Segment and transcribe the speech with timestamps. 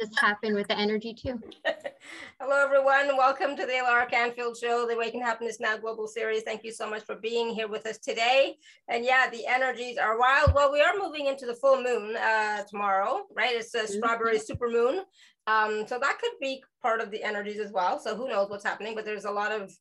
[0.00, 1.40] just happen with the energy too.
[2.40, 3.16] Hello, everyone.
[3.16, 6.42] Welcome to the Alara Canfield Show, the Awaken Happiness Now Global Series.
[6.42, 8.56] Thank you so much for being here with us today.
[8.88, 10.52] And yeah, the energies are wild.
[10.52, 13.54] Well, we are moving into the full moon uh, tomorrow, right?
[13.54, 13.92] It's a mm-hmm.
[13.92, 15.02] strawberry super moon.
[15.46, 18.00] Um, so that could be part of the energies as well.
[18.00, 19.72] So who knows what's happening, but there's a lot of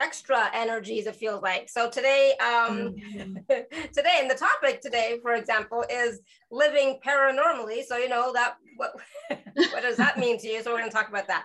[0.00, 3.36] extra energies it feels like so today um mm-hmm.
[3.94, 6.20] today and the topic today for example is
[6.50, 8.92] living paranormally so you know that what
[9.54, 11.44] what does that mean to you so we're going to talk about that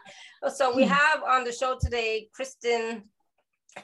[0.54, 0.90] so we hmm.
[0.90, 3.04] have on the show today kristen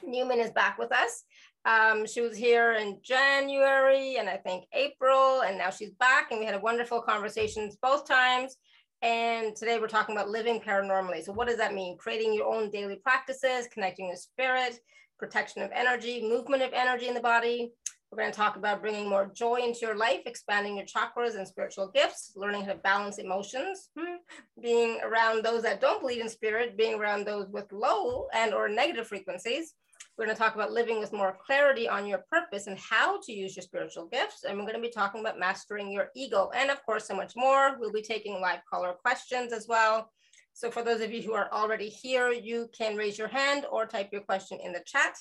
[0.06, 1.24] Numen is back with us
[1.64, 6.30] um, she was here in January and I think April, and now she's back.
[6.30, 8.56] And we had a wonderful conversations both times.
[9.02, 11.22] And today we're talking about living paranormally.
[11.22, 11.96] So, what does that mean?
[11.98, 14.80] Creating your own daily practices, connecting your spirit,
[15.18, 17.72] protection of energy, movement of energy in the body.
[18.10, 21.46] We're going to talk about bringing more joy into your life, expanding your chakras and
[21.46, 24.16] spiritual gifts, learning how to balance emotions, hmm,
[24.60, 28.68] being around those that don't believe in spirit, being around those with low and or
[28.68, 29.74] negative frequencies,
[30.18, 33.32] we're going to talk about living with more clarity on your purpose and how to
[33.32, 34.42] use your spiritual gifts.
[34.42, 36.50] And we're going to be talking about mastering your ego.
[36.56, 37.78] And of course, so much more.
[37.78, 40.10] We'll be taking live caller questions as well.
[40.54, 43.86] So for those of you who are already here, you can raise your hand or
[43.86, 45.16] type your question in the chat.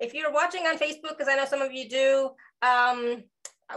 [0.00, 2.30] If you're watching on Facebook, because I know some of you do,
[2.62, 3.22] um,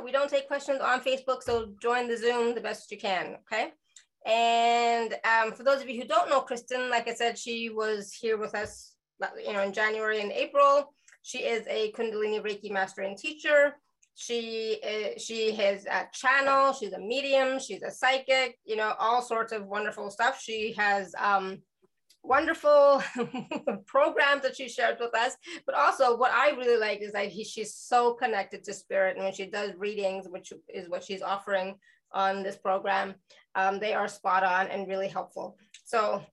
[0.02, 3.74] we don't take questions on Facebook, so join the Zoom the best you can, okay?
[4.26, 8.14] And um, for those of you who don't know Kristen, like I said, she was
[8.14, 8.95] here with us
[9.46, 10.94] you know, in January and April.
[11.24, 13.76] She is a Kundalini Reiki master and teacher.
[14.14, 16.72] She is, she has a channel.
[16.74, 17.60] She's a medium.
[17.60, 18.58] She's a psychic.
[18.64, 20.40] You know, all sorts of wonderful stuff.
[20.42, 21.62] She has um,
[22.24, 23.04] wonderful
[23.86, 25.36] programs that she shares with us.
[25.66, 29.26] But also, what I really like is that he, she's so connected to spirit, and
[29.26, 31.76] when she does readings, which is what she's offering
[32.12, 33.16] on this program,
[33.56, 35.58] um, they are spot on and really helpful.
[35.84, 36.24] So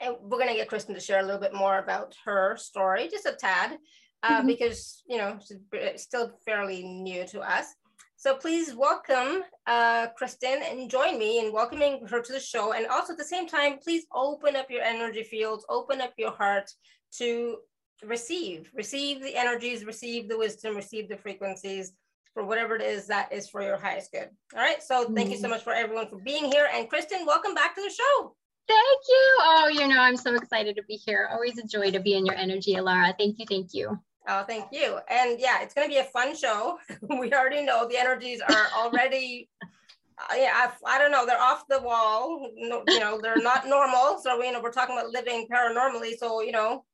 [0.00, 3.08] and we're going to get Kristen to share a little bit more about her story,
[3.10, 3.78] just a tad,
[4.22, 4.46] uh, mm-hmm.
[4.46, 7.74] because you know she's still fairly new to us.
[8.18, 12.72] So please welcome uh, Kristen and join me in welcoming her to the show.
[12.72, 16.30] And also at the same time, please open up your energy fields, open up your
[16.30, 16.70] heart
[17.18, 17.58] to
[18.02, 21.92] receive, receive the energies, receive the wisdom, receive the frequencies
[22.32, 24.28] for whatever it is that is for your highest good.
[24.54, 24.82] All right.
[24.82, 25.30] So thank mm-hmm.
[25.30, 25.50] you so mm-hmm.
[25.50, 26.68] much for everyone for being here.
[26.72, 28.34] And Kristen, welcome back to the show.
[28.68, 29.38] Thank you.
[29.40, 31.28] Oh, you know, I'm so excited to be here.
[31.32, 33.14] Always a joy to be in your energy, Alara.
[33.16, 33.46] Thank you.
[33.48, 33.98] Thank you.
[34.28, 34.98] Oh, thank you.
[35.08, 36.78] And yeah, it's going to be a fun show.
[37.20, 40.52] we already know the energies are already, uh, yeah,
[40.84, 42.50] I, I, don't know, they're off the wall.
[42.56, 44.18] No, you know, they're not normal.
[44.20, 46.16] So, you know, we're talking about living paranormally.
[46.18, 46.84] So, you know,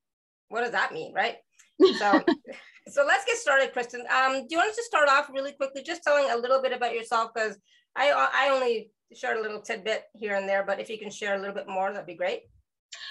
[0.49, 1.37] what does that mean, right?
[1.81, 2.23] So,
[2.89, 4.05] so let's get started, Kristen.
[4.15, 6.73] Um, do you want us to start off really quickly, just telling a little bit
[6.73, 7.31] about yourself?
[7.35, 7.57] Because
[7.97, 11.35] I, I only shared a little tidbit here and there, but if you can share
[11.35, 12.43] a little bit more, that'd be great.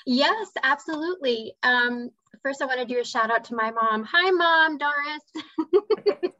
[0.05, 1.53] Yes, absolutely.
[1.63, 2.09] Um,
[2.41, 4.07] first, I want to do a shout out to my mom.
[4.11, 6.23] Hi, mom, Doris.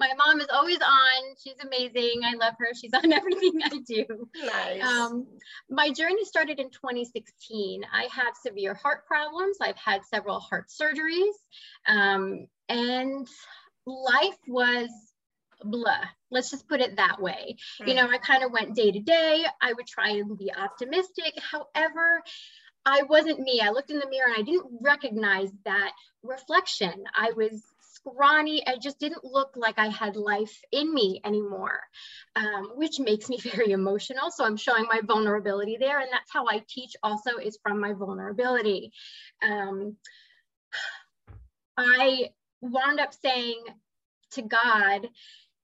[0.00, 1.34] my mom is always on.
[1.42, 2.20] She's amazing.
[2.24, 2.68] I love her.
[2.74, 4.04] She's on everything I do.
[4.44, 4.82] Nice.
[4.82, 5.26] Um,
[5.68, 7.82] my journey started in 2016.
[7.92, 9.58] I have severe heart problems.
[9.60, 11.34] I've had several heart surgeries.
[11.86, 13.26] Um, and
[13.86, 14.90] life was
[15.64, 17.56] blah let's just put it that way.
[17.80, 17.88] Mm.
[17.88, 21.34] you know i kind of went day to day i would try and be optimistic.
[21.50, 22.22] However
[22.86, 23.60] i wasn't me.
[23.62, 25.92] I looked in the mirror and i didn't recognize that
[26.22, 27.04] reflection.
[27.14, 27.62] I was
[27.94, 28.64] scrawny.
[28.66, 31.80] I just didn't look like i had life in me anymore
[32.36, 34.30] um, which makes me very emotional.
[34.30, 37.92] So i'm showing my vulnerability there and that's how i teach also is from my
[37.92, 38.92] vulnerability.
[39.42, 39.96] Um,
[41.76, 42.30] i
[42.60, 43.62] wound up saying
[44.32, 45.08] to God,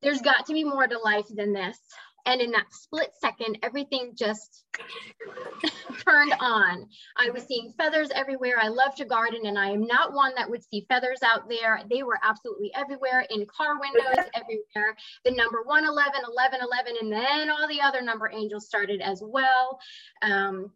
[0.04, 1.78] there's got to be more to life than this.
[2.26, 4.64] And in that split second, everything just
[6.06, 6.86] turned on.
[7.18, 8.56] I was seeing feathers everywhere.
[8.58, 11.82] I love to garden, and I am not one that would see feathers out there.
[11.90, 14.96] They were absolutely everywhere in car windows, everywhere.
[15.26, 19.78] The number 111, 11, 11, and then all the other number angels started as well.
[20.22, 20.70] Um,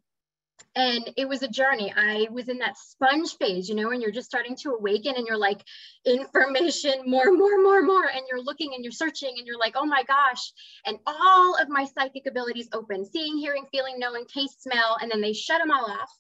[0.77, 1.93] and it was a journey.
[1.97, 5.27] I was in that sponge phase you know and you're just starting to awaken and
[5.27, 5.63] you're like
[6.05, 8.07] information more more more more.
[8.07, 10.53] And you're looking and you're searching and you're like oh my gosh.
[10.87, 14.97] And all of my psychic abilities open seeing hearing feeling knowing taste smell.
[15.01, 16.11] And then they shut them all off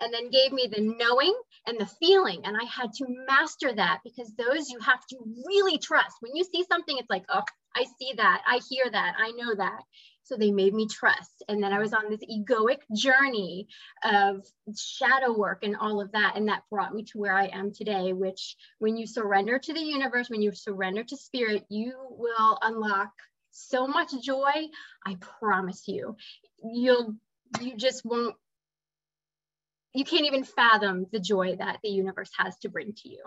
[0.00, 1.34] and then gave me the knowing
[1.66, 2.42] and the feeling.
[2.44, 5.16] And i had to master that because those you have to
[5.46, 6.16] really trust.
[6.20, 7.42] When you see something it's like oh
[7.74, 8.42] i see that.
[8.46, 9.14] I hear that.
[9.18, 9.80] I know that
[10.24, 11.42] so they made me trust.
[11.48, 13.66] And then I was on this egoic journey
[14.04, 14.44] of
[14.76, 16.34] shadow work and all of that.
[16.36, 19.80] And that brought me to where I am today, which when you surrender to the
[19.80, 23.10] universe, when you surrender to spirit, you will unlock
[23.50, 24.68] so much joy.
[25.04, 26.16] I promise you,
[26.64, 27.16] you'll,
[27.60, 28.36] you just won't,
[29.94, 33.22] you can't even fathom the joy that the universe has to bring to you.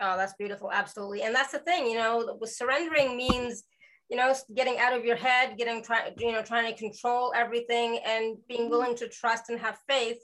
[0.00, 0.72] Oh, that's beautiful.
[0.72, 1.22] Absolutely.
[1.22, 3.62] And that's the thing, you know, surrendering means,
[4.10, 8.00] you know, getting out of your head, getting trying, you know, trying to control everything
[8.04, 8.70] and being mm-hmm.
[8.70, 10.18] willing to trust and have faith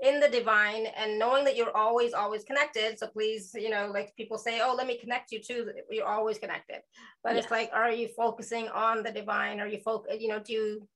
[0.00, 2.98] in the divine and knowing that you're always, always connected.
[2.98, 6.38] So please, you know, like people say, oh, let me connect you to, you're always
[6.38, 6.78] connected.
[7.22, 9.60] But it's like, are you focusing on the divine?
[9.60, 10.88] Are you focus, you know, do you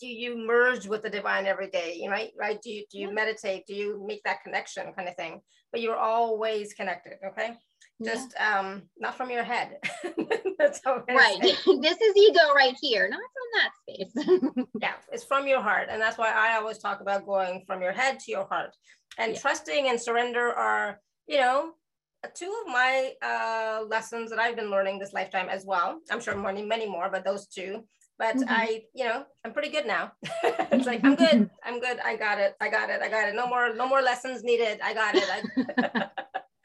[0.00, 2.98] do you merge with the divine every day you know, right right do you do
[2.98, 5.40] you meditate do you make that connection kind of thing
[5.72, 7.54] but you're always connected okay
[8.02, 8.58] just yeah.
[8.58, 9.76] um not from your head
[10.58, 15.46] that's how right this is ego right here not from that space yeah it's from
[15.46, 18.46] your heart and that's why i always talk about going from your head to your
[18.46, 18.74] heart
[19.18, 19.38] and yeah.
[19.38, 21.72] trusting and surrender are you know
[22.34, 26.00] two of my uh, lessons that I've been learning this lifetime as well.
[26.10, 27.84] I'm sure many, many more, but those two
[28.18, 28.48] but mm-hmm.
[28.48, 30.12] I, you know, I'm pretty good now.
[30.22, 31.50] it's like I'm good.
[31.64, 31.98] I'm good.
[32.04, 32.54] I got it.
[32.60, 33.02] I got it.
[33.02, 33.34] I got it.
[33.34, 34.78] No more, no more lessons needed.
[34.82, 35.24] I got it.
[35.28, 36.08] I...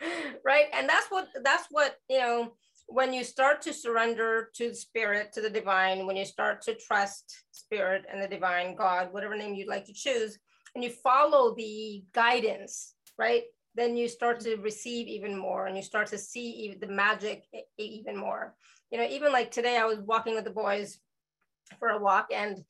[0.45, 0.65] right.
[0.73, 2.53] And that's what that's what, you know,
[2.87, 6.75] when you start to surrender to the spirit, to the divine, when you start to
[6.75, 10.39] trust spirit and the divine, God, whatever name you'd like to choose,
[10.73, 13.43] and you follow the guidance, right?
[13.75, 17.43] Then you start to receive even more and you start to see the magic
[17.77, 18.55] even more.
[18.91, 20.99] You know, even like today, I was walking with the boys
[21.77, 22.63] for a walk and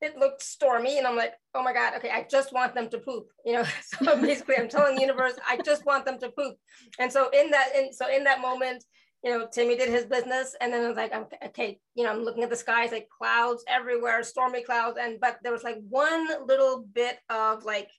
[0.00, 2.98] it looked stormy and I'm like, oh my God, okay, I just want them to
[2.98, 3.28] poop.
[3.44, 6.56] You know, so basically I'm telling the universe, I just want them to poop.
[6.98, 8.84] And so in that, in, so in that moment,
[9.24, 11.12] you know, Timmy did his business and then I was like,
[11.46, 14.98] okay, you know, I'm looking at the skies, like clouds everywhere, stormy clouds.
[15.00, 17.90] And, but there was like one little bit of like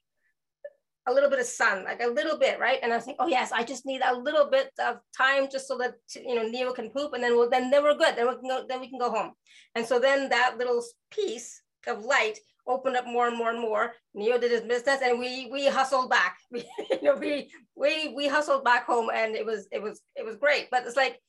[1.07, 2.79] a little bit of sun, like a little bit, right?
[2.83, 5.67] And I was like, oh yes, I just need a little bit of time just
[5.67, 8.15] so that you know Neo can poop, and then we'll then then we're good.
[8.15, 9.31] Then we can go then we can go home.
[9.73, 13.93] And so then that little piece of light opened up more and more and more.
[14.13, 16.37] Neo did his business, and we we hustled back.
[16.51, 20.25] We you know we we we hustled back home, and it was it was it
[20.25, 20.69] was great.
[20.71, 21.19] But it's like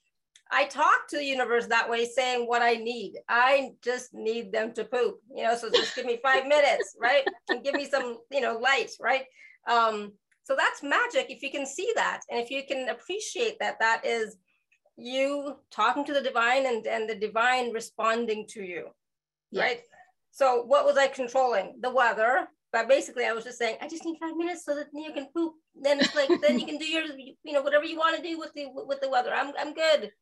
[0.51, 3.15] I talk to the universe that way, saying what I need.
[3.29, 5.57] I just need them to poop, you know.
[5.57, 7.25] So just give me five minutes, right?
[7.49, 9.25] And give me some, you know, light, right?
[9.69, 10.13] Um,
[10.45, 14.01] so that's magic if you can see that and if you can appreciate that that
[14.07, 14.39] is
[14.97, 18.87] you talking to the divine and, and the divine responding to you,
[19.51, 19.63] yes.
[19.63, 19.81] right?
[20.39, 21.75] So what was I controlling?
[21.81, 22.47] The weather.
[22.73, 25.27] But basically I was just saying, I just need five minutes so that you can
[25.35, 25.55] poop.
[25.75, 28.39] Then it's like, then you can do your, you know, whatever you want to do
[28.39, 29.33] with the, with the weather.
[29.35, 30.13] I'm, I'm good.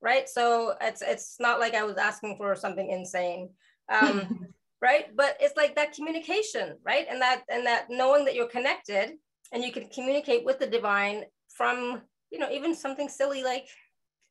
[0.00, 0.26] Right.
[0.26, 3.50] So it's, it's not like I was asking for something insane.
[3.92, 4.46] Um,
[4.80, 9.14] right but it's like that communication right and that and that knowing that you're connected
[9.52, 12.00] and you can communicate with the divine from
[12.30, 13.66] you know even something silly like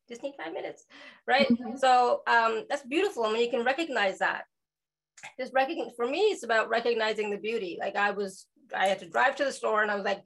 [0.08, 0.86] just need five minutes
[1.26, 1.76] right mm-hmm.
[1.76, 4.44] so um that's beautiful I mean you can recognize that
[5.38, 9.08] just recognize for me it's about recognizing the beauty like i was i had to
[9.08, 10.22] drive to the store and i was like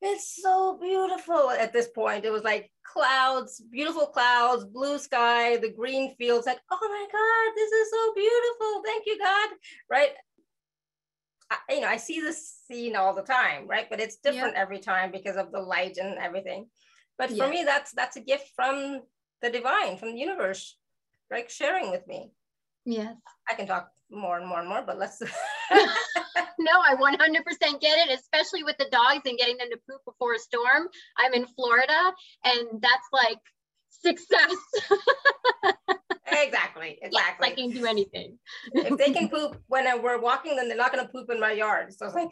[0.00, 2.24] it's so beautiful at this point.
[2.24, 7.56] It was like clouds, beautiful clouds, blue sky, the green fields, like, oh my God,
[7.56, 8.82] this is so beautiful.
[8.84, 9.48] Thank you, God.
[9.90, 10.10] Right.
[11.50, 13.86] I, you know, I see this scene all the time, right?
[13.90, 14.62] But it's different yeah.
[14.62, 16.66] every time because of the light and everything.
[17.16, 17.50] But for yeah.
[17.50, 19.00] me, that's that's a gift from
[19.42, 20.76] the divine, from the universe,
[21.30, 21.50] right?
[21.50, 22.30] Sharing with me.
[22.84, 23.16] Yes.
[23.50, 25.20] I can talk more and more and more, but let's
[25.70, 30.34] no, I 100% get it, especially with the dogs and getting them to poop before
[30.34, 30.88] a storm.
[31.16, 32.12] I'm in Florida
[32.44, 33.38] and that's like
[33.90, 34.54] success.
[36.26, 37.12] exactly, exactly.
[37.12, 38.38] Yes, I can do anything.
[38.72, 41.52] if they can poop when we're walking, then they're not going to poop in my
[41.52, 41.92] yard.
[41.92, 42.30] So it's like,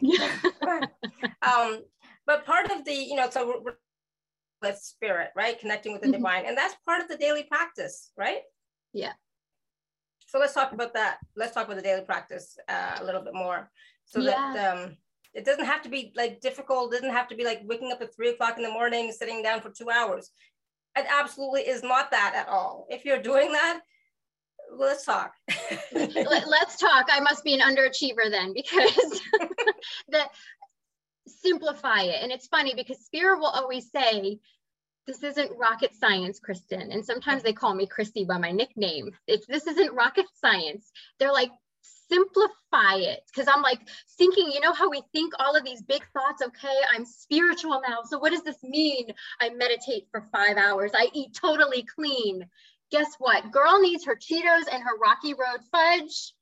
[1.41, 1.83] um,
[2.25, 3.73] but part of the, you know, so we're
[4.61, 5.59] with spirit, right?
[5.59, 6.23] Connecting with the mm-hmm.
[6.23, 6.45] divine.
[6.45, 8.41] And that's part of the daily practice, right?
[8.93, 9.13] Yeah.
[10.27, 11.17] So let's talk about that.
[11.35, 13.71] Let's talk about the daily practice uh, a little bit more
[14.05, 14.53] so yeah.
[14.53, 14.97] that um,
[15.33, 16.93] it doesn't have to be like difficult.
[16.93, 19.43] It doesn't have to be like waking up at three o'clock in the morning, sitting
[19.43, 20.31] down for two hours.
[20.97, 22.87] It absolutely is not that at all.
[22.89, 23.81] If you're doing that,
[24.75, 25.33] let's talk.
[25.93, 27.07] let's talk.
[27.11, 29.21] I must be an underachiever then because
[30.09, 30.29] that
[31.27, 32.23] simplify it.
[32.23, 34.39] And it's funny because Spirit will always say,
[35.07, 36.91] this isn't rocket science, Kristen.
[36.91, 39.11] And sometimes they call me Christy by my nickname.
[39.25, 40.91] It's this isn't rocket science.
[41.17, 41.51] They're like,
[42.09, 43.21] simplify it.
[43.27, 43.79] Because i'm like
[44.17, 47.99] thinking you know how we think all of these big thoughts okay i'm spiritual now.
[48.05, 49.07] So what does this mean?
[49.41, 50.91] I meditate for five hours.
[50.95, 52.45] I eat totally clean.
[52.91, 53.51] Guess what?
[53.51, 56.33] Girl needs her cheetos and her rocky road fudge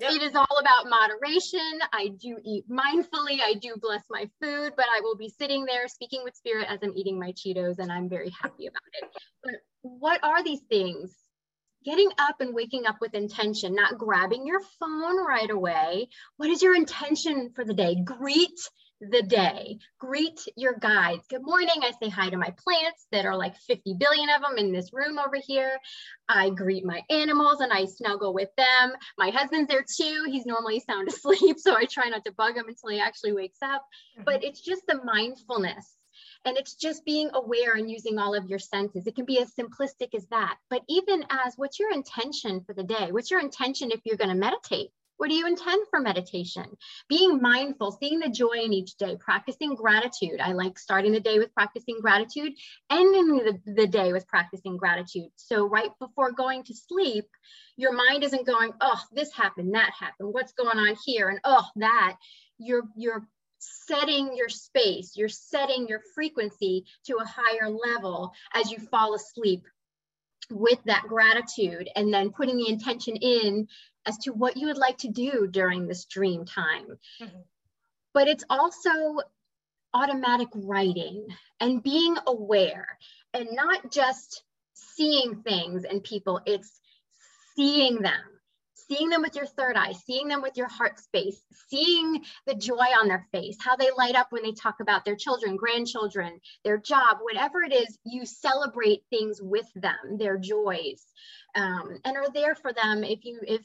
[0.00, 0.12] Yep.
[0.12, 1.80] It is all about moderation.
[1.92, 3.40] I do eat mindfully.
[3.40, 6.80] I do bless my food, but I will be sitting there speaking with spirit as
[6.82, 9.10] I'm eating my Cheetos, and I'm very happy about it.
[9.44, 11.14] But what are these things?
[11.84, 16.08] getting up and waking up with intention, not grabbing your phone right away.
[16.36, 17.96] What is your intention for the day?
[18.04, 18.58] Greet
[19.10, 19.78] the day.
[19.98, 21.26] Greet your guides.
[21.28, 21.74] Good morning.
[21.82, 24.92] I say hi to my plants that are like 50 billion of them in this
[24.92, 25.78] room over here.
[26.28, 28.92] I greet my animals and I snuggle with them.
[29.18, 30.26] My husband's there too.
[30.30, 33.58] He's normally sound asleep, so I try not to bug him until he actually wakes
[33.60, 33.82] up.
[34.16, 34.24] Mm-hmm.
[34.24, 35.96] But it's just the mindfulness
[36.44, 39.06] and it's just being aware and using all of your senses.
[39.06, 40.58] It can be as simplistic as that.
[40.70, 43.08] But even as what's your intention for the day?
[43.10, 44.90] What's your intention if you're going to meditate?
[45.22, 46.64] What do you intend for meditation?
[47.08, 50.40] Being mindful, seeing the joy in each day, practicing gratitude.
[50.40, 52.54] I like starting the day with practicing gratitude,
[52.90, 55.30] ending the, the day with practicing gratitude.
[55.36, 57.26] So, right before going to sleep,
[57.76, 61.66] your mind isn't going, oh, this happened, that happened, what's going on here, and oh,
[61.76, 62.16] that.
[62.58, 63.24] You're, you're
[63.60, 69.62] setting your space, you're setting your frequency to a higher level as you fall asleep
[70.50, 73.68] with that gratitude and then putting the intention in
[74.06, 76.98] as to what you would like to do during this dream time.
[77.20, 77.38] Mm-hmm.
[78.14, 79.20] But it's also
[79.94, 81.26] automatic writing
[81.60, 82.98] and being aware
[83.32, 84.42] and not just
[84.74, 86.80] seeing things and people, it's
[87.54, 88.20] seeing them
[88.88, 92.74] seeing them with your third eye, seeing them with your heart space, seeing the joy
[93.00, 96.78] on their face, how they light up when they talk about their children, grandchildren, their
[96.78, 101.04] job, whatever it is, you celebrate things with them, their joys,
[101.54, 103.62] um, and are there for them if you if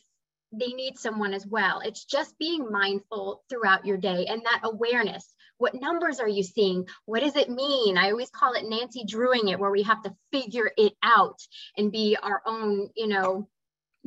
[0.53, 1.81] they need someone as well.
[1.83, 5.33] It's just being mindful throughout your day and that awareness.
[5.57, 6.87] What numbers are you seeing?
[7.05, 7.97] What does it mean?
[7.97, 11.41] I always call it Nancy Drewing it, where we have to figure it out
[11.75, 13.49] and be our own, you know,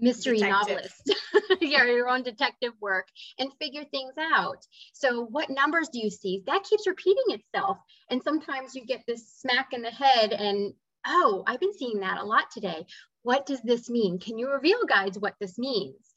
[0.00, 0.68] mystery detective.
[0.68, 1.14] novelist,
[1.60, 4.66] yeah, your own detective work and figure things out.
[4.92, 6.42] So, what numbers do you see?
[6.46, 7.78] That keeps repeating itself.
[8.10, 10.72] And sometimes you get this smack in the head, and
[11.06, 12.86] oh, I've been seeing that a lot today.
[13.22, 14.18] What does this mean?
[14.18, 16.14] Can you reveal, guides, what this means?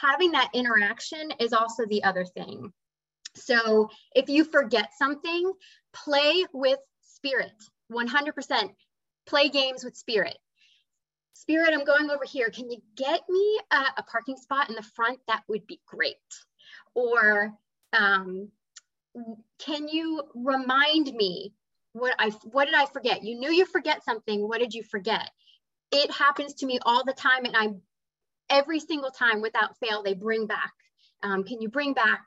[0.00, 2.72] Having that interaction is also the other thing.
[3.34, 5.52] So, if you forget something,
[5.92, 7.52] play with spirit
[7.92, 8.70] 100%.
[9.26, 10.36] Play games with spirit
[11.42, 12.50] Spirit, I'm going over here.
[12.50, 15.18] Can you get me a, a parking spot in the front?
[15.26, 16.14] That would be great.
[16.94, 17.52] Or
[17.92, 18.48] um,
[19.58, 21.52] can you remind me
[21.94, 23.24] what I what did I forget?
[23.24, 24.46] You knew you forget something.
[24.46, 25.30] What did you forget?
[25.90, 27.70] It happens to me all the time, and I
[28.48, 30.72] every single time without fail they bring back.
[31.24, 32.24] Um, can you bring back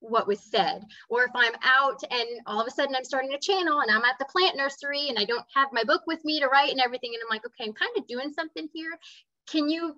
[0.00, 0.84] what was said.
[1.08, 4.04] Or if I'm out and all of a sudden I'm starting a channel and I'm
[4.04, 6.80] at the plant nursery and I don't have my book with me to write and
[6.80, 8.98] everything, and I'm like, okay, I'm kind of doing something here.
[9.50, 9.96] Can you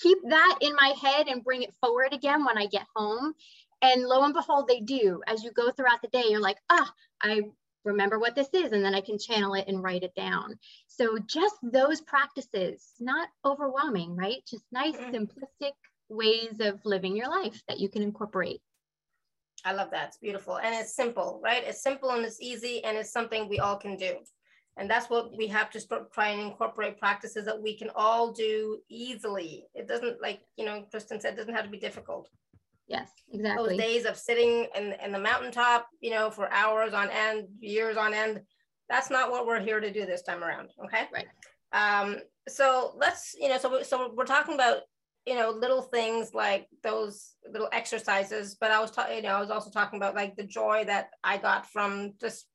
[0.00, 3.34] keep that in my head and bring it forward again when I get home?
[3.82, 5.22] And lo and behold, they do.
[5.26, 7.42] As you go throughout the day, you're like, ah, I
[7.84, 10.58] remember what this is, and then I can channel it and write it down.
[10.86, 14.42] So just those practices, not overwhelming, right?
[14.46, 15.14] Just nice, mm-hmm.
[15.14, 15.72] simplistic
[16.10, 18.60] ways of living your life that you can incorporate.
[19.64, 20.08] I love that.
[20.08, 20.58] It's beautiful.
[20.58, 21.62] And it's simple, right?
[21.64, 24.16] It's simple and it's easy and it's something we all can do.
[24.76, 28.32] And that's what we have to start try and incorporate practices that we can all
[28.32, 29.66] do easily.
[29.74, 32.28] It doesn't like, you know, Kristen said, it doesn't have to be difficult.
[32.86, 33.70] Yes, exactly.
[33.70, 37.96] Those days of sitting in, in the mountaintop, you know, for hours on end, years
[37.96, 38.40] on end,
[38.88, 40.70] that's not what we're here to do this time around.
[40.84, 41.04] Okay.
[41.12, 41.26] Right.
[41.72, 42.16] Um,
[42.48, 44.78] so let's, you know, so, so we're talking about
[45.26, 49.40] you know little things like those little exercises but i was talking you know i
[49.40, 52.46] was also talking about like the joy that i got from just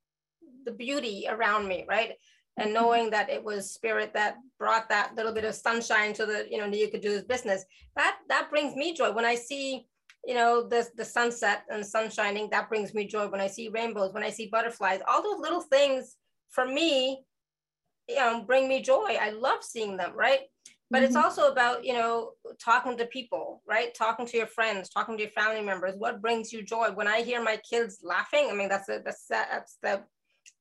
[0.66, 2.14] the beauty around me right?
[2.58, 2.74] And mm-hmm.
[2.74, 6.58] knowing that it was spirit that brought that little bit of sunshine so that you
[6.58, 7.64] know you could do this business.
[7.96, 9.12] That that brings me joy.
[9.12, 9.88] When i see
[10.26, 13.28] you know the the sunset and sun shining that brings me joy.
[13.28, 16.16] When i see rainbows when i see butterflies all those little things
[16.50, 17.24] for me
[18.10, 19.18] you know bring me joy.
[19.20, 20.42] I love seeing them right
[20.92, 21.06] but mm-hmm.
[21.06, 23.94] it's also about you know talking to people right?
[23.94, 25.96] Talking to your friends talking to your family members.
[25.98, 26.90] What brings you joy?
[26.94, 30.04] When i hear my kids laughing i mean that's a, that's that's the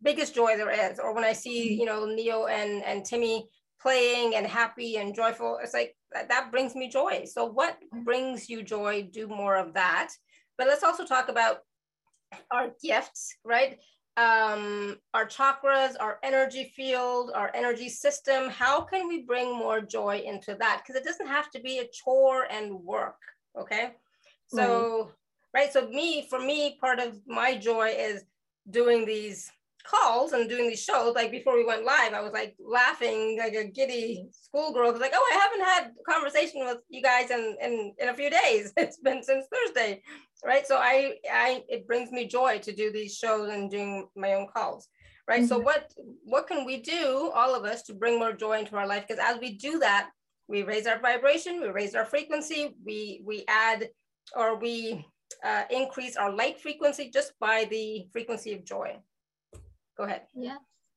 [0.03, 0.99] biggest joy there is.
[0.99, 1.81] Or when i see mm-hmm.
[1.81, 3.49] you know neo and and timmy
[3.81, 7.25] playing and happy and joyful it's like that, that brings me joy.
[7.27, 8.05] So what mm-hmm.
[8.05, 9.09] brings you joy?
[9.13, 10.11] Do more of that.
[10.57, 11.59] But let's also talk about
[12.51, 13.79] our gifts right
[14.17, 18.49] um, our chakras, our energy field, our energy system.
[18.49, 20.83] How can we bring more joy into that?
[20.83, 23.19] Because it doesn't have to be a chore and work.
[23.59, 23.91] Okay.
[24.47, 25.11] So,
[25.53, 25.63] right.
[25.63, 25.73] right.
[25.73, 28.25] So, me, for me, part of my joy is
[28.71, 29.51] doing these
[29.85, 31.15] calls and doing these shows.
[31.15, 34.89] Like before we went live, I was like laughing like a giddy schoolgirl.
[34.89, 38.15] I was like, oh, I haven't had conversation with you guys in, in, in a
[38.15, 38.73] few days.
[38.85, 40.03] It's been since Thursday,
[40.45, 40.67] right?
[40.67, 44.47] So I, I, it brings me joy to do these shows and doing my own
[44.55, 44.89] calls,
[45.29, 45.41] right?
[45.41, 45.49] Mm-hmm.
[45.49, 45.93] So what,
[46.25, 49.05] what can we do, all of us, to bring more joy into our life?
[49.07, 50.11] Because as we do that,
[50.49, 53.89] we raise our vibration, we raise our frequency, we, we add
[54.37, 55.07] or we
[55.43, 58.97] uh, increase our light frequency just by the frequency of joy.
[59.97, 60.23] Go ahead.
[60.35, 60.57] Yeah.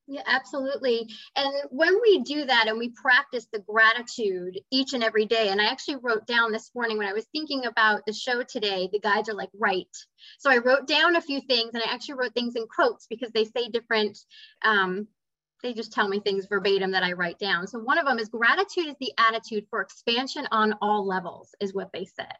[0.09, 1.09] Yeah, absolutely.
[1.35, 5.61] And when we do that and we practice the gratitude each and every day, and
[5.61, 9.01] I actually wrote down this morning when I was thinking about the show today, the
[9.01, 9.85] guides are like, right.
[10.39, 13.31] So I wrote down a few things and I actually wrote things in quotes because
[13.33, 14.17] they say different
[14.63, 15.09] um,
[15.63, 17.67] they just tell me things verbatim that I write down.
[17.67, 21.73] So one of them is gratitude is the attitude for expansion on all levels, is
[21.73, 22.33] what they said,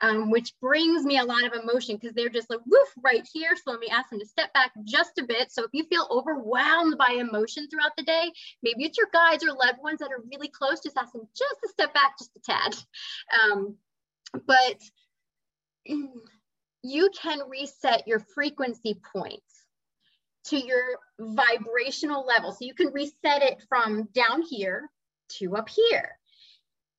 [0.00, 3.56] um, which brings me a lot of emotion because they're just like woof right here.
[3.56, 5.50] So let me ask them to step back just a bit.
[5.50, 8.30] So if you feel overwhelmed by emotion throughout the day,
[8.62, 11.56] maybe it's your guides or loved ones that are really close, just ask them just
[11.62, 12.76] to step back just a tad.
[13.42, 13.76] Um,
[14.46, 14.80] but
[16.82, 19.59] you can reset your frequency points
[20.46, 20.82] to your
[21.18, 22.52] vibrational level.
[22.52, 24.88] So you can reset it from down here
[25.38, 26.18] to up here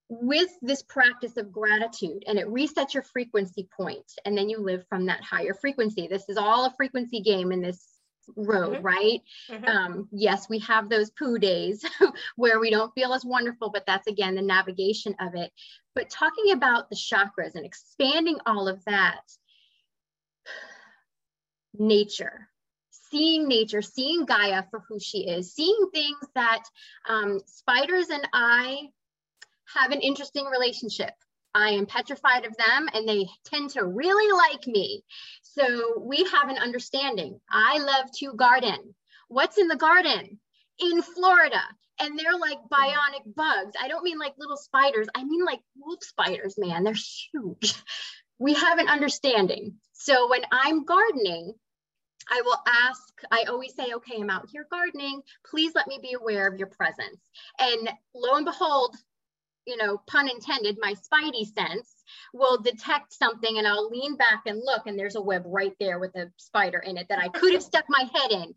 [0.09, 4.85] with this practice of gratitude and it resets your frequency point and then you live
[4.89, 6.07] from that higher frequency.
[6.07, 7.81] This is all a frequency game in this
[8.35, 8.85] road, mm-hmm.
[8.85, 9.21] right?
[9.49, 9.65] Mm-hmm.
[9.65, 11.85] Um, yes, we have those poo days
[12.35, 15.51] where we don't feel as wonderful, but that's again the navigation of it.
[15.95, 19.21] But talking about the chakras and expanding all of that,
[21.73, 22.49] nature,
[23.11, 26.63] seeing nature, seeing Gaia for who she is, seeing things that
[27.07, 28.89] um, spiders and I
[29.75, 31.13] have an interesting relationship.
[31.53, 35.03] I am petrified of them and they tend to really like me.
[35.41, 37.39] So we have an understanding.
[37.49, 38.95] I love to garden.
[39.27, 40.39] What's in the garden?
[40.79, 41.61] In Florida.
[41.99, 43.73] And they're like bionic bugs.
[43.79, 45.07] I don't mean like little spiders.
[45.13, 46.83] I mean like wolf spiders, man.
[46.83, 46.93] They're
[47.33, 47.75] huge.
[48.39, 49.75] We have an understanding.
[49.93, 51.53] So when I'm gardening,
[52.31, 55.21] I will ask, I always say, okay, I'm out here gardening.
[55.45, 57.19] Please let me be aware of your presence.
[57.59, 58.95] And lo and behold,
[59.67, 64.59] you know, pun intended, my spidey sense will detect something and I'll lean back and
[64.63, 67.53] look, and there's a web right there with a spider in it that I could
[67.53, 68.55] have stuck my head in.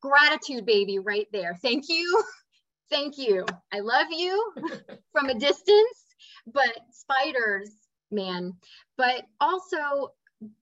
[0.00, 1.56] Gratitude, baby, right there.
[1.62, 2.22] Thank you.
[2.90, 3.46] Thank you.
[3.72, 4.52] I love you
[5.12, 6.04] from a distance,
[6.46, 7.70] but spiders,
[8.10, 8.54] man.
[8.98, 10.12] But also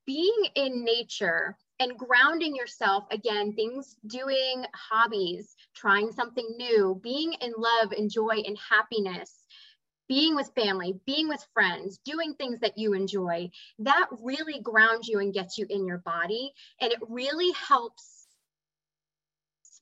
[0.07, 7.53] being in nature and grounding yourself again things doing hobbies trying something new being in
[7.57, 9.45] love and joy and happiness
[10.09, 15.19] being with family being with friends doing things that you enjoy that really grounds you
[15.19, 16.53] and gets you in your body.
[16.81, 18.20] And it really helps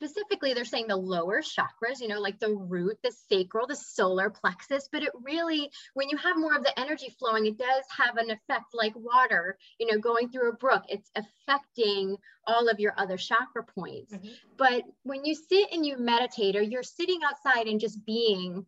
[0.00, 4.30] specifically they're saying the lower chakras you know like the root the sacral the solar
[4.30, 8.16] plexus but it really when you have more of the energy flowing it does have
[8.16, 12.94] an effect like water you know going through a brook it's affecting all of your
[12.96, 14.28] other chakra points mm-hmm.
[14.56, 18.64] but when you sit and you meditate or you're sitting outside and just being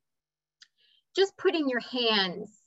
[1.14, 2.59] just putting your hands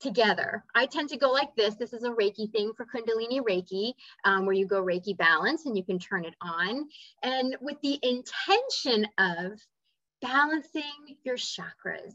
[0.00, 0.64] together.
[0.74, 1.74] I tend to go like this.
[1.76, 3.92] This is a Reiki thing for Kundalini Reiki,
[4.24, 6.88] um, where you go Reiki balance and you can turn it on.
[7.22, 9.58] And with the intention of
[10.20, 10.82] balancing
[11.24, 12.14] your chakras,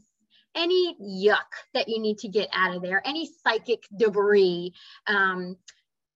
[0.54, 1.38] any yuck
[1.74, 4.72] that you need to get out of there, any psychic debris,
[5.06, 5.56] um,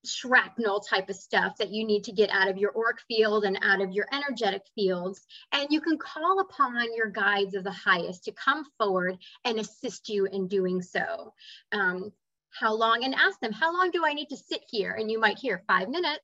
[0.09, 3.59] shrapnel type of stuff that you need to get out of your auric field and
[3.63, 5.27] out of your energetic fields.
[5.53, 10.09] And you can call upon your guides of the highest to come forward and assist
[10.09, 11.33] you in doing so.
[11.73, 12.13] Um,
[12.51, 13.05] how long?
[13.05, 14.93] And ask them, how long do I need to sit here?
[14.93, 16.23] And you might hear five minutes.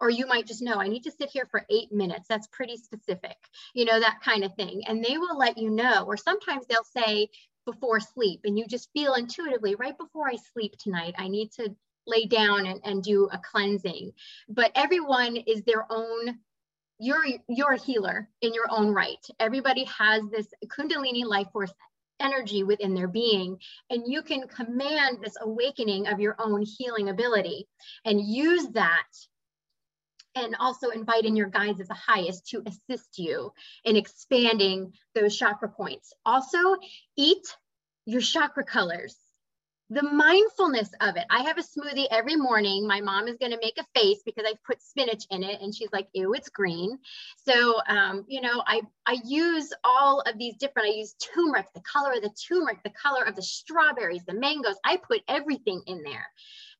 [0.00, 2.26] Or you might just know, I need to sit here for eight minutes.
[2.28, 3.36] That's pretty specific,
[3.72, 4.82] you know, that kind of thing.
[4.88, 6.06] And they will let you know.
[6.06, 7.28] Or sometimes they'll say,
[7.64, 11.74] before sleep and you just feel intuitively right before I sleep tonight, I need to
[12.06, 14.12] lay down and, and do a cleansing.
[14.48, 16.38] But everyone is their own
[16.98, 19.24] you're you're a healer in your own right.
[19.40, 21.72] Everybody has this kundalini life force
[22.20, 23.58] energy within their being
[23.90, 27.66] and you can command this awakening of your own healing ability
[28.04, 29.08] and use that
[30.34, 33.52] and also invite in your guides of the highest to assist you
[33.84, 36.12] in expanding those chakra points.
[36.24, 36.58] Also,
[37.16, 37.56] eat
[38.06, 39.16] your chakra colors
[39.92, 41.24] the mindfulness of it.
[41.28, 42.86] I have a smoothie every morning.
[42.86, 45.74] My mom is going to make a face because I put spinach in it, and
[45.74, 46.98] she's like, "Ew, it's green."
[47.36, 50.88] So, um, you know, I I use all of these different.
[50.88, 54.76] I use turmeric, the color of the turmeric, the color of the strawberries, the mangoes.
[54.84, 56.26] I put everything in there,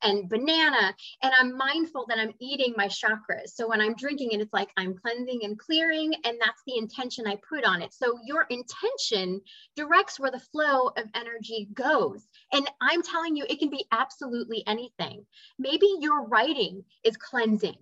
[0.02, 0.94] and banana.
[1.22, 3.48] And I'm mindful that I'm eating my chakras.
[3.54, 7.26] So when I'm drinking it, it's like I'm cleansing and clearing, and that's the intention
[7.26, 7.92] I put on it.
[7.92, 9.40] So your intention
[9.76, 12.26] directs where the flow of energy goes.
[12.52, 15.24] And I'm telling you, it can be absolutely anything.
[15.58, 17.78] Maybe your writing is cleansing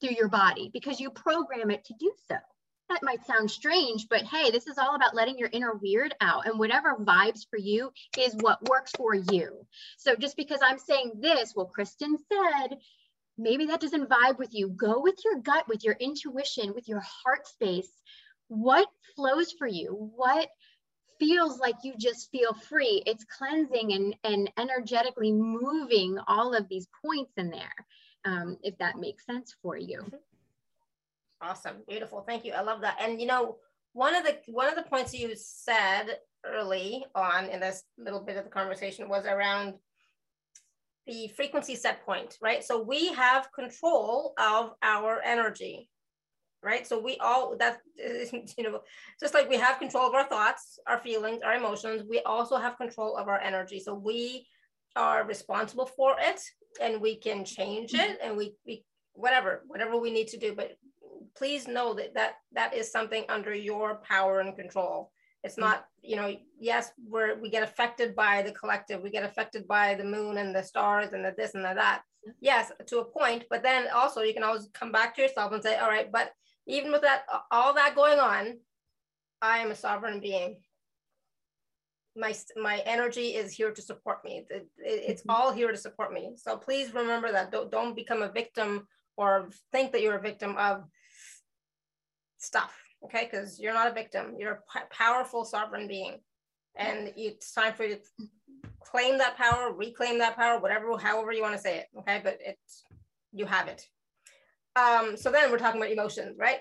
[0.00, 2.36] through your body because you program it to do so.
[2.88, 6.46] That might sound strange, but hey, this is all about letting your inner weird out
[6.46, 9.66] and whatever vibes for you is what works for you.
[9.96, 12.78] So just because I'm saying this, well, Kristen said,
[13.38, 14.68] maybe that doesn't vibe with you.
[14.68, 17.90] Go with your gut, with your intuition, with your heart space.
[18.48, 20.10] What flows for you?
[20.14, 20.48] What
[21.18, 23.02] feels like you just feel free?
[23.06, 27.86] It's cleansing and, and energetically moving all of these points in there,
[28.24, 30.04] um, if that makes sense for you.
[31.42, 31.76] Awesome.
[31.88, 32.24] Beautiful.
[32.26, 32.52] Thank you.
[32.52, 32.98] I love that.
[33.00, 33.56] And you know,
[33.92, 38.36] one of the one of the points you said early on in this little bit
[38.36, 39.74] of the conversation was around
[41.06, 42.64] the frequency set point, right?
[42.64, 45.90] So we have control of our energy,
[46.62, 46.86] right?
[46.86, 48.80] So we all that you know,
[49.20, 52.78] just like we have control of our thoughts, our feelings, our emotions, we also have
[52.78, 53.80] control of our energy.
[53.80, 54.46] So we
[54.96, 56.40] are responsible for it
[56.80, 60.72] and we can change it and we, we whatever whatever we need to do but
[61.36, 65.10] please know that that that is something under your power and control.
[65.42, 69.68] It's not you know yes we're we get affected by the collective we get affected
[69.68, 72.02] by the moon and the stars and the this and the that.
[72.40, 75.62] Yes to a point but then also you can always come back to yourself and
[75.62, 76.32] say all right but
[76.66, 78.54] even with that all that going on
[79.42, 80.56] i am a sovereign being.
[82.16, 84.46] My my energy is here to support me.
[84.48, 85.30] It, it's mm-hmm.
[85.30, 86.32] all here to support me.
[86.36, 87.50] So please remember that.
[87.50, 90.84] Don't, don't become a victim or think that you're a victim of
[92.44, 93.28] stuff, okay?
[93.30, 96.18] Because you're not a victim, you're a powerful sovereign being.
[96.76, 98.26] And it's time for you to
[98.80, 102.20] claim that power, reclaim that power, whatever, however you want to say it, okay?
[102.22, 102.84] But it's,
[103.32, 103.86] you have it.
[104.76, 106.58] Um, so then we're talking about emotions, right?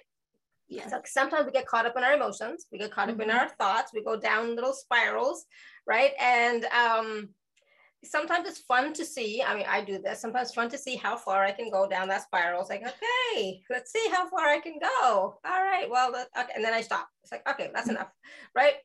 [0.68, 0.88] Yeah.
[0.88, 3.30] So sometimes we get caught up in our emotions, we get caught up mm-hmm.
[3.30, 5.46] in our thoughts, we go down little spirals,
[5.86, 6.12] right?
[6.20, 7.30] And um,
[8.04, 9.42] sometimes it's fun to see.
[9.42, 10.20] I mean, I do this.
[10.20, 12.62] Sometimes it's fun to see how far I can go down that spiral.
[12.62, 15.40] It's like, okay, let's see how far I can go.
[15.46, 16.52] All right, well, okay.
[16.56, 17.08] and then I stop.
[17.24, 18.10] It's like, okay, that's enough,
[18.56, 18.76] right?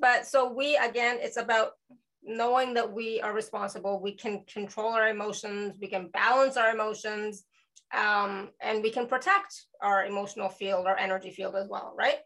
[0.00, 1.72] But so we again, it's about
[2.22, 4.00] knowing that we are responsible.
[4.00, 5.74] We can control our emotions.
[5.80, 7.44] We can balance our emotions,
[7.96, 12.18] um, and we can protect our emotional field, our energy field as well, right?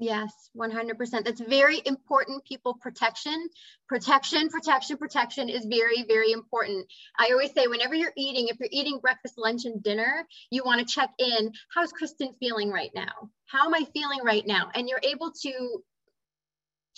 [0.00, 1.24] Yes, 100%.
[1.24, 2.74] That's very important, people.
[2.74, 3.48] Protection,
[3.88, 6.86] protection, protection, protection is very, very important.
[7.18, 10.86] I always say, whenever you're eating, if you're eating breakfast, lunch, and dinner, you want
[10.86, 11.50] to check in.
[11.74, 13.30] How's Kristen feeling right now?
[13.46, 14.70] How am I feeling right now?
[14.72, 15.82] And you're able to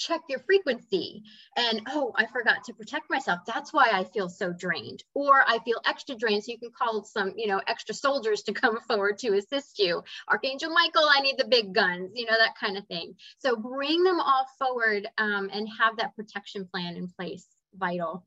[0.01, 1.23] check your frequency
[1.57, 3.41] and oh i forgot to protect myself.
[3.47, 5.05] That's why i feel so drained.
[5.15, 8.53] Or i feel extra drained so you can call some you know extra soldiers to
[8.63, 10.03] come forward to assist you.
[10.29, 13.15] Archangel michael i need the big guns you know that kind of thing.
[13.39, 18.27] So bring them all forward um, and have that protection plan in place vital.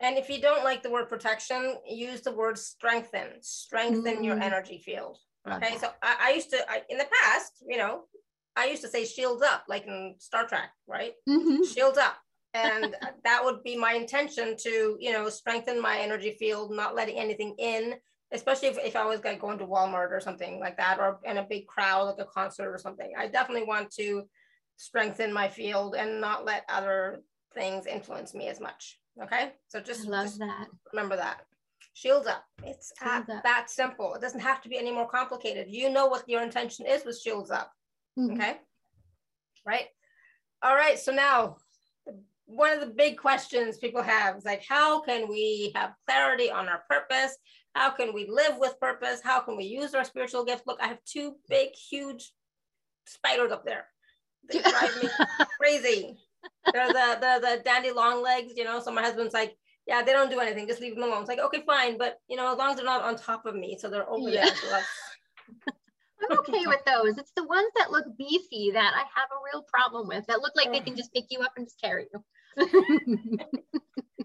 [0.00, 3.28] And if you don't like the word protection use the word strengthen.
[3.40, 4.24] Strengthen mm.
[4.24, 5.18] your energy field.
[5.48, 8.02] Okay so I, I used to I, in the past you know
[8.56, 11.12] I used to say shields up, like in Star Trek, right?
[11.28, 11.64] Mm-hmm.
[11.64, 12.16] Shields up.
[12.54, 17.18] And that would be my intention to, you know, strengthen my energy field, not letting
[17.18, 17.96] anything in,
[18.32, 21.36] especially if, if I was like going to Walmart or something like that, or in
[21.36, 23.12] a big crowd, like a concert or something.
[23.18, 24.22] I definitely want to
[24.78, 27.20] strengthen my field and not let other
[27.52, 29.00] things influence me as much.
[29.22, 29.52] Okay.
[29.68, 30.68] So just, I love just that.
[30.94, 31.42] remember that.
[31.92, 32.44] Shields up.
[32.62, 33.42] It's shields up.
[33.42, 34.14] that simple.
[34.14, 35.66] It doesn't have to be any more complicated.
[35.68, 37.70] You know what your intention is with shields up.
[38.18, 38.40] Mm-hmm.
[38.40, 38.56] Okay.
[39.66, 39.86] Right.
[40.62, 40.98] All right.
[40.98, 41.56] So now
[42.46, 46.68] one of the big questions people have is like, how can we have clarity on
[46.68, 47.36] our purpose?
[47.74, 49.20] How can we live with purpose?
[49.22, 50.62] How can we use our spiritual gifts?
[50.66, 52.32] Look, I have two big, huge
[53.04, 53.86] spiders up there.
[54.50, 55.08] They drive me
[55.58, 56.16] crazy.
[56.72, 58.80] They're the, the the dandy long legs, you know.
[58.80, 60.68] So my husband's like, yeah, they don't do anything.
[60.68, 61.20] Just leave them alone.
[61.20, 63.56] It's like, okay, fine, but you know, as long as they're not on top of
[63.56, 64.44] me, so they're over yeah.
[64.44, 64.54] there.
[64.54, 65.72] So
[66.22, 67.18] I'm okay with those.
[67.18, 70.52] It's the ones that look beefy that I have a real problem with, that look
[70.56, 72.24] like they can just pick you up and just carry you.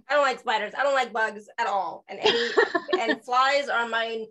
[0.10, 0.74] I don't like spiders.
[0.78, 2.06] I don't like bugs at all.
[2.10, 2.50] And any
[3.00, 4.26] and flies are my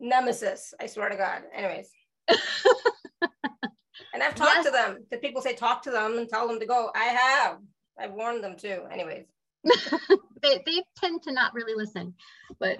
[0.00, 0.74] nemesis.
[0.80, 1.42] I swear to God.
[1.54, 1.90] Anyways.
[2.28, 4.66] and I've talked yes.
[4.66, 5.04] to them.
[5.10, 6.90] The people say talk to them and tell them to go.
[6.94, 7.58] I have.
[7.98, 8.82] I've warned them too.
[8.90, 9.26] Anyways.
[10.42, 12.14] they, they tend to not really listen,
[12.58, 12.78] but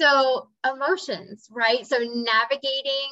[0.00, 1.86] so emotions, right?
[1.86, 3.10] So navigating,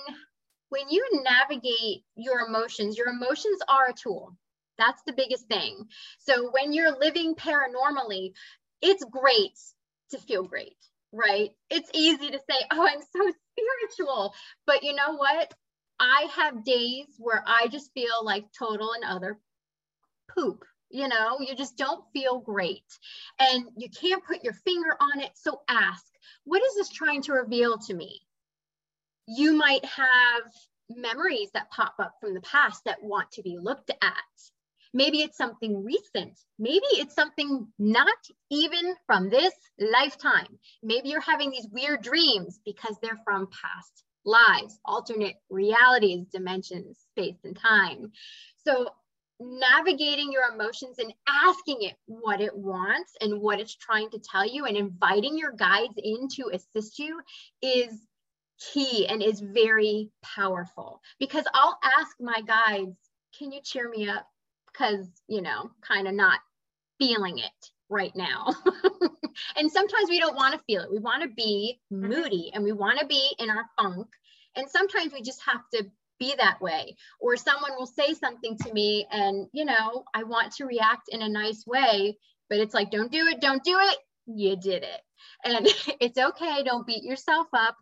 [0.70, 4.36] when you navigate your emotions, your emotions are a tool.
[4.78, 5.86] That's the biggest thing.
[6.20, 8.32] So when you're living paranormally,
[8.80, 9.58] it's great
[10.10, 10.76] to feel great,
[11.12, 11.50] right?
[11.70, 13.32] It's easy to say, oh, I'm so
[13.92, 14.34] spiritual.
[14.66, 15.52] But you know what?
[16.00, 19.38] I have days where I just feel like total and other
[20.34, 20.64] poop.
[20.90, 22.84] You know, you just don't feel great
[23.38, 25.30] and you can't put your finger on it.
[25.34, 26.04] So ask,
[26.44, 28.22] what is this trying to reveal to me?
[29.26, 30.42] you might have
[30.88, 34.14] memories that pop up from the past that want to be looked at.
[34.94, 36.38] Maybe it's something recent.
[36.58, 38.18] Maybe it's something not
[38.50, 40.58] even from this lifetime.
[40.82, 47.38] Maybe you're having these weird dreams because they're from past lives, alternate realities, dimensions, space,
[47.42, 48.12] and time.
[48.66, 48.90] So,
[49.42, 54.46] navigating your emotions and asking it what it wants and what it's trying to tell
[54.46, 57.20] you, and inviting your guides in to assist you
[57.62, 58.06] is
[58.72, 62.96] key and is very powerful because I'll ask my guides,
[63.36, 64.26] Can you cheer me up?
[64.66, 66.40] Because, you know, kind of not
[66.98, 68.46] feeling it right now.
[69.56, 70.90] and sometimes we don't want to feel it.
[70.90, 72.08] We want to be mm-hmm.
[72.08, 74.08] moody and we want to be in our funk.
[74.56, 75.84] And sometimes we just have to
[76.22, 76.96] be that way.
[77.20, 81.22] Or someone will say something to me and, you know, I want to react in
[81.22, 82.16] a nice way,
[82.48, 83.98] but it's like, don't do it, don't do it.
[84.26, 85.00] You did it.
[85.44, 85.66] And
[86.00, 86.62] it's okay.
[86.64, 87.76] Don't beat yourself up.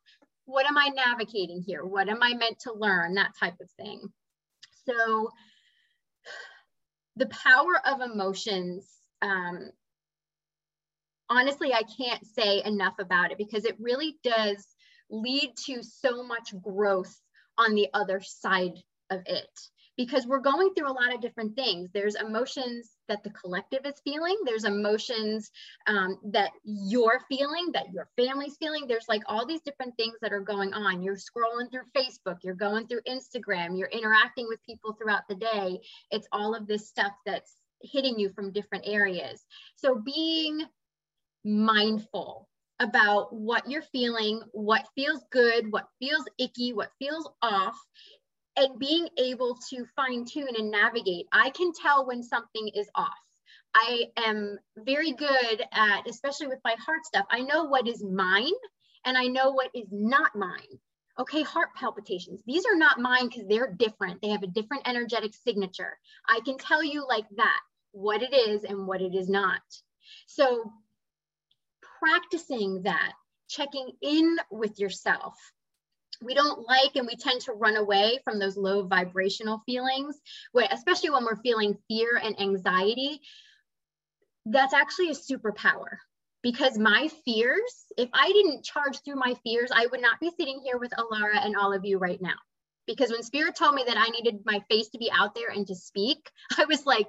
[0.46, 1.84] What am I navigating here?
[1.84, 3.14] What am I meant to learn?
[3.14, 4.02] That type of thing.
[4.88, 5.30] So,
[7.16, 8.88] the power of emotions
[9.20, 9.70] um,
[11.28, 14.66] honestly, I can't say enough about it because it really does
[15.10, 17.14] lead to so much growth
[17.60, 18.72] on the other side
[19.10, 19.50] of it.
[19.96, 21.90] Because we're going through a lot of different things.
[21.92, 25.50] There's emotions that the collective is feeling, there's emotions
[25.86, 28.86] um, that you're feeling, that your family's feeling.
[28.86, 31.02] There's like all these different things that are going on.
[31.02, 35.80] You're scrolling through Facebook, you're going through Instagram, you're interacting with people throughout the day.
[36.10, 39.44] It's all of this stuff that's hitting you from different areas.
[39.76, 40.62] So being
[41.44, 42.48] mindful
[42.80, 47.78] about what you're feeling, what feels good, what feels icky, what feels off,
[48.56, 51.26] and being able to fine tune and navigate.
[51.32, 53.08] I can tell when something is off.
[53.74, 58.50] I am very good at, especially with my heart stuff, I know what is mine
[59.04, 60.78] and I know what is not mine.
[61.18, 62.40] Okay, heart palpitations.
[62.46, 64.20] These are not mine because they're different.
[64.22, 65.98] They have a different energetic signature.
[66.28, 67.60] I can tell you like that
[67.92, 69.60] what it is and what it is not.
[70.26, 70.72] So
[72.00, 73.12] practicing that,
[73.48, 75.34] checking in with yourself.
[76.22, 80.18] We don't like and we tend to run away from those low vibrational feelings,
[80.70, 83.20] especially when we're feeling fear and anxiety.
[84.44, 85.98] That's actually a superpower
[86.42, 90.60] because my fears, if I didn't charge through my fears, I would not be sitting
[90.64, 92.36] here with Alara and all of you right now.
[92.86, 95.66] Because when Spirit told me that I needed my face to be out there and
[95.66, 97.08] to speak, I was like,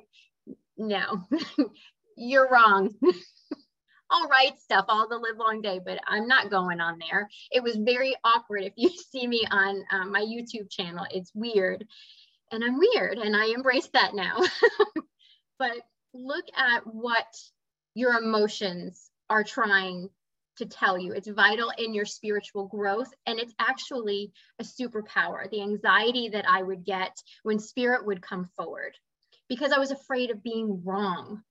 [0.78, 1.28] no,
[2.18, 2.94] you're wrong.
[4.12, 7.30] I'll write stuff all the live long day, but I'm not going on there.
[7.50, 8.64] It was very awkward.
[8.64, 11.88] If you see me on um, my YouTube channel, it's weird.
[12.52, 14.38] And I'm weird and I embrace that now.
[15.60, 15.78] but
[16.14, 17.26] look at what
[17.96, 20.10] your emotions are trying
[20.58, 21.14] to tell you.
[21.14, 23.14] It's vital in your spiritual growth.
[23.26, 25.50] And it's actually a superpower.
[25.50, 28.98] The anxiety that I would get when spirit would come forward
[29.48, 31.42] because I was afraid of being wrong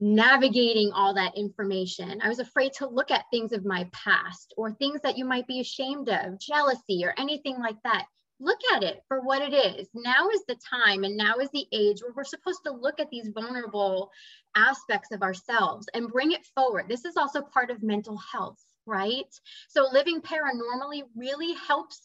[0.00, 2.20] navigating all that information.
[2.22, 5.46] I was afraid to look at things of my past or things that you might
[5.46, 8.06] be ashamed of, jealousy or anything like that.
[8.40, 9.88] Look at it for what it is.
[9.94, 13.10] Now is the time and now is the age where we're supposed to look at
[13.10, 14.12] these vulnerable
[14.54, 16.86] aspects of ourselves and bring it forward.
[16.88, 19.26] This is also part of mental health, right?
[19.68, 22.00] So living paranormally really helps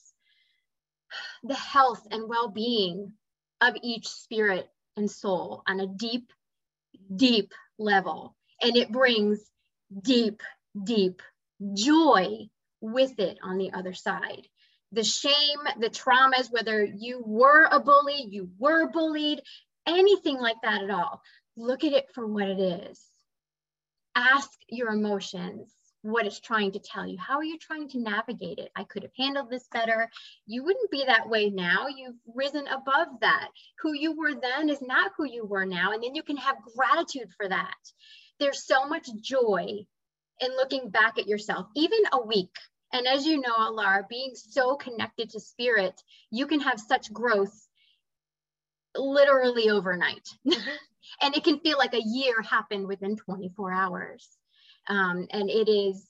[1.44, 3.14] the health and well-being
[3.62, 6.34] of each spirit and soul on a deep,
[7.16, 8.36] deep level.
[8.62, 9.40] And it brings
[10.02, 10.42] deep,
[10.82, 11.22] deep
[11.74, 12.50] joy
[12.82, 14.48] with it on the other side.
[14.92, 19.42] The shame, the traumas, whether you were a bully, you were bullied,
[19.88, 21.22] anything like that at all,
[21.56, 23.02] look at it for what it is.
[24.16, 27.18] Ask your emotions what it's trying to tell you.
[27.18, 28.72] How are you trying to navigate it?
[28.76, 30.10] I could have handled this better.
[30.46, 31.88] You wouldn't be that way now.
[31.88, 33.48] You've risen above that.
[33.80, 35.94] Who you were then is not who you were now.
[35.94, 37.74] And then you can have gratitude for that.
[38.38, 39.86] There's so much joy
[40.42, 42.56] in looking back at yourself, even a week.
[42.92, 47.68] And as you know, Alara, being so connected to spirit, you can have such growth
[48.96, 50.28] literally overnight.
[50.46, 50.70] Mm-hmm.
[51.22, 54.38] and it can feel like a year happened within 24 hours
[54.88, 56.06] um, and it is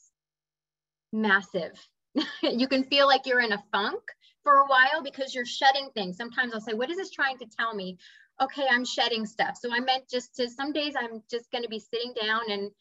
[1.12, 1.72] massive.
[2.44, 4.02] you can feel like you're in a funk
[4.44, 6.18] for a while because you're shedding things.
[6.18, 7.98] Sometimes I'll say, What is this trying to tell me?
[8.42, 9.58] Okay, I'm shedding stuff.
[9.60, 12.72] So I meant just to, some days I'm just going to be sitting down and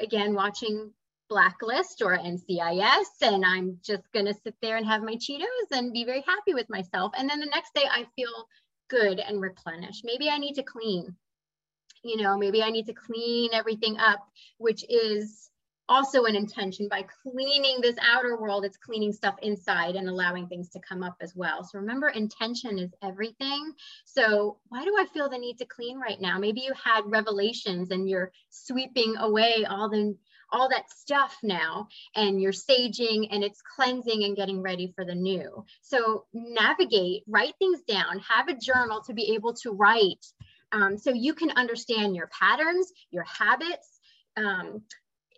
[0.00, 0.92] again watching
[1.30, 5.92] Blacklist or NCIS, and I'm just going to sit there and have my Cheetos and
[5.92, 7.12] be very happy with myself.
[7.16, 8.46] And then the next day I feel
[8.90, 10.04] good and replenished.
[10.04, 11.16] Maybe I need to clean
[12.04, 14.20] you know, maybe I need to clean everything up,
[14.58, 15.50] which is
[15.88, 16.88] also an intention.
[16.88, 21.16] By cleaning this outer world it's cleaning stuff inside and allowing things to come up
[21.20, 21.62] as well.
[21.64, 23.72] So remember intention is everything.
[24.04, 26.38] So why do i feel the need to clean right now?
[26.38, 30.16] Maybe you had revelations and you're sweeping away all the
[30.52, 35.14] all that stuff now and you're saging and it's cleansing and getting ready for the
[35.14, 35.64] new.
[35.82, 40.24] So navigate write things down have a journal to be able to write
[40.74, 44.00] um, so you can understand your patterns your habits
[44.36, 44.82] um,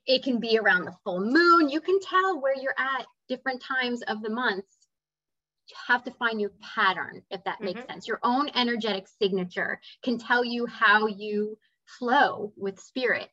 [0.07, 1.69] it can be around the full moon.
[1.69, 4.65] You can tell where you're at different times of the month.
[5.69, 7.91] You have to find your pattern, if that makes mm-hmm.
[7.91, 8.07] sense.
[8.07, 11.59] Your own energetic signature can tell you how you
[11.99, 13.29] flow with spirit.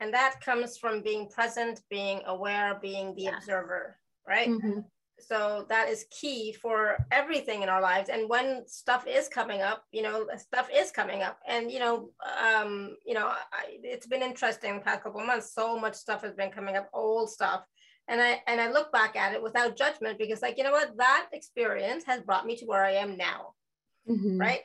[0.00, 3.36] And that comes from being present, being aware, being the yeah.
[3.36, 4.48] observer, right?
[4.48, 4.80] Mm-hmm
[5.20, 8.08] so that is key for everything in our lives.
[8.08, 11.38] And when stuff is coming up you know stuff is coming up.
[11.46, 12.10] And you know
[12.42, 15.54] um you know I, it's been interesting the past couple months.
[15.54, 17.62] So much stuff has been coming up old stuff.
[18.08, 20.96] And i and i look back at it without judgment because like you know what?
[20.96, 23.54] That experience has brought me to where i am now.
[24.08, 24.36] Mm-hmm.
[24.36, 24.62] right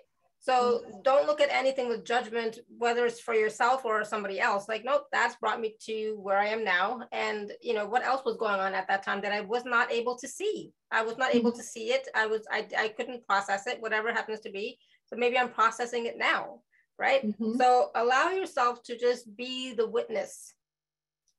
[0.48, 4.70] so don't look at anything with judgment, whether it's for yourself or somebody else.
[4.70, 7.02] Like, nope, that's brought me to where I am now.
[7.12, 9.92] And you know, what else was going on at that time that I was not
[9.92, 10.72] able to see?
[10.90, 11.60] I was not able mm-hmm.
[11.60, 12.08] to see it.
[12.16, 14.80] I was, I, I couldn't process it, whatever happens to be.
[15.08, 16.62] So maybe I'm processing it now,
[16.98, 17.28] right?
[17.28, 17.58] Mm-hmm.
[17.58, 20.54] So allow yourself to just be the witness,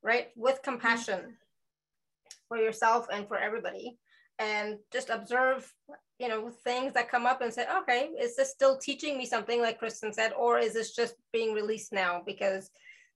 [0.02, 0.28] right?
[0.36, 2.46] With compassion mm-hmm.
[2.48, 3.96] for yourself and for everybody
[4.38, 5.72] and just observe
[6.18, 9.60] you know things that come up and say okay is this still teaching me something
[9.60, 12.70] like kristen said or is this just being released now because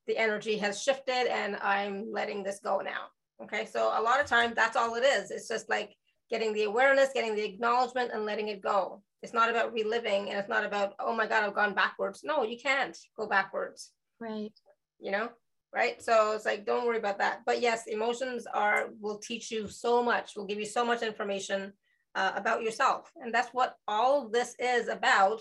[0.06, 3.08] the energy has shifted and i'm letting this go now?
[3.42, 5.30] Okay so a lot of times that's all it is.
[5.30, 5.96] It's just like
[6.30, 9.02] getting the awareness getting the acknowledgement and letting it go.
[9.22, 12.20] It's not about reliving and it's not about oh my god i've gone backwards.
[12.24, 13.92] No you can't go backwards.
[14.20, 14.52] Right.
[15.00, 15.28] You know?
[15.74, 16.02] Right?
[16.02, 17.40] So it's like don't worry about that.
[17.46, 21.72] But yes emotions are will teach you so much will give you so much information
[22.14, 23.11] uh, about yourself.
[23.16, 25.40] And that's what all this is about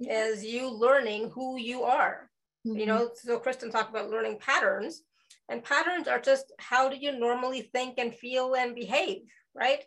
[0.00, 2.28] is you learning who you are.
[2.64, 2.78] Mm-hmm.
[2.78, 5.02] you know so kristen talked about learning patterns
[5.48, 9.22] and patterns are just how do you normally think and feel and behave
[9.54, 9.82] right?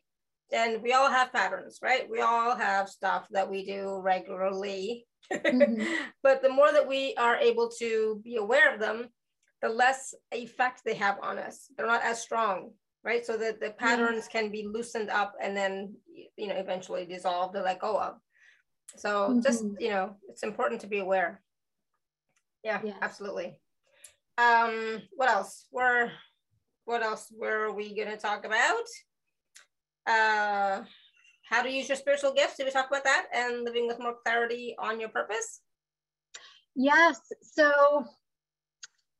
[0.51, 2.09] And we all have patterns right?
[2.09, 5.07] We all have stuff that we do regularly.
[5.31, 5.83] Mm-hmm.
[6.23, 9.09] but the more that we are able to be aware of them
[9.61, 11.67] the less effect they have on us.
[11.75, 12.71] They're not as strong
[13.05, 13.25] right?
[13.25, 15.95] So that the patterns can be loosened up and then,
[16.37, 18.15] you know, eventually dissolved or let go of.
[18.97, 19.41] So mm-hmm.
[19.41, 21.41] just, you know, it's important to be aware.
[22.63, 22.95] Yeah, yeah.
[23.01, 23.59] absolutely.
[24.39, 25.67] Um, what else?
[25.69, 26.11] Where,
[26.85, 28.85] what else were we going to talk about?
[30.07, 30.83] Uh,
[31.47, 32.57] how to use your spiritual gifts.
[32.57, 33.27] Did we talk about that?
[33.33, 35.61] And living with more clarity on your purpose?
[36.75, 37.19] Yes.
[37.41, 38.05] So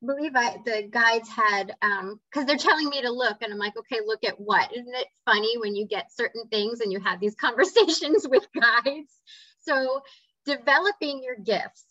[0.04, 3.76] believe I the guides had um because they're telling me to look and I'm like,
[3.76, 4.72] okay, look at what?
[4.72, 9.20] Isn't it funny when you get certain things and you have these conversations with guides?
[9.60, 10.02] So
[10.44, 11.84] developing your gifts.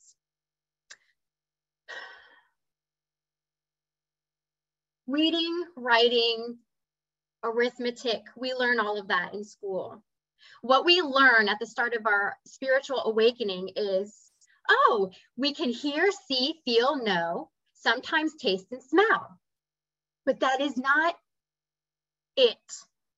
[5.07, 6.57] Reading, writing,
[7.43, 10.01] arithmetic, we learn all of that in school.
[10.61, 14.15] What we learn at the start of our spiritual awakening is
[14.67, 17.49] oh, we can hear, see, feel, know,
[17.85, 19.39] sometimes taste and smell.
[20.25, 21.15] But that is not
[22.35, 22.57] it.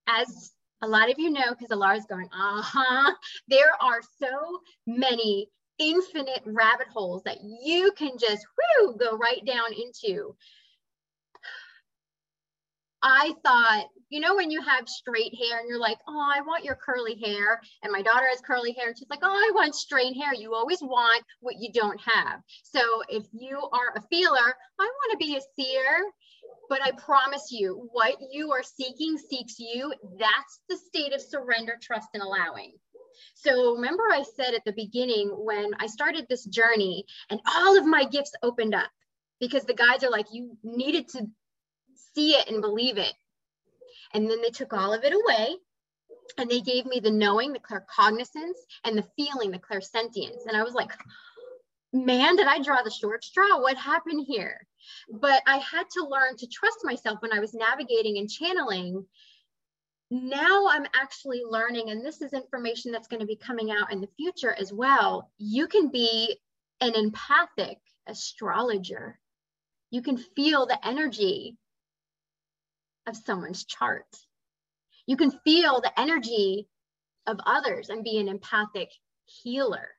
[0.08, 0.52] As
[0.82, 3.14] a lot of you know, because Alara's going, uh huh,
[3.48, 5.50] there are so many
[5.80, 8.46] infinite rabbit holes that you can just
[8.82, 10.36] whoo, go right down into.
[13.02, 16.64] I thought, you know, when you have straight hair and you're like, oh, I want
[16.64, 17.62] your curly hair.
[17.84, 20.34] And my daughter has curly hair and she's like, oh, I want straight hair.
[20.34, 22.42] You always want what you don't have.
[22.64, 26.04] So if you are a feeler, I want to be a seer.
[26.70, 29.94] But I promise you, what you are seeking seeks you.
[30.18, 32.74] That's the state of surrender, trust, and allowing.
[33.34, 37.86] So remember, I said at the beginning when I started this journey and all of
[37.86, 38.90] my gifts opened up
[39.40, 41.28] because the guides are like, you needed to
[42.18, 43.14] see it and believe it.
[44.14, 45.56] And then they took all of it away
[46.38, 50.48] and they gave me the knowing, the claircognizance, and the feeling, the clairsentience.
[50.48, 50.92] And I was like,
[51.94, 53.62] man, did I draw the short straw?
[53.62, 54.66] What happened here?
[55.12, 59.06] But I had to learn to trust myself when I was navigating and channeling.
[60.10, 64.00] Now I'm actually learning, and this is information that's going to be coming out in
[64.00, 65.30] the future as well.
[65.38, 66.38] You can be
[66.80, 69.20] an empathic astrologer.
[69.92, 71.58] You can feel the energy
[73.08, 74.06] of someone's chart.
[75.06, 76.68] You can feel the energy
[77.26, 78.92] of others and be an empathic
[79.26, 79.90] healer.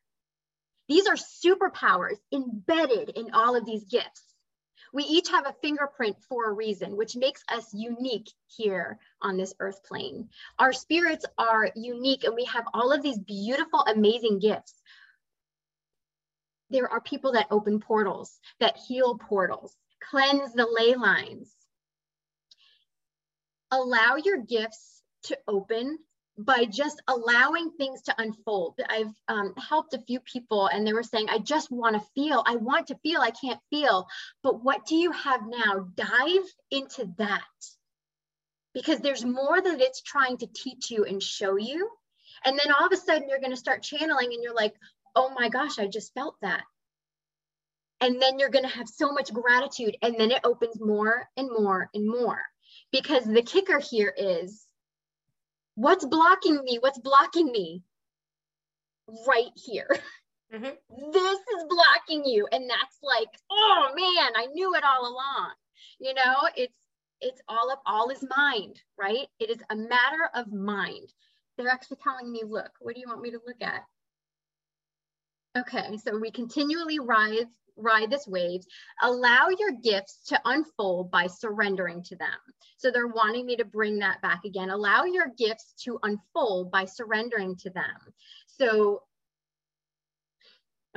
[0.89, 4.23] These are superpowers embedded in all of these gifts.
[4.93, 9.55] We each have a fingerprint for a reason, which makes us unique here on this
[9.61, 10.31] earth plane.
[10.59, 14.75] Our spirits are unique and we have all of these beautiful, amazing gifts.
[16.71, 21.55] There are people that open portals, that heal portals, cleanse the ley lines.
[23.71, 25.99] Allow your gifts to open
[26.39, 28.79] by just allowing things to unfold.
[28.89, 32.45] I've um, helped a few people and they were saying, I just want to feel,
[32.47, 34.07] I want to feel, I can't feel.
[34.45, 35.89] But what do you have now?
[35.97, 37.43] Dive into that
[38.73, 41.91] because there's more that it's trying to teach you and show you.
[42.45, 44.75] And then all of a sudden you're going to start channeling and you're like,
[45.17, 46.63] oh my gosh, I just felt that.
[48.01, 49.97] And then you're going to have so much gratitude.
[50.03, 52.41] And then it opens more and more and more.
[52.93, 54.65] Because the kicker here is
[55.75, 56.79] what's blocking me?
[56.81, 57.83] What's blocking me?
[59.27, 59.89] Right here.
[60.51, 61.13] Mm-hmm.
[61.13, 62.49] This is blocking you.
[62.51, 65.53] And that's like, oh man, I knew it all along.
[65.99, 66.73] You know, it's
[67.21, 69.27] it's all of all is mind, right?
[69.41, 71.13] It is a matter of mind.
[71.57, 73.85] They're actually telling me, look, what do you want me to look at?
[75.59, 77.47] Okay, so we continually rise
[77.79, 78.63] ride this wave,
[79.03, 82.29] allow your gifts to unfold by surrendering to them.
[82.77, 84.71] So they're wanting me to bring that back again.
[84.71, 88.15] Allow your gifts to unfold by surrendering to them.
[88.47, 89.03] So,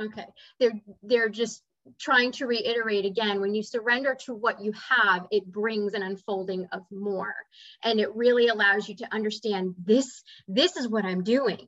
[0.00, 0.26] okay,
[0.58, 1.62] they're, they're just
[1.98, 6.66] trying to reiterate again when you surrender to what you have it brings an unfolding
[6.72, 7.34] of more
[7.82, 11.66] and it really allows you to understand this this is what i'm doing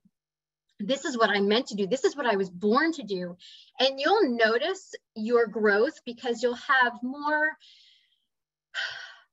[0.80, 1.86] this is what I'm meant to do.
[1.86, 3.36] This is what I was born to do.
[3.80, 7.50] And you'll notice your growth because you'll have more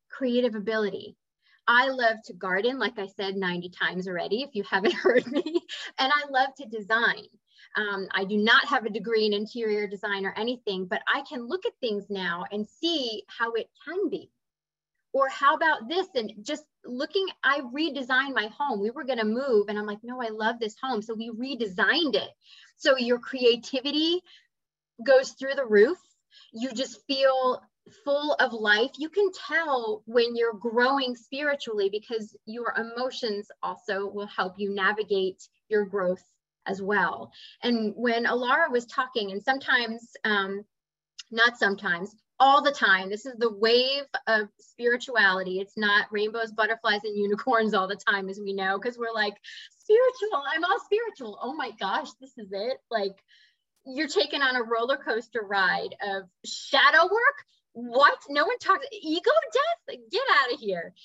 [0.09, 1.15] creative ability.
[1.67, 5.43] I love to garden, like I said 90 times already, if you haven't heard me,
[5.99, 7.25] and I love to design.
[7.75, 11.47] Um, I do not have a degree in interior design or anything, but I can
[11.47, 14.29] look at things now and see how it can be
[15.13, 16.07] or how about this?
[16.15, 18.81] And just looking i redesigned my home.
[18.81, 21.01] We were going to move and i'm like no i love this home.
[21.01, 22.29] So we redesigned it.
[22.77, 24.21] So your creativity
[25.05, 25.97] goes through the roof.
[26.53, 27.61] You just feel
[28.03, 28.91] full of life.
[28.97, 35.47] You can tell when you're growing spiritually because your emotions also will help you navigate
[35.69, 36.23] your growth
[36.67, 37.31] as well.
[37.63, 40.63] And when alara was talking and sometimes um,
[41.31, 43.11] not sometimes all the time.
[43.11, 45.59] This is the wave of spirituality.
[45.59, 49.35] It's not rainbows, butterflies, and unicorns all the time, as we know, because we're like,
[49.79, 51.37] spiritual, I'm all spiritual.
[51.39, 52.77] Oh my gosh, this is it.
[52.89, 53.23] Like,
[53.85, 57.45] you're taken on a roller coaster ride of shadow work.
[57.73, 58.17] What?
[58.27, 59.99] No one talks ego death?
[60.11, 60.95] Get out of here.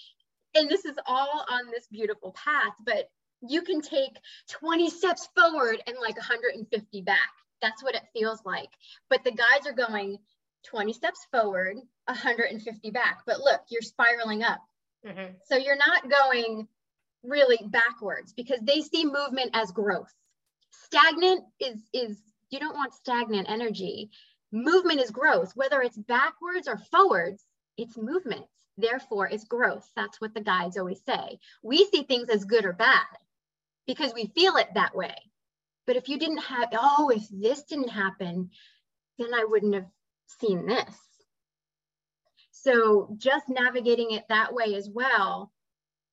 [0.54, 3.10] And this is all on this beautiful path, but
[3.46, 4.16] you can take
[4.52, 7.18] 20 steps forward and like 150 back.
[7.60, 8.70] That's what it feels like.
[9.10, 10.16] But the guides are going
[10.70, 13.20] 20 steps forward, 150 back.
[13.26, 14.60] But look, you're spiraling up.
[15.06, 15.34] Mm-hmm.
[15.44, 16.68] So you're not going
[17.22, 20.12] really backwards because they see movement as growth.
[20.70, 22.18] Stagnant is is
[22.50, 24.10] you don't want stagnant energy.
[24.52, 27.44] Movement is growth, whether it's backwards or forwards,
[27.76, 28.46] it's movement.
[28.78, 29.88] Therefore, it's growth.
[29.96, 31.38] That's what the guides always say.
[31.62, 33.06] We see things as good or bad
[33.86, 35.14] because we feel it that way.
[35.86, 38.50] But if you didn't have, oh, if this didn't happen,
[39.18, 39.86] then I wouldn't have
[40.26, 40.94] seen this.
[42.50, 45.52] So just navigating it that way as well,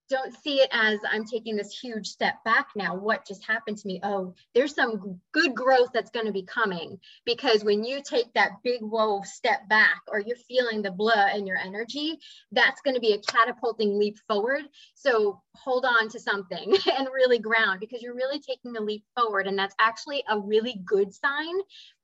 [0.09, 2.95] don't see it as I'm taking this huge step back now.
[2.95, 3.99] What just happened to me?
[4.03, 8.61] Oh, there's some good growth that's going to be coming because when you take that
[8.63, 12.19] big whoa step back or you're feeling the blah in your energy,
[12.51, 14.63] that's going to be a catapulting leap forward.
[14.93, 19.47] So hold on to something and really ground because you're really taking a leap forward.
[19.47, 21.55] And that's actually a really good sign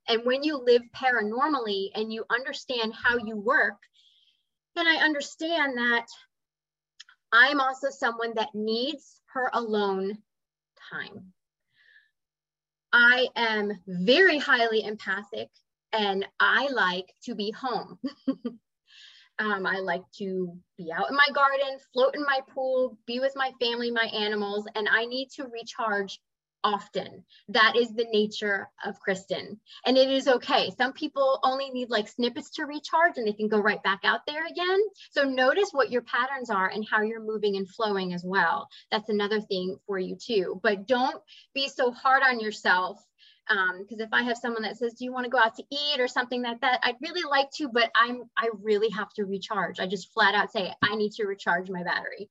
[0.09, 3.77] and when you live paranormally and you understand how you work,
[4.75, 6.07] then I understand that
[7.31, 10.17] I'm also someone that needs her alone
[10.91, 11.31] time.
[12.91, 15.49] I am very highly empathic
[15.93, 17.99] and I like to be home.
[19.39, 23.33] um, I like to be out in my garden, float in my pool, be with
[23.35, 26.19] my family, my animals, and I need to recharge
[26.63, 27.23] often.
[27.49, 29.59] That is the nature of Kristen.
[29.85, 30.71] And it is okay.
[30.77, 34.21] Some people only need like snippets to recharge and they can go right back out
[34.27, 34.79] there again.
[35.11, 38.69] So notice what your patterns are and how you're moving and flowing as well.
[38.91, 40.59] That's another thing for you too.
[40.63, 41.21] But don't
[41.53, 43.03] be so hard on yourself
[43.49, 45.63] because um, if I have someone that says, "Do you want to go out to
[45.71, 49.25] eat or something like that?" I'd really like to, but I'm I really have to
[49.25, 49.79] recharge.
[49.79, 52.29] I just flat out say, "I need to recharge my battery,"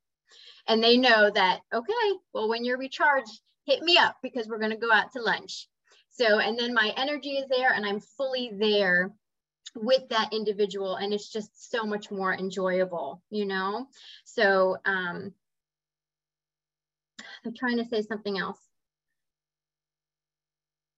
[0.68, 1.60] and they know that.
[1.74, 5.22] Okay, well, when you're recharged, hit me up because we're going to go out to
[5.22, 5.68] lunch.
[6.10, 9.12] So, and then my energy is there and I'm fully there
[9.74, 13.86] with that individual and it's just so much more enjoyable you know?
[14.24, 15.32] So um
[17.44, 18.58] i'm trying to say something else.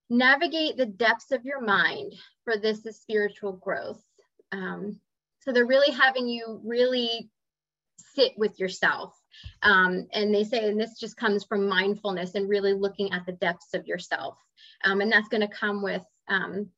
[0.09, 2.13] Navigate the depths of your mind
[2.43, 4.03] for this is spiritual growth.
[4.51, 4.99] Um,
[5.39, 7.29] so they're really having you really
[7.97, 9.20] sit with yourself
[9.63, 13.33] um, and they say and this just comes from mindfulness and really looking at the
[13.33, 14.37] depths of yourself
[14.83, 16.69] um, and that's going to come with um,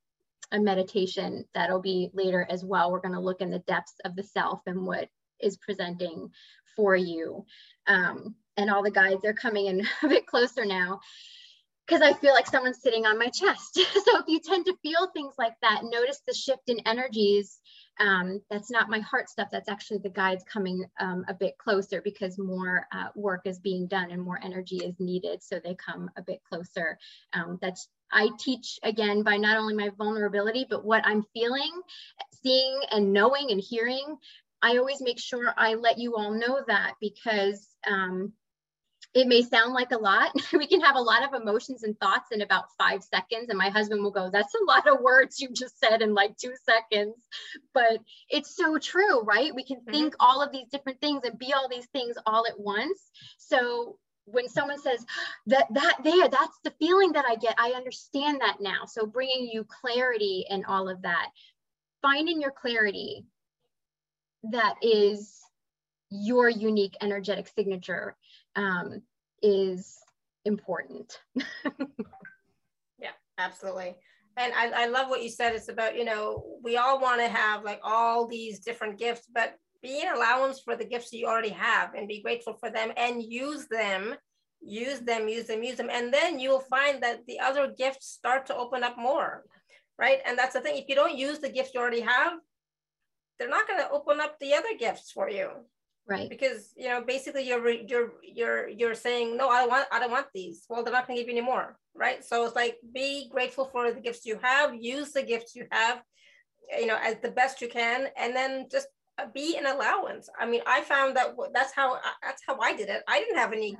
[0.53, 2.91] a meditation that'll be later as well.
[2.91, 6.29] We're going to look in the depths of the self and what is presenting
[6.75, 7.45] for you.
[7.87, 10.99] Um, and all the guides, they're coming in a bit closer now
[11.85, 13.73] because I feel like someone's sitting on my chest.
[13.75, 17.59] so if you tend to feel things like that, notice the shift in energies.
[17.99, 19.49] Um, that's not my heart stuff.
[19.51, 23.87] That's actually the guides coming um, a bit closer because more uh, work is being
[23.87, 25.43] done and more energy is needed.
[25.43, 26.97] So they come a bit closer.
[27.33, 31.71] Um, that's I teach again by not only my vulnerability, but what I'm feeling,
[32.43, 34.17] seeing, and knowing and hearing.
[34.61, 38.31] I always make sure I let you all know that because um,
[39.13, 40.31] it may sound like a lot.
[40.53, 43.49] we can have a lot of emotions and thoughts in about five seconds.
[43.49, 46.37] And my husband will go, That's a lot of words you just said in like
[46.37, 47.15] two seconds.
[47.73, 47.99] But
[48.29, 49.53] it's so true, right?
[49.53, 49.91] We can mm-hmm.
[49.91, 53.11] think all of these different things and be all these things all at once.
[53.37, 55.05] So when someone says
[55.47, 59.49] that that there that's the feeling that i get i understand that now so bringing
[59.51, 61.27] you clarity and all of that
[62.01, 63.25] finding your clarity
[64.43, 65.41] that is
[66.09, 68.15] your unique energetic signature
[68.55, 69.01] um,
[69.41, 69.97] is
[70.45, 71.19] important.
[72.99, 73.95] Yeah absolutely.
[74.35, 75.53] And I, I love what you said.
[75.53, 79.55] It's about you know we all want to have like all these different gifts but
[79.81, 83.21] be an allowance for the gifts you already have and be grateful for them and
[83.21, 84.15] use them
[84.61, 85.89] use them use them use them.
[85.91, 89.43] And then you'll find that the other gifts start to open up more
[89.99, 90.19] right?
[90.25, 90.75] And that's the thing.
[90.77, 92.33] If you don't use the gifts you already have
[93.37, 95.49] they're not going to open up the other gifts for you
[96.07, 99.99] right because you know basically you're you're you're you're saying no i don't want i
[99.99, 102.55] don't want these well they're not going to give you any more right so it's
[102.55, 106.01] like be grateful for the gifts you have use the gifts you have
[106.77, 108.87] you know as the best you can and then just
[109.19, 110.27] uh, be an allowance.
[110.39, 113.03] I mean, I found that that's how that's how I did it.
[113.07, 113.77] I didn't have any.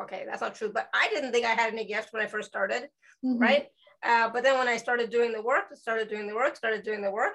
[0.00, 2.48] Okay, that's not true, but I didn't think I had any gifts when I first
[2.48, 2.88] started,
[3.24, 3.38] mm-hmm.
[3.38, 3.66] right?
[4.02, 7.02] Uh, but then when I started doing the work, started doing the work, started doing
[7.02, 7.34] the work,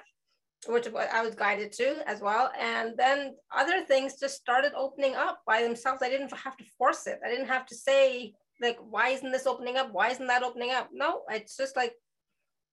[0.65, 5.41] which I was guided to as well, and then other things just started opening up
[5.45, 6.01] by themselves.
[6.01, 7.19] I didn't have to force it.
[7.23, 9.89] I didn't have to say like, why isn't this opening up?
[9.91, 10.89] Why isn't that opening up?
[10.91, 11.93] No, it's just like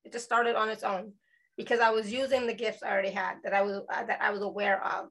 [0.04, 1.12] it just started on its own
[1.56, 4.30] because I was using the gifts I already had that I was uh, that I
[4.30, 5.08] was aware of.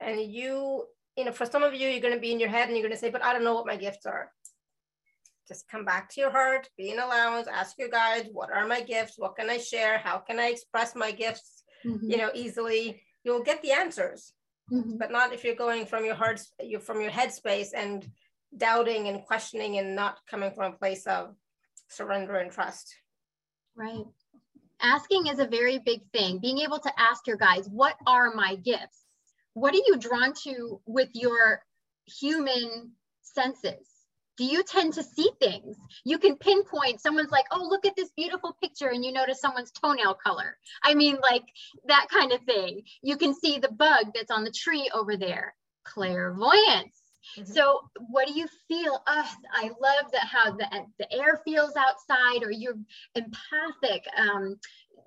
[0.00, 0.84] And you,
[1.16, 2.86] you know, for some of you, you're going to be in your head and you're
[2.86, 4.30] going to say, "But I don't know what my gifts are."
[5.48, 8.82] Just come back to your heart, be in allowance, ask your guides, "What are my
[8.82, 9.14] gifts?
[9.16, 9.98] What can I share?
[9.98, 12.10] How can I express my gifts?" Mm-hmm.
[12.10, 13.02] You know, easily.
[13.22, 14.32] You'll get the answers,
[14.72, 14.96] mm-hmm.
[14.96, 18.08] but not if you're going from your heart, you from your headspace and
[18.56, 21.34] doubting and questioning and not coming from a place of
[21.88, 22.94] surrender and trust.
[23.76, 24.04] Right
[24.82, 26.38] asking is a very big thing.
[26.38, 29.04] Being able to ask your guys, what are my gifts?
[29.54, 31.62] What are you drawn to with your
[32.06, 33.88] human senses?
[34.40, 35.76] Do you tend to see things?
[36.04, 39.70] You can pinpoint someone's like, oh, look at this beautiful picture, and you notice someone's
[39.70, 40.56] toenail color.
[40.82, 41.44] I mean, like
[41.84, 42.84] that kind of thing.
[43.02, 45.54] You can see the bug that's on the tree over there.
[45.84, 47.00] Clairvoyance
[47.38, 47.52] Mm-hmm.
[47.52, 49.02] So what do you feel?
[49.06, 50.66] Oh, I love that how the,
[50.98, 52.78] the air feels outside or you're
[53.14, 54.58] empathic, um,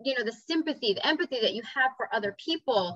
[0.04, 2.96] you know, the sympathy, the empathy that you have for other people.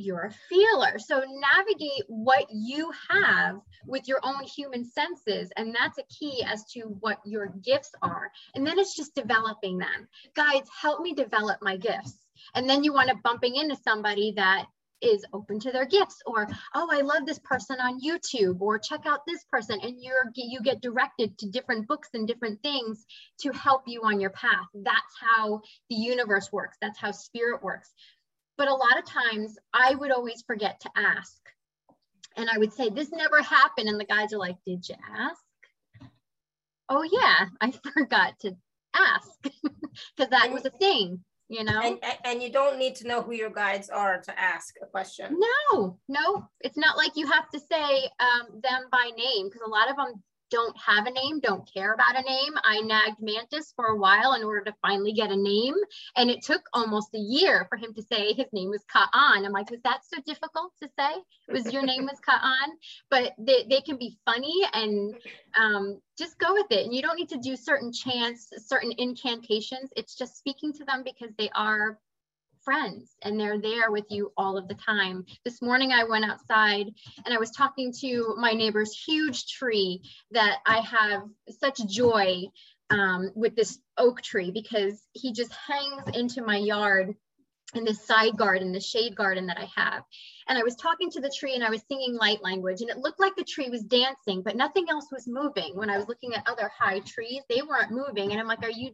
[0.00, 0.96] You're a feeler.
[1.00, 5.50] So navigate what you have with your own human senses.
[5.56, 8.30] And that's a key as to what your gifts are.
[8.54, 10.08] And then it's just developing them.
[10.36, 12.14] Guides, help me develop my gifts.
[12.54, 14.66] And then you want to bumping into somebody that
[15.00, 19.06] is open to their gifts or oh i love this person on youtube or check
[19.06, 23.06] out this person and you're you get directed to different books and different things
[23.38, 27.92] to help you on your path that's how the universe works that's how spirit works
[28.58, 31.40] but a lot of times i would always forget to ask.
[32.36, 33.88] And i would say this never happened.
[33.88, 35.42] And the guys are like did you ask?
[36.88, 38.56] Oh yeah i forgot to
[38.94, 39.30] ask.
[40.16, 41.80] Because that was a thing you know?
[41.80, 45.38] And, and you don't need to know who your guides are to ask a question.
[45.72, 46.48] No no.
[46.60, 49.96] It's not like you have to say um, them by name because a lot of
[49.96, 52.52] them don't have a name, don't care about a name.
[52.64, 55.74] I nagged Mantis for a while in order to finally get a name.
[56.16, 59.44] And it took almost a year for him to say his name was Ka'an.
[59.44, 61.14] I'm like, was that so difficult to say?
[61.48, 62.70] Was your name was Ka'an?
[63.10, 65.14] But they, they can be funny and
[65.58, 66.84] um, just go with it.
[66.84, 69.90] And you don't need to do certain chants, certain incantations.
[69.96, 71.98] It's just speaking to them because they are
[72.68, 75.24] friends and they're there with you all of the time.
[75.42, 76.84] This morning I went outside
[77.24, 80.02] and I was talking to my neighbor's huge tree
[80.32, 82.42] that I have such joy
[82.90, 87.14] um, with this oak tree because he just hangs into my yard
[87.74, 90.02] in this side garden, the shade garden that I have.
[90.46, 92.98] And I was talking to the tree and I was singing light language and it
[92.98, 95.74] looked like the tree was dancing, but nothing else was moving.
[95.74, 98.32] When I was looking at other high trees, they weren't moving.
[98.32, 98.90] And I'm like, are you,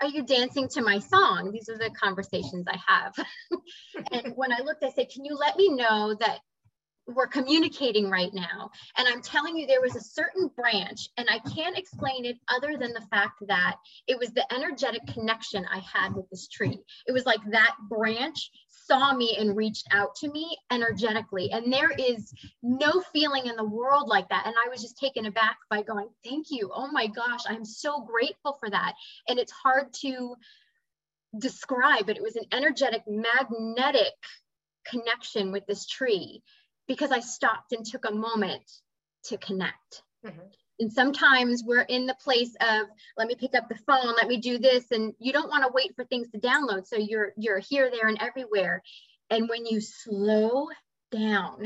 [0.00, 1.50] are you dancing to my song?
[1.52, 3.14] These are the conversations I have.
[4.12, 6.40] and when I looked, I said, can you let me know that
[7.06, 8.70] we're communicating right now.
[8.96, 12.76] And I'm telling you, there was a certain branch, and I can't explain it other
[12.78, 13.76] than the fact that
[14.06, 16.78] it was the energetic connection I had with this tree.
[17.06, 18.50] It was like that branch
[18.86, 21.50] saw me and reached out to me energetically.
[21.50, 22.32] And there is
[22.62, 24.46] no feeling in the world like that.
[24.46, 26.70] And I was just taken aback by going, Thank you.
[26.74, 28.94] Oh my gosh, I'm so grateful for that.
[29.28, 30.36] And it's hard to
[31.38, 34.12] describe, but it was an energetic, magnetic
[34.86, 36.42] connection with this tree
[36.86, 38.70] because I stopped and took a moment
[39.24, 40.02] to connect.
[40.24, 40.40] Mm-hmm.
[40.80, 44.38] And sometimes we're in the place of let me pick up the phone, let me
[44.38, 46.86] do this, and you don't want to wait for things to download.
[46.86, 48.82] So you're you're here, there, and everywhere.
[49.30, 50.68] And when you slow
[51.12, 51.64] down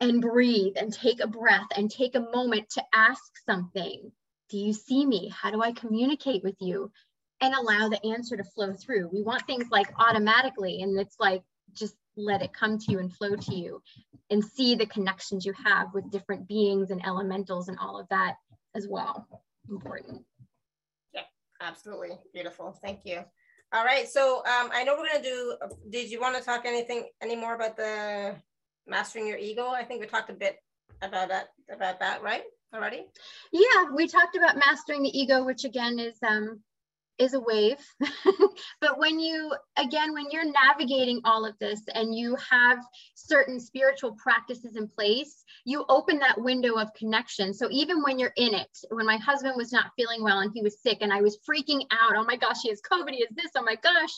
[0.00, 4.12] and breathe and take a breath and take a moment to ask something,
[4.48, 5.28] do you see me?
[5.28, 6.92] How do I communicate with you?
[7.40, 9.10] And allow the answer to flow through.
[9.12, 11.42] We want things like automatically, and it's like
[11.74, 13.82] just let it come to you and flow to you
[14.30, 18.36] and see the connections you have with different beings and elementals and all of that
[18.74, 19.26] as well.
[19.68, 20.22] Important.
[21.12, 21.22] Yeah,
[21.60, 22.18] absolutely.
[22.32, 22.78] Beautiful.
[22.82, 23.24] Thank you.
[23.72, 24.08] All right.
[24.08, 25.56] So um, I know we're going to do,
[25.90, 28.36] did you want to talk anything any more about the
[28.86, 29.68] mastering your ego?
[29.68, 30.58] I think we talked a bit
[31.02, 32.44] about that, about that, right?
[32.74, 33.06] Already?
[33.52, 36.60] Yeah, we talked about mastering the ego, which again is um,
[37.18, 37.78] is a wave.
[38.80, 42.78] but when you, again, when you're navigating all of this and you have
[43.14, 47.52] certain spiritual practices in place, you open that window of connection.
[47.54, 50.62] So even when you're in it, when my husband was not feeling well and he
[50.62, 53.34] was sick and I was freaking out, oh my gosh, he has COVID, he has
[53.34, 54.12] this, oh my gosh.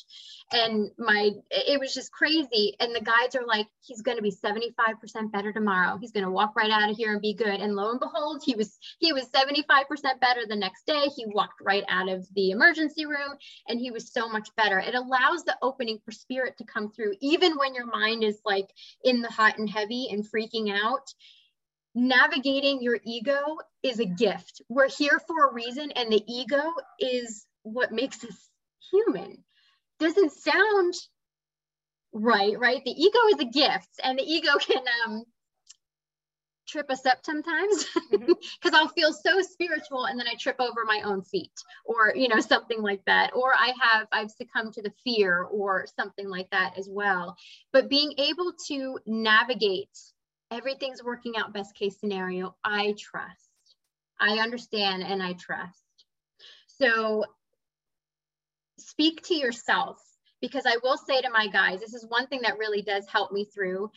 [0.50, 2.74] And my, it was just crazy.
[2.80, 5.98] And the guides are like, he's going to be 75% better tomorrow.
[6.00, 7.60] He's going to walk right out of here and be good.
[7.60, 9.84] And lo and behold, he was, he was 75%
[10.20, 11.04] better the next day.
[11.14, 13.36] He walked right out of the emergency emergency room
[13.68, 14.78] and he was so much better.
[14.78, 18.68] It allows the opening for spirit to come through, even when your mind is like
[19.04, 21.12] in the hot and heavy and freaking out.
[21.94, 23.40] Navigating your ego
[23.82, 24.62] is a gift.
[24.68, 26.62] We're here for a reason, and the ego
[27.00, 28.50] is what makes us
[28.92, 29.42] human.
[29.98, 30.94] Doesn't sound
[32.12, 32.82] right, right?
[32.84, 35.24] The ego is a gift, and the ego can um,
[36.68, 38.74] trip us up sometimes because mm-hmm.
[38.74, 41.52] I'll feel so spiritual and then I trip over my own feet
[41.84, 45.86] or you know something like that or I have I've succumbed to the fear or
[45.96, 47.36] something like that as well
[47.72, 49.96] but being able to navigate
[50.50, 53.48] everything's working out best case scenario I trust
[54.20, 55.82] I understand and I trust
[56.66, 57.24] so
[58.78, 60.00] speak to yourself
[60.40, 63.32] because I will say to my guys this is one thing that really does help
[63.32, 63.90] me through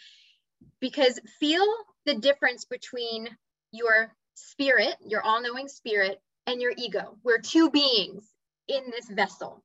[0.80, 1.66] because feel
[2.06, 3.30] the difference between
[3.72, 7.18] your spirit, your all knowing spirit, and your ego.
[7.24, 8.26] We're two beings
[8.68, 9.64] in this vessel.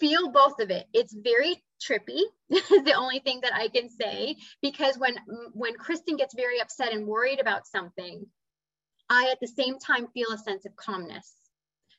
[0.00, 0.86] Feel both of it.
[0.92, 5.16] It's very trippy the only thing that i can say because when
[5.52, 8.24] when kristen gets very upset and worried about something
[9.10, 11.32] i at the same time feel a sense of calmness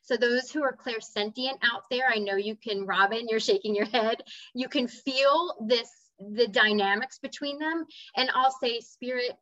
[0.06, 3.86] so those who are clairsentient out there i know you can robin you're shaking your
[3.86, 4.22] head
[4.54, 7.84] you can feel this the dynamics between them.
[8.16, 9.32] And I'll say, Spirit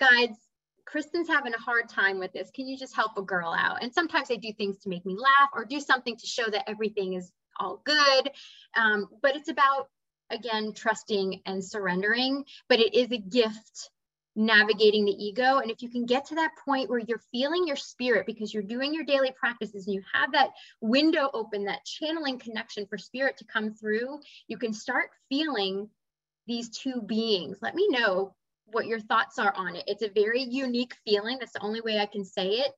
[0.00, 0.38] guides,
[0.84, 2.50] Kristen's having a hard time with this.
[2.54, 3.82] Can you just help a girl out?
[3.82, 6.68] And sometimes they do things to make me laugh or do something to show that
[6.68, 8.30] everything is all good.
[8.76, 9.88] Um, but it's about,
[10.30, 12.44] again, trusting and surrendering.
[12.68, 13.90] But it is a gift
[14.38, 15.58] navigating the ego.
[15.58, 18.62] And if you can get to that point where you're feeling your spirit because you're
[18.62, 23.36] doing your daily practices and you have that window open, that channeling connection for spirit
[23.38, 25.90] to come through, you can start feeling
[26.46, 27.58] these two beings.
[27.60, 28.36] Let me know
[28.66, 29.84] what your thoughts are on it.
[29.88, 31.38] It's a very unique feeling.
[31.40, 32.72] That's the only way I can say it.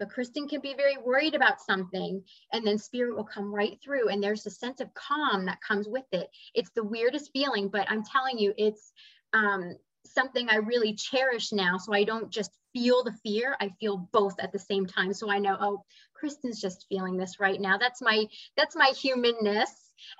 [0.00, 2.20] But Kristen can be very worried about something,
[2.52, 5.86] and then spirit will come right through, and there's a sense of calm that comes
[5.88, 6.28] with it.
[6.54, 8.92] It's the weirdest feeling, but I'm telling you, it's
[9.32, 9.76] um,
[10.06, 11.78] something I really cherish now.
[11.78, 15.12] So I don't just feel the fear, I feel both at the same time.
[15.12, 15.84] So I know, oh,
[16.14, 17.78] Kristen's just feeling this right now.
[17.78, 18.26] That's my
[18.56, 19.70] that's my humanness,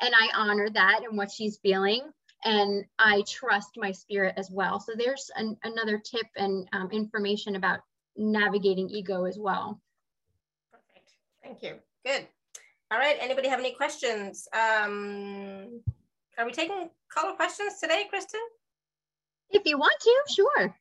[0.01, 2.03] and I honor that and what she's feeling
[2.45, 4.78] and I trust my spirit as well.
[4.78, 7.80] So there's an, another tip and um, information about
[8.16, 9.80] navigating ego as well.
[10.70, 11.11] Perfect.
[11.43, 11.80] Thank you.
[12.05, 12.26] Good.
[12.91, 13.16] All right.
[13.18, 14.47] Anybody have any questions?
[14.53, 15.80] Um,
[16.37, 18.41] are we taking caller questions today, Kristen?
[19.55, 20.77] If you want to, sure.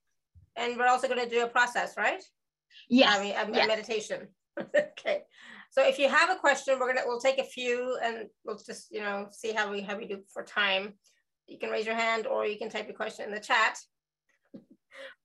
[0.56, 2.22] And we're also going to do a process, right?
[2.90, 3.18] Yes.
[3.18, 3.68] I mean, a, yes.
[3.68, 4.28] meditation.
[4.60, 5.22] okay.
[5.72, 8.92] So if you have a question, we're gonna we'll take a few and we'll just
[8.92, 10.94] you know see how we how we do for time.
[11.48, 13.80] You can raise your hand or you can type your question in the chat.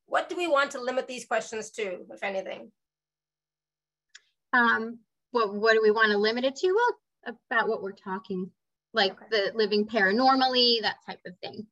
[0.06, 2.72] what do we want to limit these questions to, if anything?
[4.54, 5.00] Um,
[5.32, 6.68] what what do we want to limit it to?
[6.74, 8.50] Well, about what we're talking,
[8.94, 9.26] like Okay.
[9.30, 11.66] the living paranormally, that type of thing.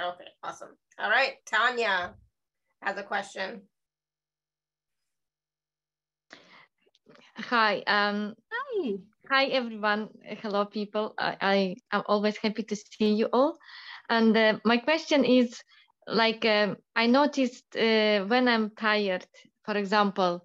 [0.00, 0.76] Okay, awesome.
[0.98, 2.14] All right, Tanya
[2.82, 3.62] has a question.
[7.36, 8.94] Hi, um, Hi.
[9.30, 10.08] hi everyone.
[10.42, 11.14] Hello, people.
[11.18, 13.56] I, I am always happy to see you all.
[14.08, 15.62] And uh, my question is,
[16.08, 19.24] like, um, I noticed uh, when I'm tired,
[19.64, 20.44] for example,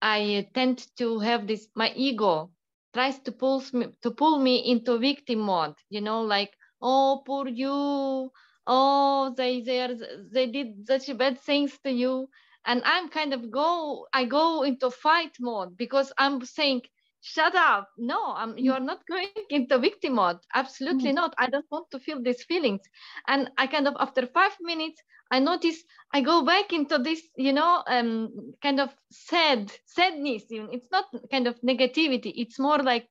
[0.00, 1.68] I tend to have this.
[1.76, 2.50] My ego
[2.94, 5.74] tries to pull me to pull me into victim mode.
[5.88, 8.30] You know, like, oh, poor you.
[8.66, 9.94] Oh, they they are,
[10.32, 12.28] they did such bad things to you.
[12.66, 16.82] And i'm kind of go i go into fight mode because i'm saying
[17.20, 17.88] shut up.
[17.98, 20.26] No I'm, you are not going into victim mode.
[20.42, 21.22] Absolutely not.
[21.26, 22.80] I don't want to feel these feelings.
[23.26, 25.82] And i kind of after five minutes i notice
[26.12, 28.30] i go back into this you know um
[28.62, 30.50] kind of sad sadness.
[30.50, 32.32] Even it's not kind of negativity.
[32.36, 33.08] It's more like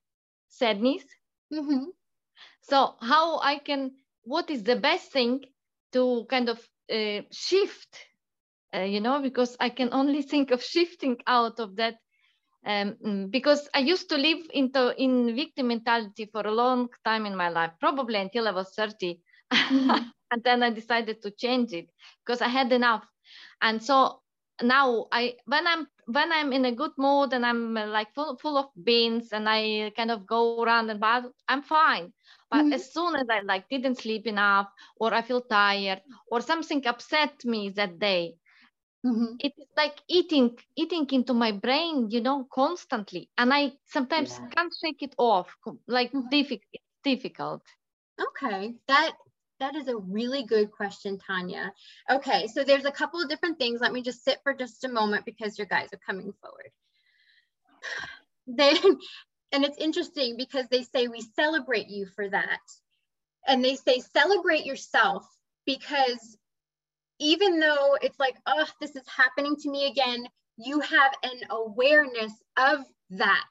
[0.48, 1.04] sadness.
[1.52, 1.90] Mm-hmm.
[2.62, 3.92] so how i can
[4.24, 5.40] what is the best thing
[5.92, 6.58] to kind of
[6.92, 8.06] uh, shift
[8.74, 11.96] uh, you know because i can only think of shifting out of that
[12.66, 17.26] um, mm, because i used to live into in victim mentality for a long time
[17.26, 19.20] in my life probably until i was 30
[19.70, 20.12] Mhm.
[20.30, 21.88] and then i decided to change it
[22.24, 23.04] because i had enough.
[23.62, 24.20] And so
[24.62, 28.36] now i when i'm when i'm in a good mood and i'm uh, like full,
[28.38, 32.12] full of beans and i kind of go around and but i'm fine
[32.52, 32.72] but Mhm.
[32.72, 37.44] as soon as i like didn't sleep enough or i feel tired or something upset
[37.44, 38.36] me that day
[39.04, 39.38] Mhm.
[39.38, 44.52] it's like eating eating into my brain you know constantly and i sometimes Yeah.
[44.54, 46.30] can't shake it off like Mhm.
[46.30, 47.62] difficult difficult
[48.20, 49.12] Okay, that
[49.60, 51.72] that is a really good question, Tanya.
[52.10, 53.80] Okay, so there's a couple of different things.
[53.80, 56.70] Let me just sit for just a moment because your guys are coming forward.
[58.46, 58.74] They
[59.52, 62.60] and it's interesting because they say we celebrate you for that.
[63.46, 65.26] And they say celebrate yourself
[65.66, 66.36] because
[67.18, 70.26] even though it's like, oh, this is happening to me again,
[70.56, 72.80] you have an awareness of
[73.10, 73.44] that.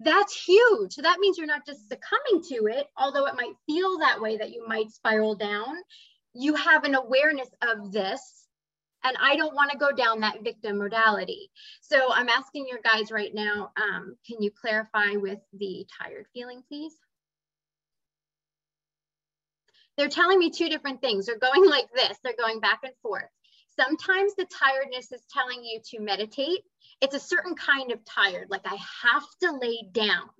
[0.00, 0.94] That's huge.
[0.94, 4.36] So that means you're not just succumbing to it, although it might feel that way
[4.36, 5.76] that you might spiral down.
[6.34, 8.43] You have an awareness of this.
[9.04, 11.50] And I don't want to go down that victim modality.
[11.82, 16.62] So I'm asking your guys right now, um, can you clarify with the tired feeling,
[16.68, 16.94] please?
[19.96, 21.26] They're telling me two different things.
[21.26, 23.28] They're going like this, they're going back and forth.
[23.78, 26.60] Sometimes the tiredness is telling you to meditate.
[27.00, 30.30] It's a certain kind of tired, like I have to lay down.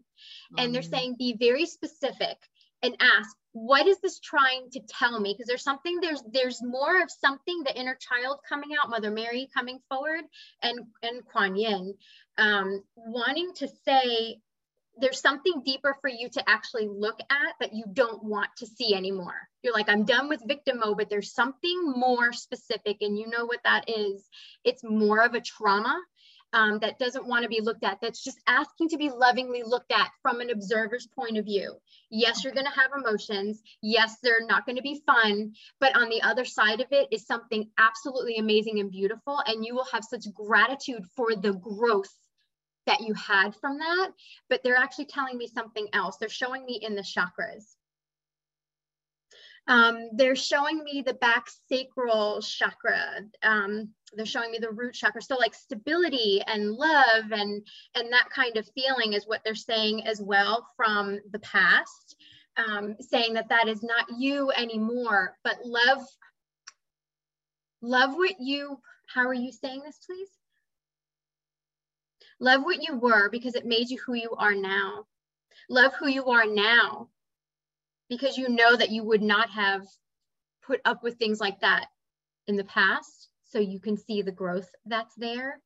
[0.57, 0.91] And they're Mm.
[0.91, 2.39] saying be very specific
[2.83, 5.33] and ask, what is this trying to tell me?
[5.33, 9.49] Because there's something, there's there's more of something, the inner child coming out, Mother Mary
[9.55, 10.25] coming forward,
[10.61, 11.95] and and Kuan Yin,
[12.37, 14.41] um, wanting to say,
[14.99, 18.93] there's something deeper for you to actually look at that you don't want to see
[18.93, 19.49] anymore.
[19.63, 23.47] You're like, I'm done with victim mode, but there's something more specific, and you know
[23.47, 24.29] what that is.
[24.65, 25.97] It's more of a trauma
[26.55, 29.93] um, that doesn't want to be looked at, that's just asking to be lovingly looked
[29.93, 31.75] at from an observer's point of view.
[32.11, 33.61] Yes, you're going to have emotions.
[33.83, 37.27] Yes, they're not going to be fun, but on the other side of it is
[37.27, 42.15] something absolutely amazing and beautiful, and you will have such gratitude for the growth
[42.87, 44.13] that you had from that.
[44.49, 46.19] But they're actually telling me something else.
[46.19, 47.75] They're showing me in the chakras.
[49.67, 53.23] Um, they're showing me the back sacral chakra.
[53.43, 55.23] Um, they're showing me the root chakra.
[55.23, 60.07] So like stability and love and and that kind of feeling is what they're saying
[60.07, 62.17] as well from the past.
[62.57, 66.07] Um, saying that that is not you anymore, but love.
[67.81, 68.79] Love what you.
[69.13, 70.29] How are you saying this, please?
[72.39, 75.07] Love what you were because it made you who you are now.
[75.69, 77.09] Love who you are now
[78.09, 79.83] because you know that you would not have
[80.63, 81.87] put up with things like that
[82.47, 83.29] in the past.
[83.45, 85.61] So you can see the growth that's there.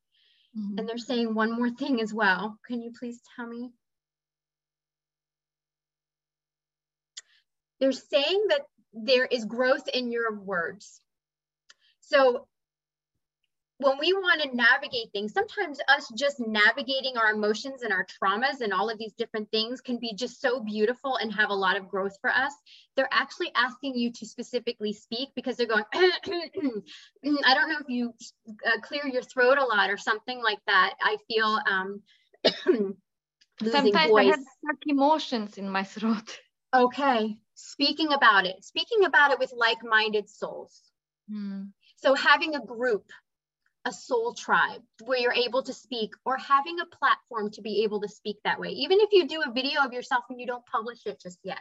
[0.57, 0.79] Mhm.
[0.79, 2.59] And they're saying one more thing as well.
[2.67, 3.73] Can you please tell me?
[7.81, 11.01] They're saying that there is growth in your words.
[12.01, 12.49] So
[13.81, 18.61] when we want to navigate things, sometimes us just navigating our emotions and our traumas
[18.61, 21.77] and all of these different things can be just so beautiful and have a lot
[21.77, 22.53] of growth for us.
[22.97, 28.15] They're actually asking you to specifically speak because they're going, I don't know if you
[28.67, 30.95] uh, clear your throat a lot or something like that.
[31.01, 32.03] I feel um,
[33.63, 34.27] sometimes voice.
[34.27, 36.39] I have stuck emotions in my throat.
[36.75, 40.83] Okay, speaking about it, speaking about it with like minded souls.
[41.33, 41.71] Mm.
[41.97, 43.11] So having a group
[43.89, 48.01] a soul tribe where you're able to speak or having a platform to be able
[48.03, 48.69] to speak that way.
[48.69, 51.59] Even if you do a video of yourself and you don't publish it just yet,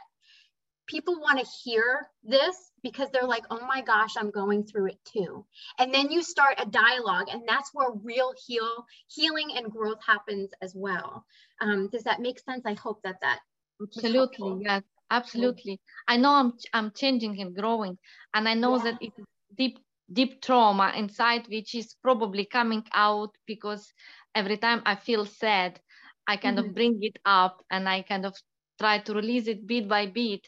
[0.88, 4.99] people want to hear this because they're like, oh my gosh, I'm going through it
[5.05, 5.45] too.
[5.80, 10.51] And then you start a dialogue, and that's where real heal, healing and growth happens
[10.61, 11.25] as well.
[11.61, 12.63] Um, does that make sense?
[12.65, 13.39] I hope that that
[13.82, 17.97] absolutely yes absolutely i know i'm i'm changing and growing
[18.34, 18.84] and i know yeah.
[18.84, 19.19] that it's
[19.55, 19.80] deep
[20.12, 23.91] deep trauma inside which is probably coming out because
[24.36, 25.80] every time i feel sad
[26.28, 26.70] i kind mm-hmm.
[26.70, 28.34] of bring it up and i kind of
[28.80, 30.47] try to release it bit by bit.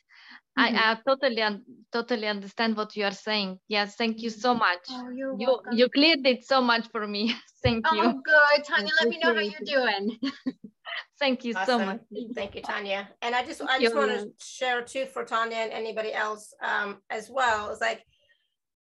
[0.57, 0.75] Mm-hmm.
[0.75, 3.59] I, I, totally totally understand what you are saying.
[3.67, 4.85] Yes thank you so much.
[4.89, 7.33] Oh, you you cleared it so much for me.
[7.63, 8.03] Thank you.
[8.03, 8.63] Oh good.
[8.65, 10.17] Tanya let me know how you're doing.
[11.19, 11.79] Thank you awesome.
[11.79, 12.01] so much.
[12.33, 13.09] Thank you tanya.
[13.21, 16.97] And i just i just want to share too for tanya and anybody else um,
[17.09, 18.03] as well it's like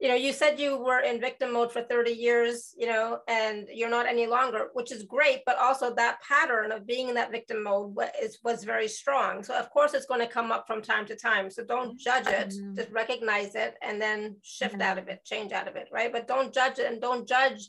[0.01, 3.67] you know, you said you were in victim mode for 30 years, you know, and
[3.73, 7.33] you're not any longer, which is great, but also that pattern of being in that
[7.33, 9.43] victim mode was, was very strong.
[9.43, 11.51] So of course it's going to come up from time to time.
[11.51, 12.77] So don't judge it, mm-hmm.
[12.77, 14.83] just recognize it and then shift mm-hmm.
[14.83, 16.13] out of it, change out of it, right?
[16.13, 17.69] But don't judge it and don't judge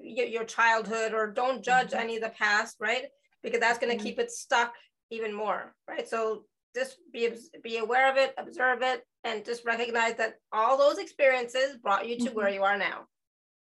[0.00, 2.00] your, your childhood or don't judge mm-hmm.
[2.00, 3.04] any of the past, right?
[3.42, 4.06] Because that's going to mm-hmm.
[4.06, 4.72] keep it stuck
[5.10, 6.08] even more, right?
[6.08, 6.44] So
[6.76, 7.28] just be,
[7.62, 12.18] be aware of it, observe it, and just recognize that all those experiences brought you
[12.18, 12.36] to mm-hmm.
[12.36, 13.06] where you are now.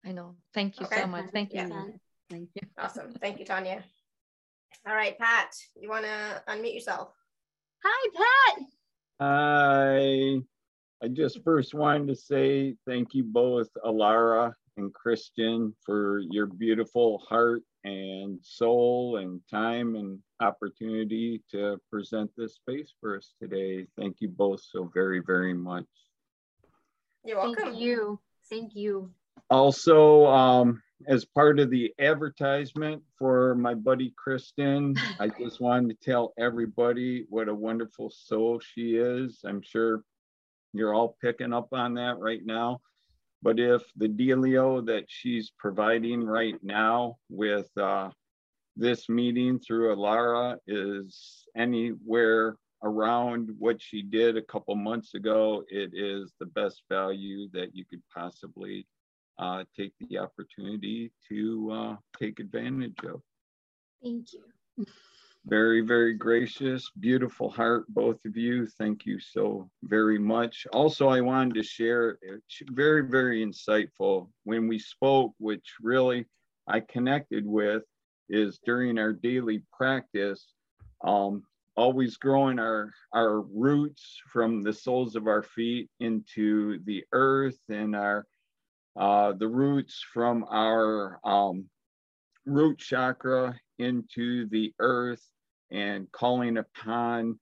[0.05, 0.37] I know.
[0.55, 1.03] Thank you okay.
[1.03, 1.27] so much.
[1.33, 1.61] Thank you.
[1.61, 1.83] Yeah.
[2.31, 2.69] Thank you.
[2.79, 3.13] Awesome.
[3.21, 3.85] Thank you, Tanya.
[4.89, 7.11] All right, Pat, you want to unmute yourself?
[7.85, 8.65] Hi, Pat.
[9.21, 10.37] Hi.
[11.03, 17.19] I just first wanted to say thank you both, Alara and Kristen, for your beautiful
[17.29, 23.87] heart and soul and time and opportunity to present this space for us today.
[23.99, 25.87] Thank you both so very, very much.
[27.25, 27.65] You're welcome.
[27.65, 28.21] Thank you.
[28.51, 29.11] Thank you.
[29.51, 36.11] Also, um, as part of the advertisement for my buddy Kristen, I just wanted to
[36.11, 39.41] tell everybody what a wonderful soul she is.
[39.45, 40.03] I'm sure
[40.73, 42.81] you're all picking up on that right now.
[43.43, 48.11] But if the dealio that she's providing right now with uh,
[48.77, 55.91] this meeting through Alara is anywhere around what she did a couple months ago, it
[55.95, 58.87] is the best value that you could possibly
[59.39, 63.21] uh, take the opportunity to uh, take advantage of.
[64.03, 64.87] Thank you.
[65.49, 68.67] Very, very gracious, beautiful heart, both of you.
[68.67, 70.67] Thank you so very much.
[70.73, 72.19] Also, I wanted to share,
[72.71, 74.29] very, very insightful.
[74.43, 76.27] When we spoke, which really
[76.67, 77.85] I connected with,
[78.29, 80.45] is during our daily practice,
[81.05, 81.45] um,
[81.77, 87.95] always growing our, our roots from the soles of our feet into the earth and
[87.95, 88.27] our
[88.99, 91.67] uh, the roots from our um,
[92.47, 95.23] root chakra into the earth
[95.71, 97.39] and calling upon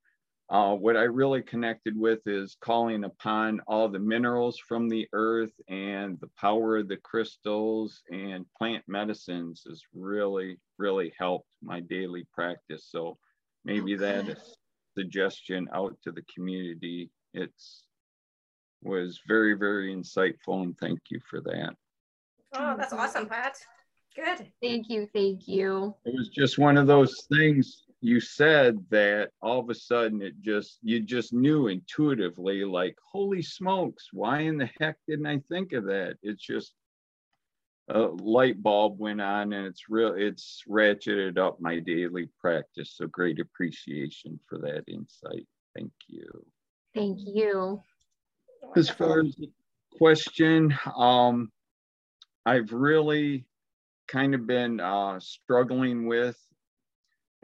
[0.50, 5.52] uh, what I really connected with is calling upon all the minerals from the earth
[5.68, 12.26] and the power of the crystals and plant medicines has really, really helped my daily
[12.32, 12.86] practice.
[12.90, 13.16] So
[13.64, 14.04] maybe okay.
[14.04, 14.56] that is
[14.96, 17.10] suggestion out to the community.
[17.32, 17.84] It's
[18.82, 21.74] was very, very insightful and thank you for that.
[22.52, 23.56] Oh, that's awesome, Pat.
[24.14, 24.46] Good.
[24.62, 25.08] Thank you.
[25.12, 25.94] Thank you.
[26.04, 30.38] It was just one of those things you said that all of a sudden it
[30.42, 35.72] just you just knew intuitively like holy smokes why in the heck didn't i think
[35.72, 36.18] of that?
[36.22, 36.74] It's just
[37.88, 42.94] a light bulb went on and it's real it's ratcheted up my daily practice.
[42.96, 45.46] So great appreciation for that insight.
[45.74, 46.28] Thank you.
[46.94, 47.80] Thank you.
[48.76, 49.50] As far as the
[49.96, 51.50] question um
[52.44, 53.46] i've really
[54.08, 56.36] kind of been uh struggling with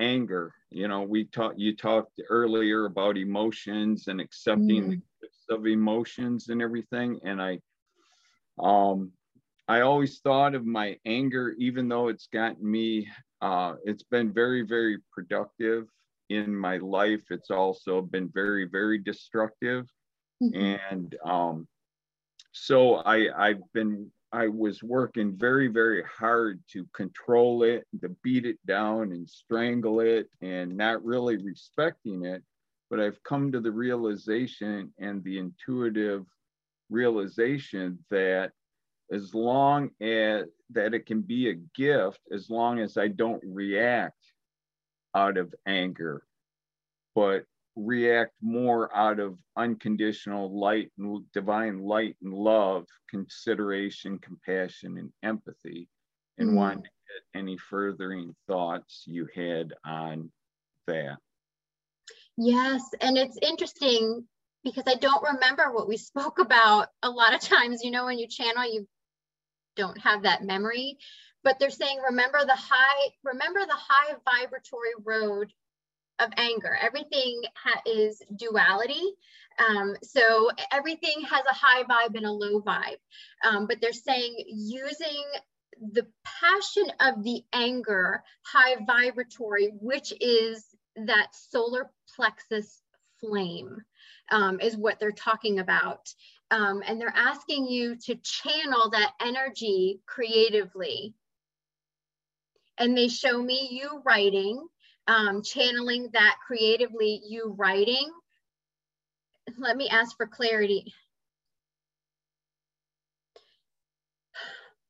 [0.01, 0.53] anger.
[0.70, 4.90] You know, we talked, you talked earlier about emotions and accepting mm.
[4.90, 7.20] the gifts of emotions and everything.
[7.22, 7.61] And I,
[8.59, 9.12] um,
[9.68, 13.09] I always thought of my anger, even though it's gotten me,
[13.40, 15.86] uh, it's been very, very productive
[16.28, 17.22] in my life.
[17.30, 19.86] It's also been very, very destructive.
[20.42, 20.76] Mm-hmm.
[20.90, 21.68] And um,
[22.53, 28.46] so I, I've been I was working very, very hard to control it, to beat
[28.46, 32.42] it down and strangle it, and not really respecting it.
[32.90, 36.26] But I've come to the realization and the intuitive
[36.90, 38.52] realization that
[39.12, 44.14] as long as that it can be a gift, as long as I don't react
[45.14, 46.22] out of anger,
[47.16, 47.44] but
[47.84, 55.88] react more out of unconditional light and divine light and love, consideration, compassion, and empathy.
[56.38, 56.54] And mm.
[56.54, 60.30] want to get any furthering thoughts you had on
[60.86, 61.16] that.
[62.36, 64.24] Yes, and it's interesting
[64.64, 67.82] because I don't remember what we spoke about a lot of times.
[67.82, 68.86] You know, when you channel, you
[69.76, 70.98] don't have that memory.
[71.42, 75.50] But they're saying, remember the high, remember the high vibratory road
[76.20, 76.76] of anger.
[76.80, 77.42] Everything
[77.86, 79.14] is duality.
[79.58, 82.98] Um, so everything has a high vibe and a low vibe.
[83.44, 85.22] Um, but they're saying using
[85.92, 90.64] the passion of the anger, high vibratory, which is
[91.06, 92.82] that solar plexus
[93.20, 93.82] flame,
[94.30, 96.12] um, is what they're talking about.
[96.50, 101.14] Um, and they're asking you to channel that energy creatively.
[102.78, 104.66] And they show me you writing
[105.11, 108.08] um, channeling that creatively, you writing.
[109.58, 110.94] Let me ask for clarity.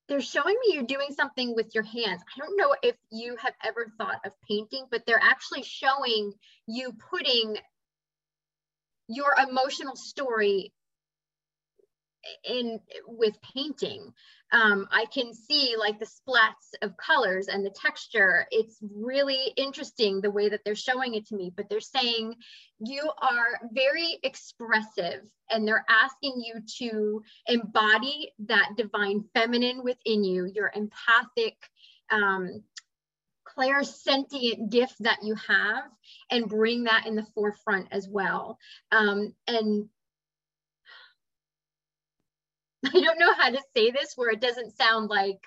[0.08, 2.20] They're showing me you're doing something with your hands.
[2.36, 6.32] I don't know if you have ever thought of painting, but they're actually showing
[6.66, 7.56] you putting
[9.08, 10.74] your emotional story
[12.44, 14.12] in with painting
[14.52, 18.46] um, i can see like the splats of colors and the texture.
[18.50, 22.34] It's really interesting the way that they're showing it to me but they're saying
[22.80, 30.46] you are very expressive and they're asking you to embody that divine feminine within you
[30.46, 31.56] your empathic
[32.10, 32.62] um,
[33.56, 35.84] clairsentient gift that you have
[36.30, 38.58] and bring that in the forefront as well.
[38.92, 39.88] Um, and
[42.86, 45.38] I don't know how to say this where it doesn't sound like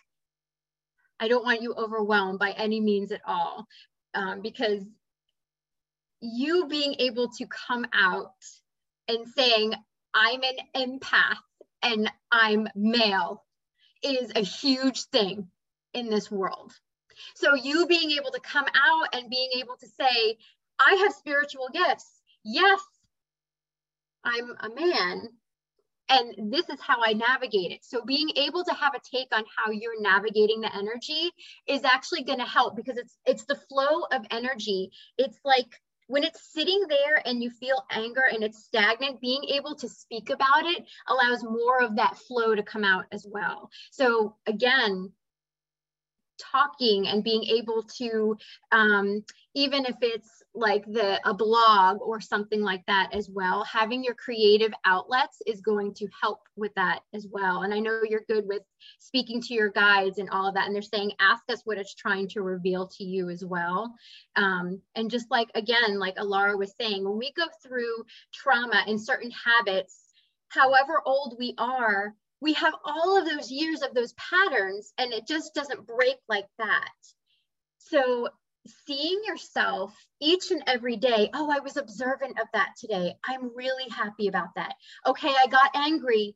[1.20, 3.66] I don't want you overwhelmed by any means at all.
[4.14, 4.84] Um, because
[6.22, 8.36] you being able to come out
[9.08, 9.74] and saying,
[10.14, 11.38] I'm an empath
[11.82, 13.44] and I'm male
[14.04, 15.48] is a huge thing
[15.94, 16.74] in this world.
[17.36, 20.38] So, you being able to come out and being able to say,
[20.80, 22.10] I have spiritual gifts.
[22.44, 22.82] Yes,
[24.24, 25.30] I'm a man,
[26.10, 27.84] and this is how I navigate it.
[27.84, 31.32] So being able to have a take on how you're navigating the energy
[31.68, 34.92] is actually going to help because it's it's the flow of energy.
[35.18, 35.68] It's like
[36.08, 40.30] when it's sitting there and you feel anger and it's stagnant, being able to speak
[40.30, 43.70] about it allows more of that flow to come out as well.
[43.92, 45.12] So again,
[46.52, 48.38] talking and being able to
[48.72, 49.24] um,
[49.56, 54.14] even if it's like the a blog or something like that as well having your
[54.14, 57.64] creative outlets is going to help with that as well.
[57.64, 58.62] And i know you're good with
[59.00, 61.96] speaking to your guides and all of that and they're saying ask us what it's
[61.96, 63.94] trying to reveal to you as well.
[64.36, 69.00] Um, and just like again like alara was saying when we go through trauma and
[69.00, 70.04] certain habits
[70.50, 72.14] however old we are
[72.44, 76.48] we have all of those years of those patterns and it just doesn't break like
[76.60, 76.92] that
[77.80, 78.28] so
[78.86, 83.16] seeing yourself each and every day, oh, I was observant of that today.
[83.26, 84.74] I'm really happy about that.
[85.06, 86.36] Okay, I got angry,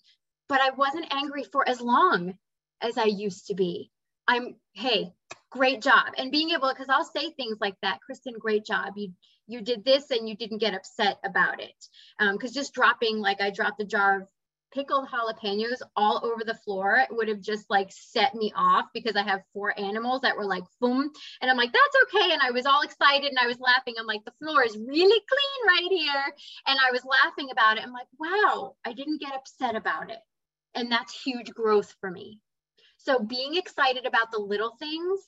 [0.50, 2.38] but I wasn't angry for as long
[2.82, 3.92] as I used to be.
[4.28, 5.14] I'm, hey,
[5.52, 6.14] great job.
[6.18, 8.94] And being able, because I'll say things like that, Kristen, great job.
[8.96, 9.14] You
[9.50, 11.74] you did this and you didn't get upset about it.
[12.20, 14.28] Because um, just dropping, like I dropped a jar of
[14.74, 19.16] pickled jalapenos all over the floor it would have just like set me off because
[19.16, 21.12] I have four animals that were like boom.
[21.42, 22.34] And I'm like, that's okay.
[22.34, 23.96] And I was all excited and I was laughing.
[23.98, 26.34] I'm like, the floor is really clean right here.
[26.68, 27.84] And I was laughing about it.
[27.84, 30.20] I'm like, wow, I didn't get upset about it.
[30.76, 32.40] And that's huge growth for me.
[32.98, 35.20] So being excited about the little things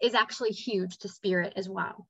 [0.00, 2.06] is actually huge to spirit as well.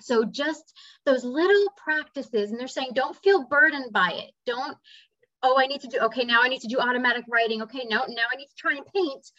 [0.00, 0.62] So just
[1.04, 4.32] those little practices, and they're saying don't feel burdened by it.
[4.46, 4.76] Don't
[5.42, 7.62] oh, I need to do, okay, now I need to do automatic writing.
[7.62, 9.30] Okay, no, now I need to try and paint.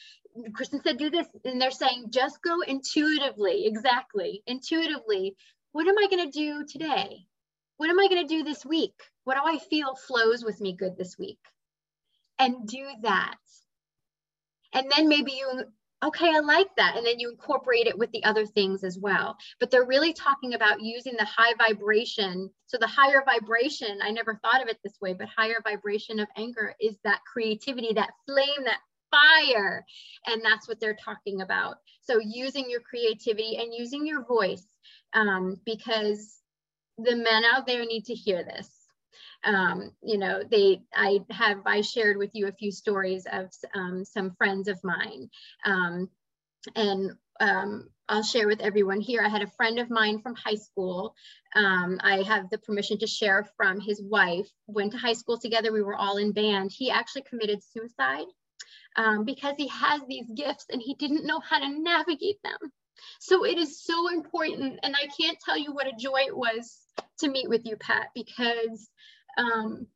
[0.54, 1.28] Kristen said, do this.
[1.43, 5.36] And they're saying, just go intuitively, exactly, intuitively.
[5.72, 7.26] What am I going to do today?
[7.78, 8.95] What am I going to do this week?
[9.24, 11.39] What do I feel flows with me good this week?
[12.38, 13.36] And do that.
[14.74, 15.64] And then maybe you
[16.04, 16.95] okay, I like that.
[16.95, 19.38] And then you incorporate it with the other things as well.
[19.60, 22.50] But they're really talking about using the high vibration.
[22.68, 26.28] So the higher vibration, I never thought of it this way, but higher vibration of
[26.38, 28.80] anger is that creativity, that flame that
[29.12, 29.86] fire.
[30.28, 31.78] And that's what they're talking about.
[32.02, 34.66] So using your creativity and using your voice
[35.14, 36.39] um, because
[36.97, 38.79] the men out there need to hear this.
[39.44, 44.04] Um, you know, they, I have, I shared with you a few stories of um,
[44.06, 45.30] some friends of mine.
[45.66, 46.10] Um,
[46.76, 49.22] and um, I'll share with everyone here.
[49.24, 51.16] I had a friend of mine from high school.
[51.56, 54.48] Um, I have the permission to share from his wife.
[54.68, 55.72] Went to high school together.
[55.72, 56.72] We were all in band.
[56.76, 58.26] He actually committed suicide
[58.96, 62.72] um, because he has these gifts and he didn't know how to navigate them.
[63.20, 64.80] So it is so important.
[64.84, 66.78] And I can't tell you what a joy it was
[67.20, 68.90] to meet with you, Pat, because
[69.38, 69.88] um,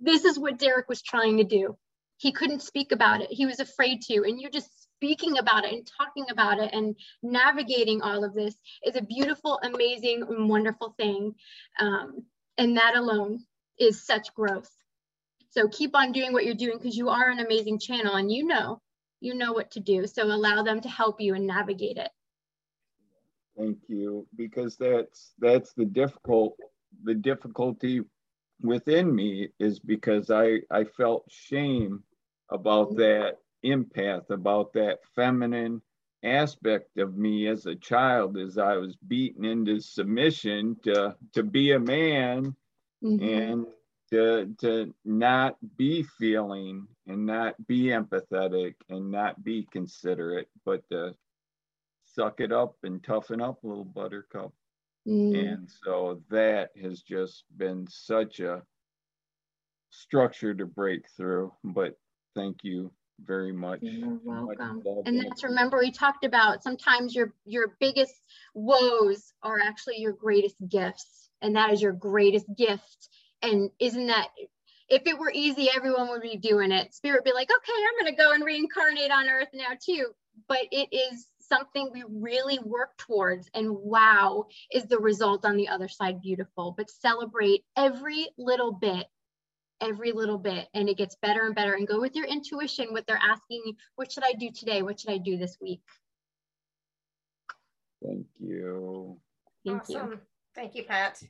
[0.00, 1.76] this is what Derek was trying to do.
[2.16, 3.28] He couldn't speak about it.
[3.30, 4.22] He was afraid to.
[4.24, 8.54] And you're just speaking about it and talking about it and navigating all of this
[8.84, 11.34] is a beautiful, amazing, wonderful thing.
[11.80, 12.24] Um,
[12.56, 13.44] and that alone
[13.78, 14.70] is such growth.
[15.50, 18.46] So keep on doing what you're doing because you are an amazing channel and you
[18.46, 18.80] know,
[19.20, 20.06] you know what to do.
[20.06, 22.10] So allow them to help you and navigate it.
[23.56, 26.56] Thank you, because that's that's the difficult
[27.02, 28.02] the difficulty
[28.60, 32.02] within me is because I I felt shame
[32.50, 33.00] about mm-hmm.
[33.00, 35.82] that empath, about that feminine
[36.22, 41.72] aspect of me as a child as I was beaten into submission to to be
[41.72, 42.54] a man
[43.02, 43.22] mm-hmm.
[43.22, 43.66] and
[44.10, 51.14] to to not be feeling and not be empathetic and not be considerate, but to
[52.04, 54.52] suck it up and toughen up a little buttercup.
[55.06, 55.52] Mm.
[55.52, 58.62] And so that has just been such a
[59.90, 61.52] structure to break through.
[61.62, 61.98] But
[62.34, 62.90] thank you
[63.20, 63.80] very much.
[63.82, 64.82] You're welcome.
[65.06, 68.14] And that's remember we talked about sometimes your your biggest
[68.54, 73.08] woes are actually your greatest gifts, and that is your greatest gift.
[73.42, 74.28] And isn't that
[74.88, 76.94] if it were easy, everyone would be doing it.
[76.94, 80.06] Spirit would be like, okay, I'm gonna go and reincarnate on earth now too.
[80.48, 85.68] But it is something we really work towards and wow is the result on the
[85.68, 86.74] other side beautiful.
[86.76, 89.06] But celebrate every little bit
[89.80, 91.74] every little bit and it gets better and better.
[91.74, 94.82] And go with your intuition what they're asking you what should i do today?
[94.82, 95.82] What should i do this week?
[98.04, 99.18] Thank you.
[99.64, 100.10] Thank awesome.
[100.10, 100.20] you
[100.54, 101.22] thank you pat.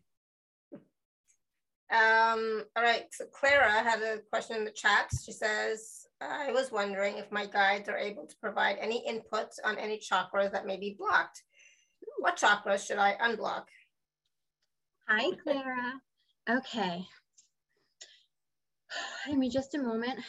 [1.91, 5.11] Um, all right so clara had a question in the chat.
[5.25, 9.79] She says I was wondering if my guides are able to provide any inputs on
[9.79, 11.43] any chakras that may be blocked.
[12.18, 13.64] What chakras should I unblock?
[15.09, 16.01] Hi, Clara.
[16.49, 17.07] Okay.
[19.27, 20.20] Give me just a moment.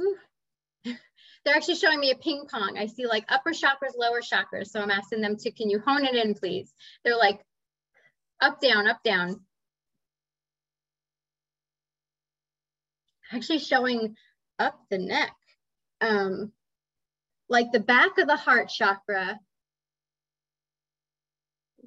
[0.00, 0.16] Ooh.
[1.50, 2.78] They're actually showing me a ping pong.
[2.78, 4.68] I see like upper chakras, lower chakras.
[4.68, 6.72] So I'm asking them to, can you hone it in, please?
[7.02, 7.40] They're like
[8.40, 9.40] up, down, up, down.
[13.32, 14.14] Actually showing
[14.60, 15.34] up the neck.
[16.00, 16.52] Um,
[17.48, 19.40] like the back of the heart chakra.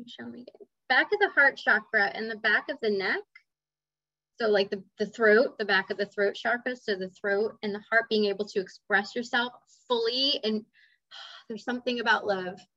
[0.07, 0.45] Show me.
[0.89, 3.21] Back of the heart chakra and the back of the neck
[4.39, 7.73] so like the, the throat, the back of the throat chakra, so the throat and
[7.73, 9.53] the heart being able to express yourself
[9.87, 10.39] fully.
[10.43, 10.65] And
[11.47, 12.59] there's something about love.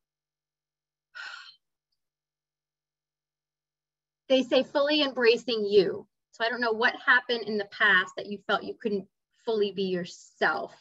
[4.29, 6.05] They say fully embracing you.
[6.33, 9.07] So I don't know what happened in the past that you felt you couldn't
[9.45, 10.75] fully be yourself.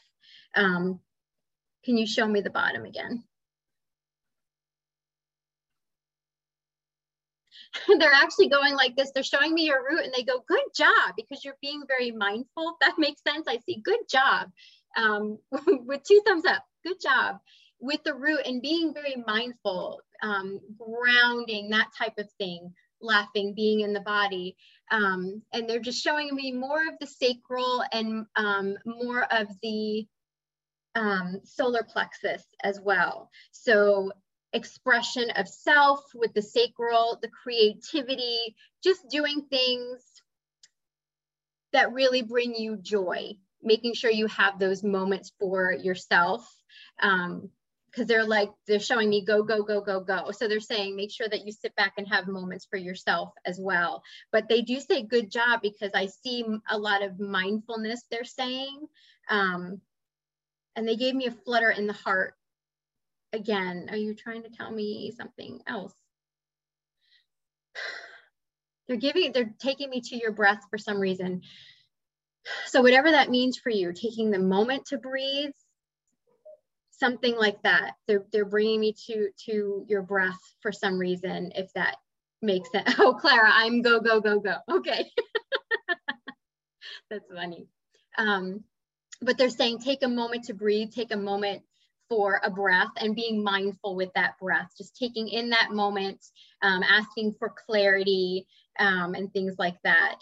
[0.56, 1.00] Um,
[1.84, 3.24] can you show me the bottom again?
[8.00, 9.12] they're actually going like this.
[9.12, 12.78] They're showing me your root and they go, good job, because you're being very mindful.
[12.82, 13.48] That makes sense.
[13.48, 14.52] I see, good job.
[14.98, 15.38] Um,
[15.86, 17.40] with two thumbs up, good job.
[17.80, 23.82] With the root and being very mindful, um, grounding, that type of thing, laughing, being
[23.82, 24.56] in the body.
[24.92, 30.08] Um, and they're just showing me more of the sacral and um, more of the
[30.96, 33.30] um, solar plexus as well.
[33.52, 34.12] So
[34.56, 40.02] expression of self with the sacral, the creativity, just doing things
[41.74, 46.50] that really bring you joy, making sure you have those moments for yourself.
[47.02, 47.50] Um,
[47.92, 51.12] because they're like they're showing me go go go go go so they're saying make
[51.12, 54.04] sure that you sit back and have moments for yourself as well
[54.34, 58.86] but they do say good job because i see a lot of mindfulness they're saying
[59.30, 59.80] um,
[60.76, 62.34] and they gave me a flutter in the heart
[63.36, 65.94] again, are you trying to tell me something else?
[68.88, 71.42] They're giving, they're taking me to your breath for some reason.
[72.68, 75.50] So whatever that means for you, taking the moment to breathe,
[76.92, 77.94] something like that.
[78.08, 81.96] They're, they're bringing me to, to your breath for some reason, if that
[82.44, 82.94] makes sense.
[83.00, 84.58] Oh, Clara, I'm go, go, go, go.
[84.72, 85.10] Okay.
[87.10, 87.68] That's funny.
[88.16, 88.64] Um,
[89.24, 91.64] but they're saying take a moment to breathe, take a moment
[92.10, 96.24] for a breath and being mindful with that breath, just taking in that moment,
[96.62, 98.48] um, asking for clarity
[98.80, 100.18] um, and things like that.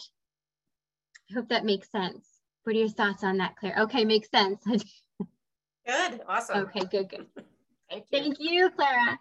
[1.29, 2.27] I hope that makes sense.
[2.63, 3.75] What are your thoughts on that, Claire?
[3.81, 4.63] Okay, makes sense.
[5.85, 6.65] good, awesome.
[6.67, 7.27] Okay, good, good.
[7.89, 8.19] Thank you.
[8.19, 9.19] Thank you, Clara.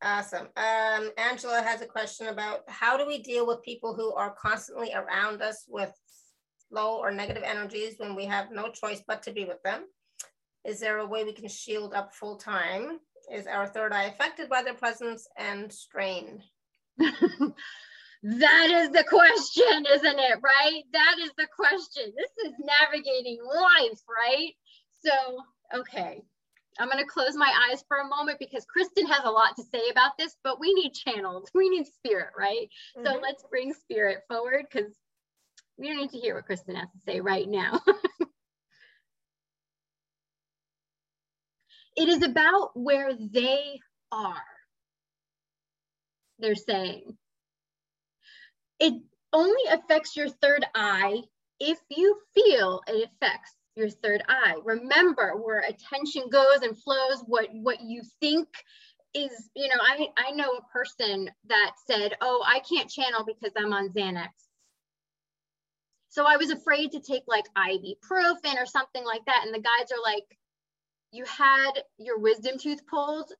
[0.00, 0.48] Awesome.
[0.56, 4.92] Um, Angela has a question about how do we deal with people who are constantly
[4.92, 5.92] around us with
[6.70, 9.86] low or negative energies when we have no choice but to be with them?
[10.64, 12.98] Is there a way we can shield up full time?
[13.32, 16.42] Is our third eye affected by their presence and strain?
[16.98, 20.38] that is the question, isn't it?
[20.42, 20.82] Right?
[20.92, 22.12] That is the question.
[22.16, 24.52] This is navigating life, right?
[25.04, 26.22] So, okay.
[26.80, 29.64] I'm going to close my eyes for a moment because Kristen has a lot to
[29.64, 31.50] say about this, but we need channels.
[31.54, 32.68] We need spirit, right?
[32.96, 33.06] Mm-hmm.
[33.06, 34.92] So let's bring spirit forward because
[35.76, 37.80] we don't need to hear what Kristen has to say right now.
[41.98, 43.80] it is about where they
[44.12, 44.42] are.
[46.38, 47.16] They're saying
[48.78, 49.02] it
[49.32, 51.22] only affects your third eye
[51.58, 54.54] if you feel it affects your third eye.
[54.64, 58.46] Remember where attention goes and flows, what, what you think
[59.14, 63.52] is, you know, I, I know a person that said, oh, I can't channel because
[63.56, 64.28] I'm on Xanax.
[66.10, 69.42] So I was afraid to take like ibuprofen or something like that.
[69.44, 70.24] And the guides are like,
[71.12, 73.30] you had your wisdom tooth pulled.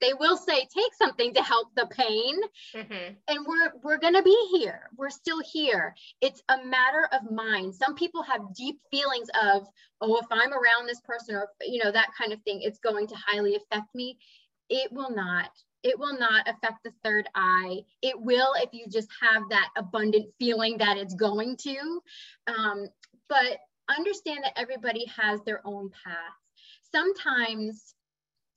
[0.00, 2.38] They will say take something to help the pain.
[2.74, 3.14] Mm-hmm.
[3.28, 4.90] And we're we're gonna be here.
[4.96, 5.94] We're still here.
[6.20, 7.74] It's a matter of mind.
[7.74, 9.66] Some people have deep feelings of,
[10.00, 13.06] oh, if I'm around this person or you know, that kind of thing, it's going
[13.08, 14.18] to highly affect me.
[14.68, 15.50] It will not
[15.84, 17.80] it will not affect the third eye.
[18.02, 22.00] It will if you just have that abundant feeling that it's going to.
[22.46, 22.88] Um,
[23.28, 23.58] but
[23.88, 26.16] understand that everybody has their own path.
[26.94, 27.94] Sometimes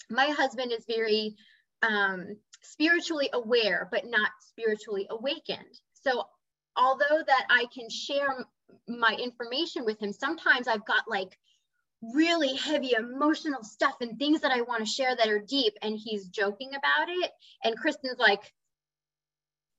[0.09, 1.35] my husband is very
[1.81, 5.81] um, spiritually aware, but not spiritually awakened.
[5.93, 6.23] So
[6.75, 8.45] although that I can share
[8.87, 11.37] my information with him, sometimes I've got like
[12.13, 15.73] really heavy emotional stuff and things that I want to share that are deep.
[15.81, 17.31] And he's joking about it.
[17.63, 18.53] And Kristen's like,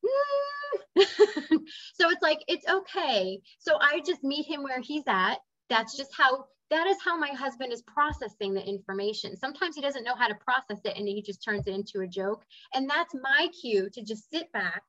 [0.05, 1.05] mm.
[1.95, 3.41] so it's like, it's okay.
[3.61, 5.39] So I just meet him where he's at.
[5.71, 9.37] That's just how, that is how my husband is processing the information.
[9.37, 12.07] Sometimes he doesn't know how to process it and he just turns it into a
[12.07, 12.45] joke.
[12.75, 14.83] And that's my cue to just sit back.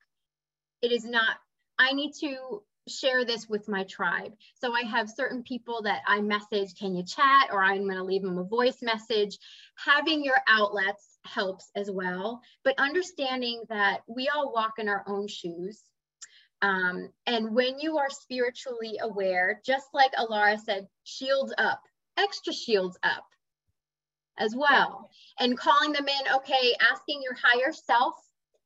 [0.81, 1.38] It is not,
[1.77, 4.34] I need to share this with my tribe.
[4.56, 7.49] So I have certain people that I message, can you chat?
[7.51, 9.38] Or I'm going to leave them a voice message.
[9.76, 15.27] Having your outlets helps as well, but understanding that we all walk in our own
[15.27, 15.84] shoes.
[16.61, 21.81] Um, and when you are spiritually aware, just like Alara said, shields up,
[22.18, 23.23] extra shields up
[24.38, 25.10] as well.
[25.40, 28.15] And calling them in, okay, asking your higher self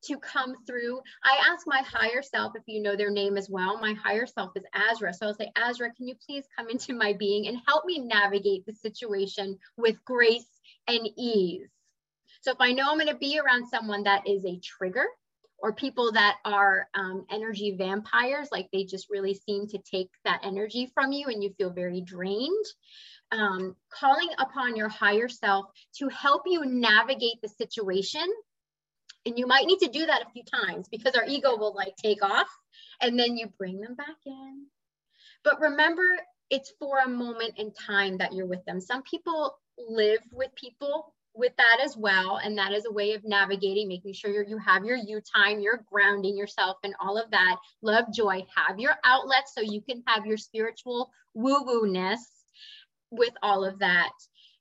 [0.06, 1.00] to come through.
[1.24, 3.80] I ask my higher self if you know their name as well.
[3.80, 5.14] My higher self is Azra.
[5.14, 8.66] So I'll say, Azra, can you please come into my being and help me navigate
[8.66, 11.68] the situation with grace and ease?
[12.42, 15.06] So if I know I'm going to be around someone that is a trigger,
[15.64, 20.42] or people that are um, energy vampires, like they just really seem to take that
[20.44, 22.66] energy from you and you feel very drained.
[23.32, 25.64] Um, calling upon your higher self
[26.00, 28.26] to help you navigate the situation
[29.24, 31.96] and you might need to do that a few times because our ego will like
[31.96, 32.48] take off
[33.00, 34.66] and then you bring them back in.
[35.44, 36.04] But remember,
[36.50, 38.82] it's for a moment in time that you're with them.
[38.82, 42.40] Some people live with people with that as well.
[42.42, 45.84] And that is a way of navigating, making sure you have your you time, you're
[45.90, 47.56] grounding yourself and all of that.
[47.82, 52.30] Love, joy, have your outlets so you can have your spiritual woo woo ness
[53.10, 54.12] with all of that.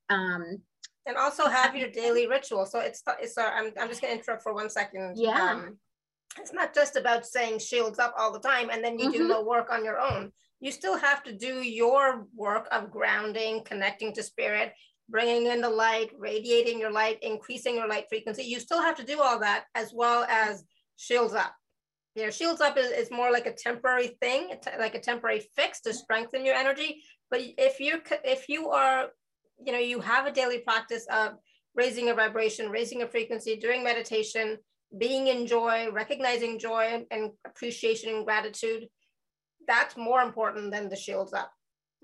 [0.10, 0.62] Um,
[1.06, 2.66] and also have your daily ritual.
[2.66, 3.38] So it's it's.
[3.38, 5.18] Uh, I'm I'm just gonna interrupt for one second.
[5.18, 5.52] Yeah.
[5.52, 5.78] Um,
[6.40, 9.18] it's not just about saying shields up all the time and then you mm-hmm.
[9.18, 10.32] do no work on your own.
[10.62, 14.74] You still have to do your work of grounding, connecting to spirit,
[15.10, 18.44] bringing in the light, radiating your light, increasing your light frequency.
[18.44, 20.64] You still have to do all that as well as
[20.98, 21.54] shields up.
[22.16, 25.82] You know, shields up is, is more like a temporary thing, like a temporary fix
[25.82, 27.02] to strengthen your energy.
[27.32, 29.08] But if you if you are
[29.66, 31.34] you know, you have a daily practice of
[31.76, 34.58] raising a vibration, raising a frequency, doing meditation,
[34.98, 38.88] being in joy, recognizing joy and appreciation and gratitude,
[39.68, 41.52] that's more important than the shields up.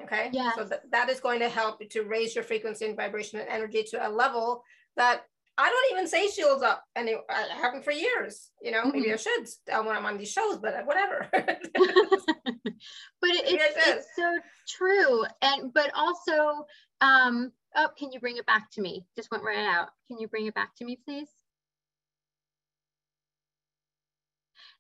[0.03, 0.29] Okay.
[0.31, 0.51] Yeah.
[0.55, 3.49] So that, that is going to help you to raise your frequency and vibration and
[3.49, 4.63] energy to a level
[4.95, 5.23] that
[5.59, 8.49] I don't even say shields up, and it, I haven't for years.
[8.61, 8.91] You know, mm-hmm.
[8.93, 11.27] maybe I should when I'm on these shows, but whatever.
[11.33, 11.43] but
[11.73, 14.39] it, it's, it's so
[14.69, 16.65] true, and but also,
[17.01, 19.05] um, oh, can you bring it back to me?
[19.17, 19.89] Just went right out.
[20.07, 21.27] Can you bring it back to me, please?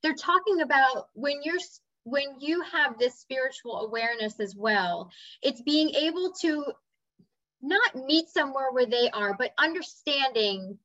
[0.01, 1.59] They're talking about when you're
[2.09, 5.11] when you have this spiritual awareness as well,
[5.41, 6.65] it's being able to
[7.61, 10.77] not meet somewhere where they are, but understanding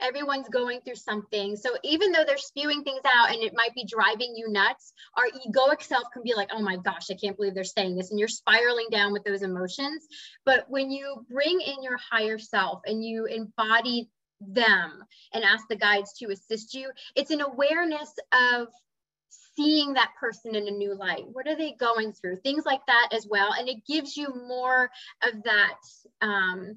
[0.00, 1.56] everyone's going through something.
[1.56, 5.24] So even though they're spewing things out and it might be driving you nuts, our
[5.24, 8.10] egoic self can be like, oh my gosh, I can't believe they're saying this.
[8.10, 10.06] And you're spiraling down with those emotions.
[10.44, 14.08] But when you bring in your higher self and you embody
[14.40, 15.02] them
[15.34, 18.68] and ask the guides to assist you, it's an awareness of
[19.58, 21.24] seeing that person in a new light?
[21.32, 22.36] What are they going through?
[22.36, 23.52] Things like that as well.
[23.58, 24.88] And it gives you more
[25.22, 25.78] of that
[26.20, 26.76] um,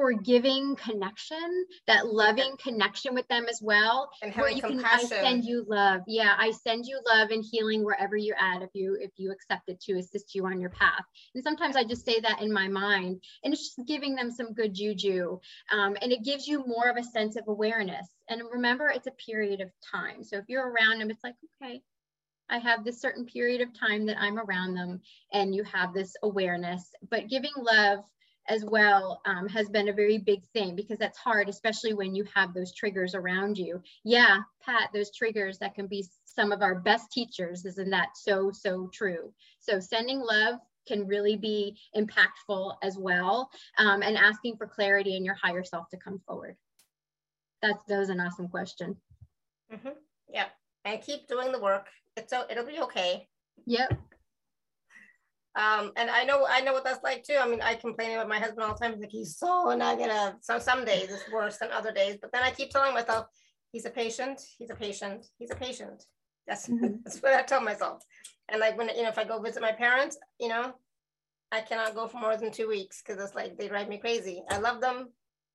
[0.00, 4.10] forgiving connection, that loving connection with them as well.
[4.22, 5.08] And having you compassion.
[5.08, 6.00] Can, I send you love.
[6.06, 9.68] Yeah, I send you love and healing wherever you're at if you if you accept
[9.68, 11.04] it to assist you on your path.
[11.34, 14.54] And sometimes I just say that in my mind, and it's just giving them some
[14.54, 15.38] good juju,
[15.70, 18.08] um, and it gives you more of a sense of awareness.
[18.28, 20.24] And remember, it's a period of time.
[20.24, 21.82] So if you're around them, it's like okay.
[22.48, 25.02] I have this certain period of time that I'm around them,
[25.32, 26.90] and you have this awareness.
[27.08, 28.00] But giving love
[28.50, 32.24] as well um, has been a very big thing because that's hard, especially when you
[32.34, 33.80] have those triggers around you.
[34.04, 37.64] Yeah, Pat, those triggers that can be some of our best teachers.
[37.64, 39.32] Isn't that so, so true?
[39.60, 40.58] So sending love
[40.88, 45.88] can really be impactful as well um, and asking for clarity in your higher self
[45.90, 46.56] to come forward.
[47.62, 48.96] That's, that was an awesome question.
[49.72, 49.94] Mm -hmm.
[50.28, 50.48] Yeah,
[50.84, 51.86] and keep doing the work.
[52.16, 53.28] It's, so, it'll be okay.
[53.66, 54.09] Yep.
[55.56, 57.36] Um, and I know I know what that's like too.
[57.40, 58.92] I mean, I complain about my husband all the time.
[58.92, 60.38] He's like, he's so negative.
[60.42, 62.18] So some days it's worse than other days.
[62.20, 63.26] But then I keep telling myself,
[63.72, 66.04] he's a patient, he's a patient, he's a patient.
[66.46, 66.96] That's mm-hmm.
[67.04, 68.02] that's what I tell myself.
[68.48, 70.72] And like when you know, if I go visit my parents, you know,
[71.50, 74.42] I cannot go for more than two weeks because it's like they drive me crazy.
[74.50, 75.08] I love them,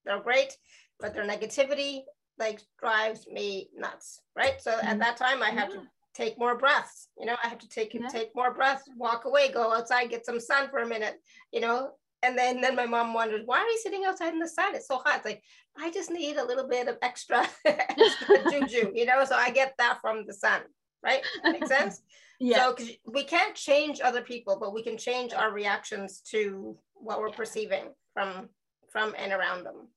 [0.05, 0.57] they're great,
[0.99, 2.01] but their negativity
[2.37, 4.21] like drives me nuts.
[4.35, 4.61] Right.
[4.61, 4.87] So mm-hmm.
[4.87, 5.75] at that time I have yeah.
[5.75, 7.09] to take more breaths.
[7.19, 8.07] You know, I have to take yeah.
[8.07, 11.21] take more breaths, walk away, go outside, get some sun for a minute.
[11.51, 11.91] You know,
[12.23, 14.75] and then then my mom wondered why are you sitting outside in the sun?
[14.75, 15.17] It's so hot.
[15.17, 15.43] It's like
[15.77, 18.91] I just need a little bit of extra, extra juju.
[18.95, 20.61] You know, so I get that from the sun.
[21.03, 21.21] Right?
[21.43, 22.01] Makes sense?
[22.39, 22.73] yeah.
[22.75, 27.29] So we can't change other people, but we can change our reactions to what we're
[27.29, 27.35] yeah.
[27.35, 27.83] perceiving
[28.13, 28.49] from
[28.89, 29.87] from and around them.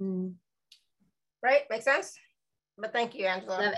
[0.00, 0.28] Mm-hmm.
[1.42, 1.62] Right?
[1.70, 2.18] Makes sense?
[2.78, 3.74] But thank you, Angela.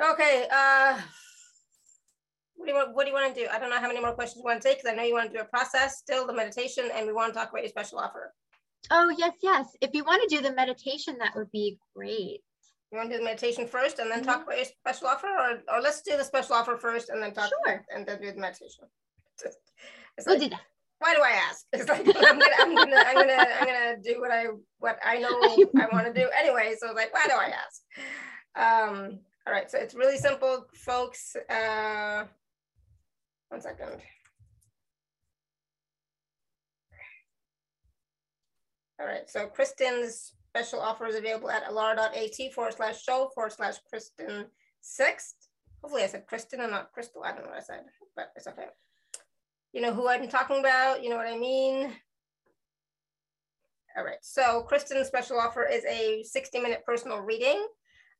[0.00, 0.46] Okay.
[0.50, 1.00] Uh,
[2.56, 2.94] what do you want?
[2.94, 3.46] What do you want to do?
[3.50, 5.14] I don't know how many more questions you want to take because I know you
[5.14, 7.68] want to do a process, still the meditation, and we want to talk about your
[7.68, 8.34] special offer.
[8.90, 9.66] Oh yes, yes.
[9.80, 12.40] If you want to do the meditation, that would be great.
[12.90, 14.32] You want to do the meditation first and then mm -hmm.
[14.32, 17.32] talk about your special offer, or or let's do the special offer first and then
[17.32, 17.84] talk sure.
[17.94, 18.84] and then do the meditation.
[20.16, 20.66] It's we'll do that.
[21.02, 21.60] Why do I ask?
[21.74, 24.42] It's like I'm gonna, I'm gonna, I'm gonna, I'm gonna do what I
[24.84, 25.34] what I know
[25.82, 26.68] I want to do anyway.
[26.78, 27.76] So it's like, why do I ask?
[28.66, 28.96] Um,
[29.48, 31.34] all right, so it's really simple, folks.
[31.48, 32.24] Uh,
[33.48, 34.02] one second.
[39.00, 43.76] All right, so Kristen's special offer is available at alara.at forward slash show forward slash
[43.88, 44.44] Kristen
[44.82, 45.48] sixth.
[45.80, 47.22] Hopefully I said Kristen and not Crystal.
[47.24, 47.84] I don't know what I said,
[48.14, 48.66] but it's okay.
[49.72, 51.90] You know who I'm talking about, you know what I mean?
[53.96, 57.66] All right, so Kristen's special offer is a 60 minute personal reading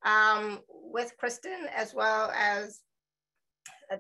[0.04, 2.80] um, with Kristen, as well as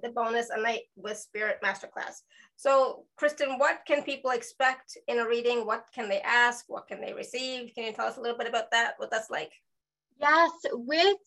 [0.02, 2.22] the bonus a night with Spirit Masterclass.
[2.56, 5.64] So, Kristen, what can people expect in a reading?
[5.64, 6.64] What can they ask?
[6.68, 7.72] What can they receive?
[7.74, 8.94] Can you tell us a little bit about that?
[8.98, 9.52] What that's like?
[10.20, 11.18] Yes, with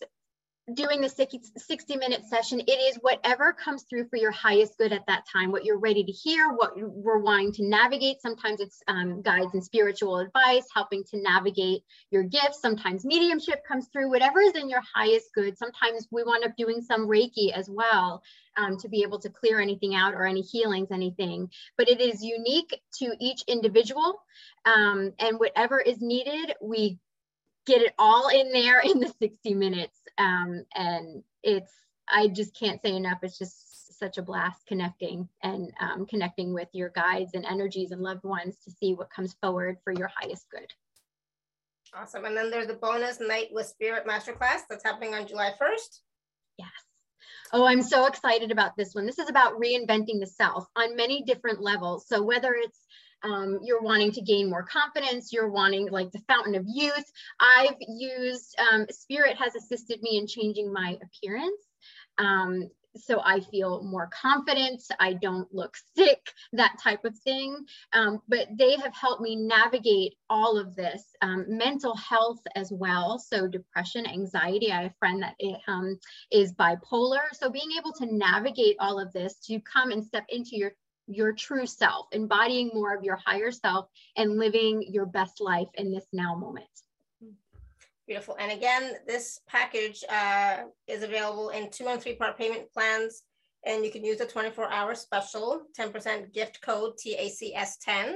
[0.74, 5.06] doing the 60 minute session, it is whatever comes through for your highest good at
[5.08, 8.22] that time, what you're ready to hear, what we're wanting to navigate.
[8.22, 12.62] Sometimes it's um, guides and spiritual advice, helping to navigate your gifts.
[12.62, 15.58] Sometimes mediumship comes through, whatever is in your highest good.
[15.58, 18.22] Sometimes we wind up doing some Reiki as well
[18.58, 21.50] um, to be able to clear anything out or any healings, anything.
[21.78, 24.22] But it is unique to each individual.
[24.66, 27.00] Um, and whatever is needed, we
[27.66, 30.00] get it all in there in the 60 minutes.
[30.18, 31.72] Um, and it's,
[32.08, 33.20] I just can't say enough.
[33.24, 38.02] It's just such a blast connecting and um, connecting with your guides and energies and
[38.02, 40.74] loved ones to see what comes forward for your highest good.
[41.94, 42.26] Awesome.
[42.26, 46.00] And then there's the bonus night with spirit masterclass that's happening on July 1st.
[46.58, 46.70] Yes.
[47.54, 49.06] Oh, I'm so excited about this one.
[49.06, 52.08] This is about reinventing the self on many different levels.
[52.08, 52.80] So whether it's
[53.24, 57.12] um, you're wanting to gain more confidence, you're wanting like the fountain of youth.
[57.40, 61.62] I've used, um, Spirit has assisted me in changing my appearance.
[62.18, 64.84] Um, so I feel more confident.
[65.00, 67.66] I don't look sick, that type of thing.
[67.94, 73.18] Um, but they have helped me navigate all of this, um, mental health as well.
[73.18, 74.72] So depression, anxiety.
[74.72, 75.98] I have a friend that it, um,
[76.32, 77.22] is bipolar.
[77.34, 80.74] So being able to navigate all of this to come and step into your
[81.16, 85.92] your true self, embodying more of your higher self and living your best life in
[85.92, 86.66] this now moment.
[88.08, 88.36] Beautiful.
[88.40, 93.24] And again, this package uh, is available in two and three part payment plans.
[93.66, 98.16] And you can use the 24 hour special, 10% gift code TACS10.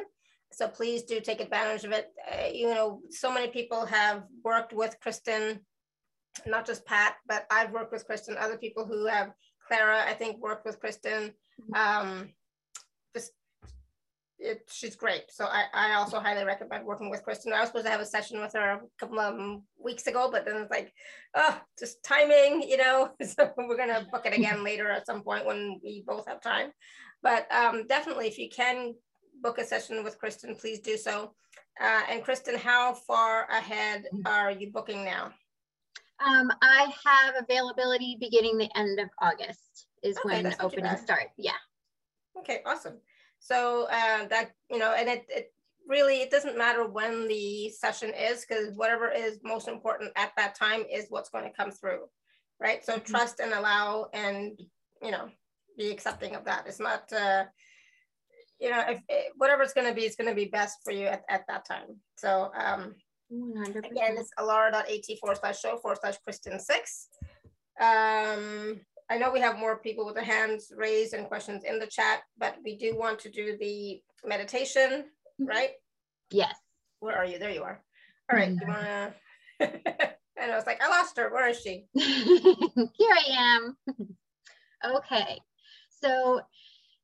[0.51, 2.11] So please do take advantage of it.
[2.29, 5.59] Uh, you know, so many people have worked with Kristen,
[6.45, 9.31] not just Pat, but I've worked with Kristen, other people who have,
[9.67, 11.33] Clara, I think, worked with Kristen.
[11.73, 11.73] Mm-hmm.
[11.73, 12.29] Um,
[14.39, 15.23] it, she's great.
[15.29, 17.53] So I, I also highly recommend working with Kristen.
[17.53, 20.45] I was supposed to have a session with her a couple of weeks ago, but
[20.45, 20.91] then it's like,
[21.35, 23.11] oh, just timing, you know.
[23.25, 26.71] So we're gonna book it again later at some point when we both have time.
[27.23, 28.93] But um, definitely, if you can
[29.41, 31.33] book a session with Kristen, please do so.
[31.81, 35.31] Uh, and Kristen, how far ahead are you booking now?
[36.25, 41.27] Um, I have availability beginning the end of August is okay, when opening start.
[41.37, 41.51] Yeah.
[42.37, 42.99] Okay, awesome.
[43.39, 45.53] So uh, that, you know, and it, it
[45.87, 50.55] really, it doesn't matter when the session is because whatever is most important at that
[50.55, 52.01] time is what's going to come through,
[52.59, 52.83] right?
[52.83, 53.11] So mm-hmm.
[53.11, 54.59] trust and allow and,
[55.01, 55.29] you know,
[55.77, 56.65] be accepting of that.
[56.67, 57.45] It's not, uh,
[58.59, 60.91] you know, if it, whatever it's going to be, it's going to be best for
[60.91, 61.99] you at, at that time.
[62.15, 62.95] So um,
[63.31, 63.77] 100%.
[63.77, 67.07] again, it's alara.at forward slash show forward slash Kristen six.
[67.79, 68.79] Um,
[69.09, 72.21] I know we have more people with their hands raised and questions in the chat,
[72.37, 75.05] but we do want to do the meditation,
[75.39, 75.45] mm-hmm.
[75.45, 75.71] right?
[76.31, 76.55] Yes.
[76.99, 77.37] Where are you?
[77.37, 77.81] There you are.
[78.31, 78.49] All right.
[78.49, 79.13] You to?
[79.59, 81.29] and I was like, I lost her.
[81.31, 81.85] Where is she?
[81.93, 83.77] Here I am.
[84.83, 85.39] okay.
[86.01, 86.41] So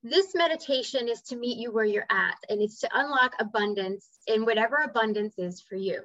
[0.03, 4.45] this meditation is to meet you where you're at, and it's to unlock abundance in
[4.45, 6.01] whatever abundance is for you.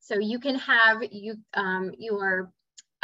[0.00, 2.52] So you can have you um, your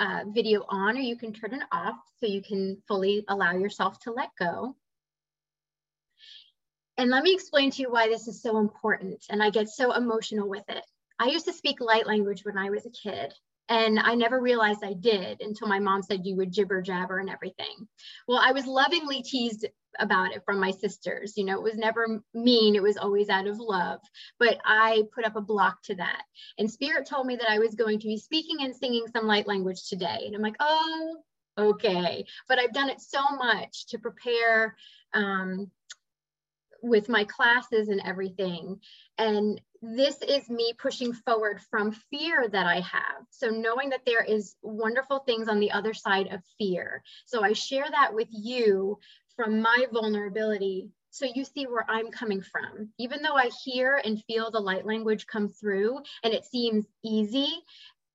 [0.00, 4.00] uh, video on or you can turn it off so you can fully allow yourself
[4.00, 4.74] to let go.
[6.96, 9.24] And let me explain to you why this is so important.
[9.30, 10.84] And I get so emotional with it.
[11.18, 13.32] I used to speak light language when I was a kid.
[13.68, 17.30] And I never realized I did until my mom said you would jibber jabber and
[17.30, 17.88] everything.
[18.26, 19.64] Well, I was lovingly teased
[19.98, 21.34] about it from my sisters.
[21.36, 24.00] You know, it was never mean, it was always out of love.
[24.38, 26.22] But I put up a block to that.
[26.58, 29.46] And Spirit told me that I was going to be speaking and singing some light
[29.46, 30.24] language today.
[30.26, 31.16] And I'm like, oh,
[31.58, 32.24] okay.
[32.48, 34.76] But I've done it so much to prepare
[35.14, 35.70] um,
[36.82, 38.80] with my classes and everything.
[39.18, 43.24] And this is me pushing forward from fear that I have.
[43.30, 47.02] So knowing that there is wonderful things on the other side of fear.
[47.24, 48.98] So I share that with you
[49.40, 52.90] from my vulnerability so you see where I'm coming from.
[52.98, 57.48] Even though I hear and feel the light language come through and it seems easy,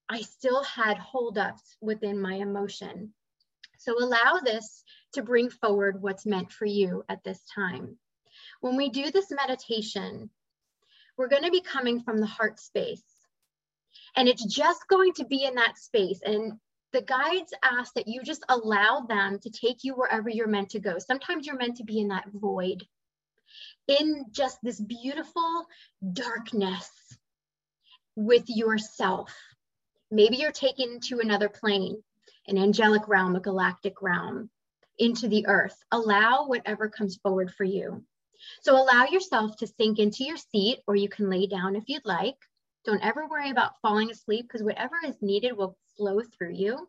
[0.08, 3.12] I still had holdups within my emotion.
[3.80, 4.84] So allow this
[5.14, 7.98] to bring forward what's meant for you at this time.
[8.62, 10.30] When we do this meditation,
[11.18, 13.04] we're going to be coming from the heart space.
[14.16, 16.22] And it's just going to be in that space.
[16.24, 16.60] And
[16.96, 20.80] the guides ask that you just allow them to take you wherever you're meant to
[20.80, 20.98] go.
[20.98, 22.88] Sometimes you're meant to be in that void,
[23.90, 25.66] in just this beautiful
[26.14, 26.90] darkness
[28.16, 29.36] with yourself.
[30.10, 32.02] Maybe you're taken to another plane,
[32.48, 34.50] an angelic realm, a galactic realm,
[34.98, 35.76] into the earth.
[35.92, 38.06] Allow whatever comes forward for you.
[38.62, 42.06] So allow yourself to sink into your seat, or you can lay down if you'd
[42.06, 42.38] like.
[42.86, 46.88] Don't ever worry about falling asleep because whatever is needed will flow through you.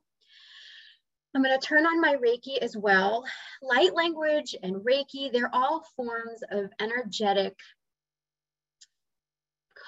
[1.37, 3.27] I'm going to turn on my Reiki as well.
[3.61, 7.55] Light language and Reiki, they're all forms of energetic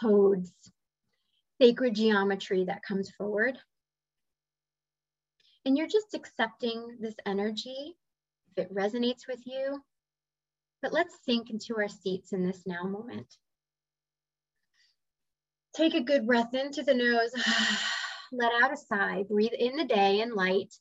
[0.00, 0.52] codes,
[1.58, 3.56] sacred geometry that comes forward.
[5.64, 7.96] And you're just accepting this energy
[8.54, 9.82] if it resonates with you.
[10.82, 13.26] But let's sink into our seats in this now moment.
[15.74, 17.32] Take a good breath into the nose.
[18.32, 20.74] let out a sigh, breathe in the day and light.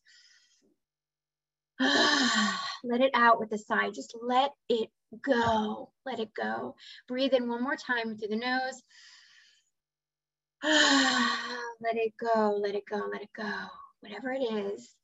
[1.79, 3.89] let it out with a sigh.
[3.91, 4.89] Just let it
[5.23, 5.91] go.
[6.05, 6.75] Let it go.
[7.07, 8.81] Breathe in one more time through the nose.
[10.63, 12.57] let it go.
[12.61, 13.07] Let it go.
[13.11, 13.53] Let it go.
[14.01, 14.95] Whatever it is,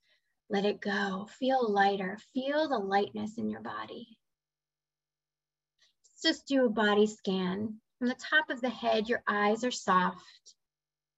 [0.50, 1.28] Let it go.
[1.40, 2.20] Feel lighter.
[2.34, 4.18] Feel the lightness in your body.
[6.04, 7.80] Let's just do a body scan.
[8.00, 10.22] From the top of the head, your eyes are soft.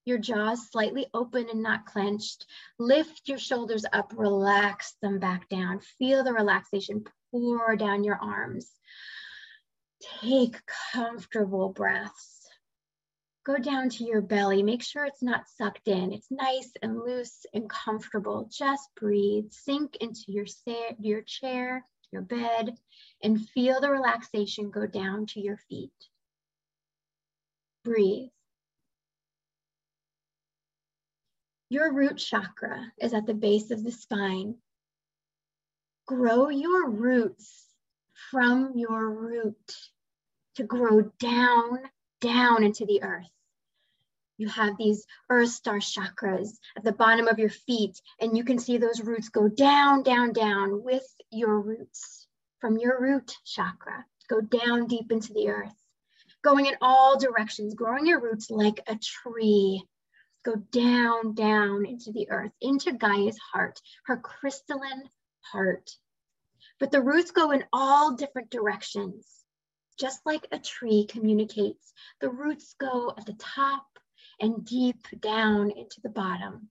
[0.05, 2.45] Your jaws slightly open and not clenched.
[2.77, 5.79] Lift your shoulders up, relax them back down.
[5.97, 8.71] Feel the relaxation pour down your arms.
[10.21, 10.61] Take
[10.93, 12.47] comfortable breaths.
[13.45, 14.63] Go down to your belly.
[14.63, 16.11] Make sure it's not sucked in.
[16.11, 18.49] It's nice and loose and comfortable.
[18.51, 19.51] Just breathe.
[19.51, 20.45] Sink into your,
[20.99, 22.75] your chair, your bed,
[23.21, 25.91] and feel the relaxation go down to your feet.
[27.83, 28.29] Breathe.
[31.75, 34.55] Your root chakra is at the base of the spine.
[36.07, 37.65] Grow your roots
[38.31, 39.75] from your root
[40.55, 41.81] to grow down,
[42.21, 43.29] down into the earth.
[44.37, 48.57] You have these earth star chakras at the bottom of your feet, and you can
[48.57, 52.25] see those roots go down, down, down with your roots
[52.61, 54.05] from your root chakra.
[54.29, 55.75] Go down deep into the earth,
[56.41, 59.83] going in all directions, growing your roots like a tree
[60.45, 65.09] go down, down into the earth, into Gaia's heart, her crystalline
[65.41, 65.89] heart.
[66.79, 69.27] But the roots go in all different directions.
[69.99, 73.85] Just like a tree communicates, the roots go at the top
[74.39, 76.69] and deep down into the bottom.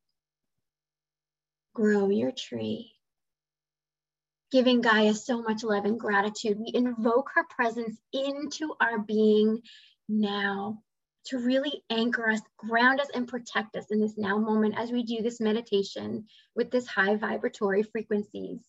[1.75, 2.93] Grow your tree.
[4.53, 9.63] Giving Gaia so much love and gratitude, we invoke her presence into our being
[10.09, 10.83] now
[11.27, 15.03] to really anchor us, ground us, and protect us in this now moment as we
[15.03, 18.61] do this meditation with this high vibratory frequencies.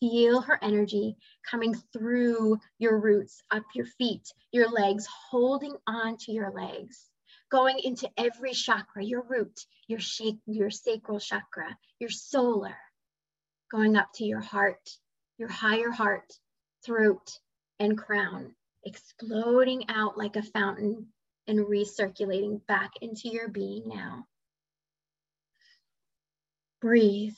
[0.00, 1.16] Feel her energy
[1.50, 7.08] coming through your roots, up your feet, your legs, holding on to your legs,
[7.50, 9.58] going into every chakra, your root,
[9.88, 12.76] your shake, your sacral chakra, your solar,
[13.70, 14.90] going up to your heart,
[15.38, 16.30] your higher heart,
[16.84, 17.38] throat,
[17.78, 18.54] and crown,
[18.84, 21.06] exploding out like a fountain
[21.48, 24.26] and recirculating back into your being now.
[26.80, 27.34] Breathe.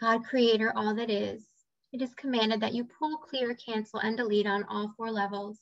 [0.00, 1.42] God, creator, all that is,
[1.92, 5.58] it is commanded that you pull, clear, cancel, and delete on all four levels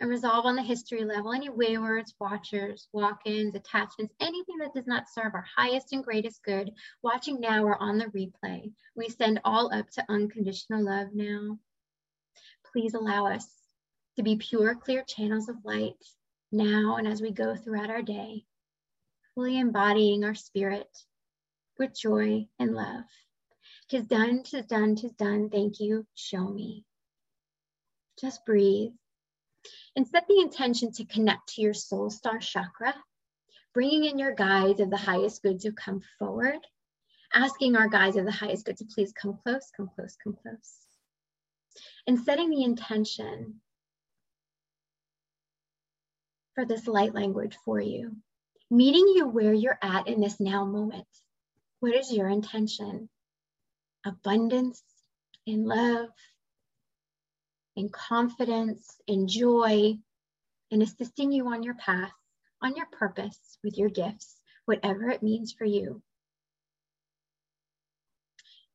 [0.00, 5.08] and resolve on the history level any waywards, watchers, walk-ins, attachments, anything that does not
[5.08, 6.70] serve our highest and greatest good,
[7.02, 8.72] watching now or on the replay.
[8.96, 11.58] We send all up to unconditional love now.
[12.72, 13.48] Please allow us
[14.16, 15.96] to be pure, clear channels of light
[16.52, 18.44] now and as we go throughout our day,
[19.34, 20.88] fully embodying our spirit
[21.78, 23.04] with joy and love.
[23.88, 25.50] Tis done, tis done, tis done.
[25.50, 26.06] Thank you.
[26.14, 26.84] Show me.
[28.20, 28.92] Just breathe
[29.96, 32.94] and set the intention to connect to your soul star chakra,
[33.72, 36.58] bringing in your guides of the highest good to come forward,
[37.34, 40.86] asking our guides of the highest good to please come close, come close, come close.
[42.06, 43.60] And setting the intention
[46.54, 48.16] for this light language for you,
[48.70, 51.06] meeting you where you're at in this now moment.
[51.80, 53.08] What is your intention?
[54.06, 54.82] Abundance,
[55.46, 56.08] in love,
[57.76, 59.98] in confidence, in joy,
[60.70, 62.12] in assisting you on your path,
[62.62, 66.02] on your purpose, with your gifts, whatever it means for you.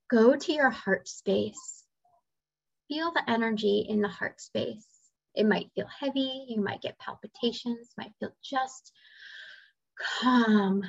[0.09, 1.83] Go to your heart space.
[2.87, 4.87] Feel the energy in the heart space.
[5.35, 8.91] It might feel heavy, you might get palpitations, might feel just
[10.21, 10.83] calm.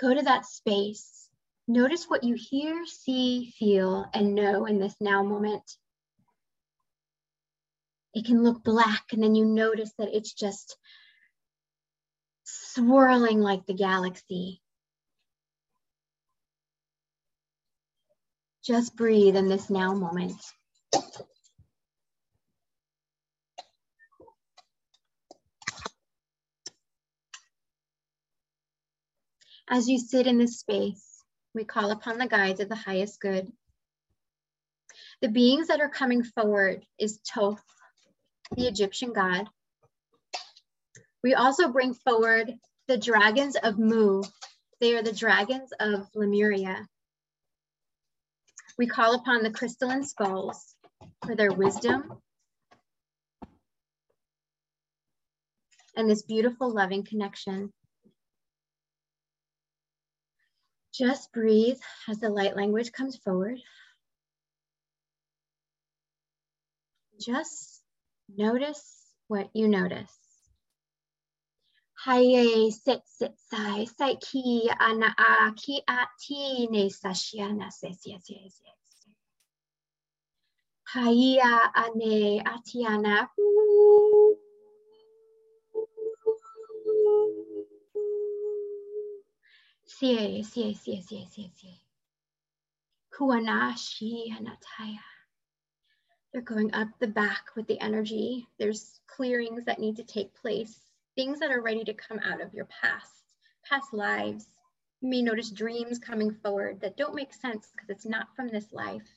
[0.00, 1.28] Go to that space.
[1.68, 5.64] Notice what you hear, see, feel, and know in this now moment.
[8.14, 10.76] It can look black, and then you notice that it's just
[12.44, 14.62] swirling like the galaxy.
[18.64, 20.40] Just breathe in this now moment.
[29.68, 31.24] As you sit in this space,
[31.54, 33.50] we call upon the guides of the highest good.
[35.20, 37.62] The beings that are coming forward is Thoth,
[38.54, 39.48] the Egyptian god.
[41.22, 42.54] We also bring forward
[42.86, 44.22] the dragons of Mu.
[44.80, 46.86] They are the dragons of Lemuria.
[48.78, 50.76] We call upon the crystalline skulls
[51.24, 52.20] for their wisdom
[55.96, 57.72] and this beautiful loving connection.
[60.96, 61.78] Just breathe
[62.08, 63.58] as the light language comes forward.
[67.20, 67.82] Just
[68.34, 70.16] notice what you notice.
[72.04, 78.24] Haye sit sit sai sai ki ana a ki a ti ne sashiana ses yes
[78.28, 79.14] yes yes.
[80.84, 83.28] Haia ane atiana.
[89.86, 91.80] Sie sie sie sie sie sie.
[93.14, 94.98] Kuanashi anataya.
[96.32, 98.48] They're going up the back with the energy.
[98.58, 100.78] There's clearings that need to take place,
[101.14, 103.22] things that are ready to come out of your past,
[103.64, 104.46] past lives.
[105.00, 108.72] You may notice dreams coming forward that don't make sense because it's not from this
[108.72, 109.08] life.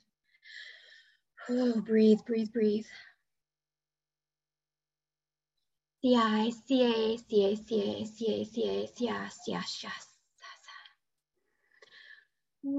[1.49, 2.85] Oh, breathe, breathe, breathe.
[6.01, 10.08] CI, CA, CA, CA, CA, CA, CA, CA, CA.
[12.63, 12.73] Breathe.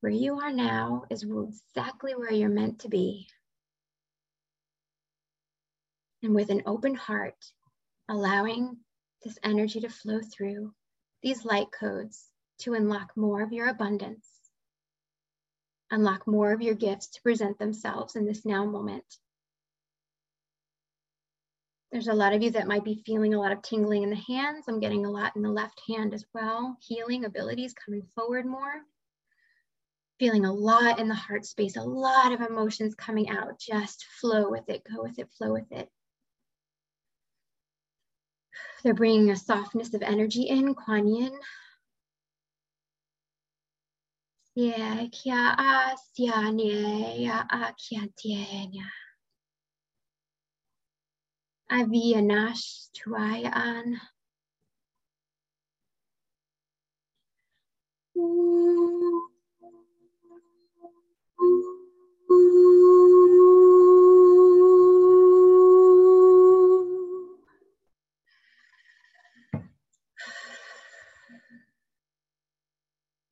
[0.00, 3.28] Where you are now is exactly where you're meant to be.
[6.22, 7.36] And with an open heart,
[8.08, 8.76] allowing
[9.24, 10.74] this energy to flow through
[11.22, 12.26] these light codes
[12.60, 14.26] to unlock more of your abundance,
[15.90, 19.04] unlock more of your gifts to present themselves in this now moment.
[21.90, 24.16] There's a lot of you that might be feeling a lot of tingling in the
[24.16, 24.66] hands.
[24.68, 26.76] I'm getting a lot in the left hand as well.
[26.80, 28.82] Healing abilities coming forward more.
[30.20, 33.58] Feeling a lot in the heart space, a lot of emotions coming out.
[33.58, 35.88] Just flow with it, go with it, flow with it.
[38.82, 41.38] They're bringing a softness of energy in, Kuan Yin.
[44.54, 48.88] Yeah, kia a sia nie ya a kia tienya.
[52.94, 54.00] Tuai an.
[58.18, 59.09] Ooh.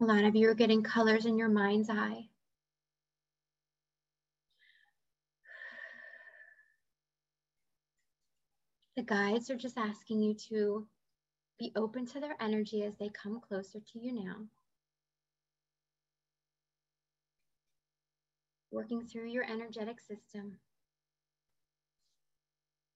[0.00, 2.28] A lot of you are getting colors in your mind's eye.
[8.96, 10.86] The guides are just asking you to
[11.58, 14.36] be open to their energy as they come closer to you now.
[18.70, 20.58] Working through your energetic system.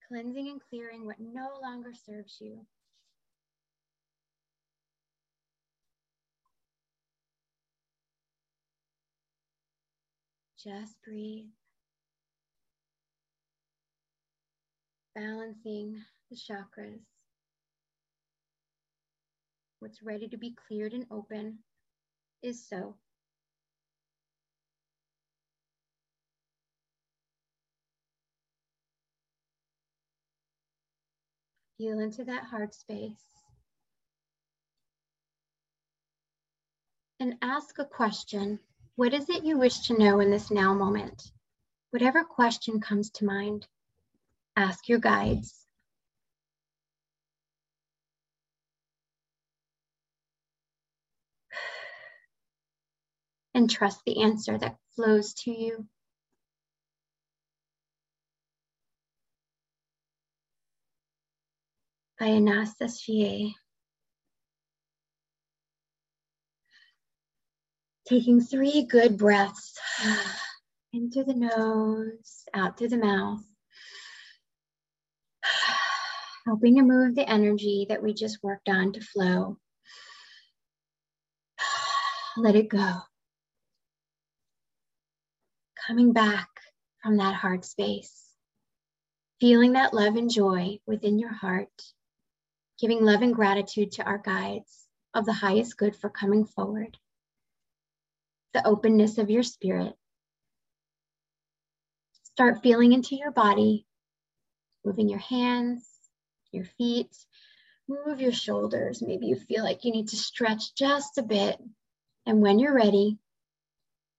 [0.07, 2.65] Cleansing and clearing what no longer serves you.
[10.63, 11.47] Just breathe.
[15.17, 17.01] Balancing the chakras.
[19.81, 21.59] What's ready to be cleared and open
[22.43, 22.95] is so.
[31.77, 33.25] Feel into that heart space.
[37.19, 38.61] And ask a question
[38.97, 41.31] what is it you wish to know in this now moment?
[41.91, 43.67] Whatever question comes to mind,
[44.57, 45.67] ask your guides.
[53.55, 55.87] And trust the answer that flows to you.
[62.19, 62.29] By
[68.09, 69.79] Taking three good breaths
[70.93, 73.43] into the nose, out through the mouth.
[76.47, 79.57] Helping to move the energy that we just worked on to flow.
[82.37, 82.93] Let it go.
[85.87, 86.49] Coming back
[87.05, 88.25] from that heart space.
[89.41, 91.71] Feeling that love and joy within your heart.
[92.81, 96.99] Giving love and gratitude to our guides of the highest good for coming forward
[98.53, 99.95] the openness of your spirit.
[102.25, 103.87] Start feeling into your body,
[104.85, 105.87] moving your hands,
[106.51, 107.15] your feet,
[107.89, 109.03] move your shoulders.
[109.03, 111.59] Maybe you feel like you need to stretch just a bit.
[112.27, 113.19] And when you're ready,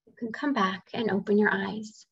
[0.05, 2.05] you can come back and open your eyes.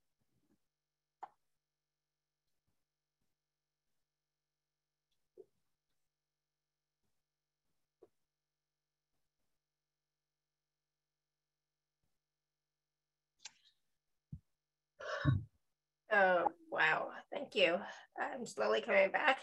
[16.11, 17.07] Oh, wow.
[17.31, 17.77] Thank you.
[18.19, 19.38] I'm slowly coming back.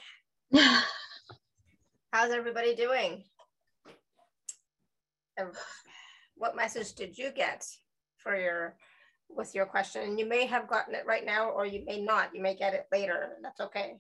[2.13, 3.25] How's everybody doing?
[6.37, 7.65] What message did you get
[8.19, 8.77] for your
[9.31, 10.03] with your question?
[10.03, 12.35] And you may have gotten it right now or you may not.
[12.35, 13.37] You may get it later.
[13.43, 13.95] That's okay.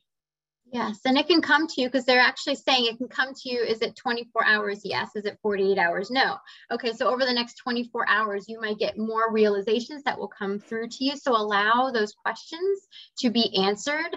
[0.70, 3.48] Yes, and it can come to you because they're actually saying it can come to
[3.48, 3.62] you.
[3.62, 4.80] Is it 24 hours?
[4.84, 5.08] Yes.
[5.16, 6.10] Is it 48 hours?
[6.10, 6.36] No.
[6.70, 10.58] Okay, so over the next 24 hours, you might get more realizations that will come
[10.58, 11.16] through to you.
[11.16, 12.86] So allow those questions
[13.20, 14.14] to be answered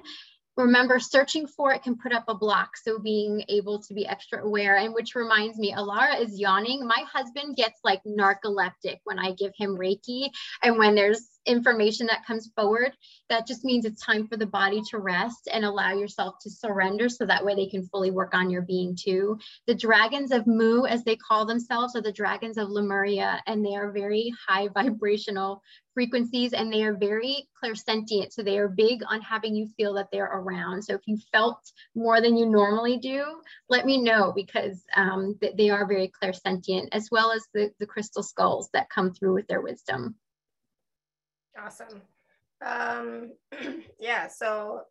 [0.57, 2.77] remember searching for it can put up a block.
[2.77, 6.85] So being able to be extra aware and which reminds me alara is yawning.
[6.85, 10.29] My husband gets like narcoleptic when i give him reiki
[10.63, 12.91] and when there's information that comes forward
[13.29, 17.07] that just means it's time for the body to rest and allow yourself to surrender
[17.09, 19.39] so that way they can fully work on your being too.
[19.67, 23.75] The dragons of mu as they call themselves are the dragons of lemuria and they
[23.75, 25.61] are very high vibrational
[25.93, 28.31] frequencies and they are very clairsentient.
[28.31, 30.83] So they are big on having you feel that they're around.
[30.83, 31.59] So if you felt
[31.95, 37.09] more than you normally do, let me know because um, they are very clairsentient as
[37.11, 40.15] well as the, the crystal skulls that come through with their wisdom.
[41.59, 42.01] Awesome.
[42.65, 43.33] Um,
[43.99, 44.81] yeah, so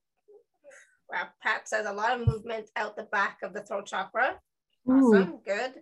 [1.10, 4.38] wow, Pat says a lot of movement out the back of the throat chakra.
[4.88, 5.40] Awesome, Ooh.
[5.44, 5.74] good.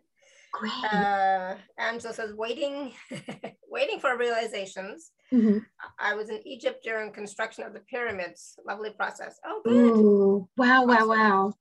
[0.59, 0.73] Great.
[0.93, 2.93] Uh, Angela says, waiting,
[3.71, 5.13] waiting for realizations.
[5.33, 5.59] Mm-hmm.
[5.99, 8.59] I was in Egypt during construction of the pyramids.
[8.67, 9.39] Lovely process.
[9.45, 9.73] Oh, good.
[9.75, 11.09] Ooh, wow, wow, awesome.
[11.09, 11.53] wow.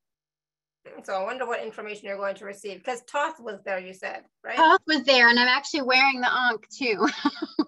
[1.04, 4.24] So I wonder what information you're going to receive because Thoth was there, you said,
[4.44, 4.56] right?
[4.56, 7.08] Thoth was there, and I'm actually wearing the Ankh too.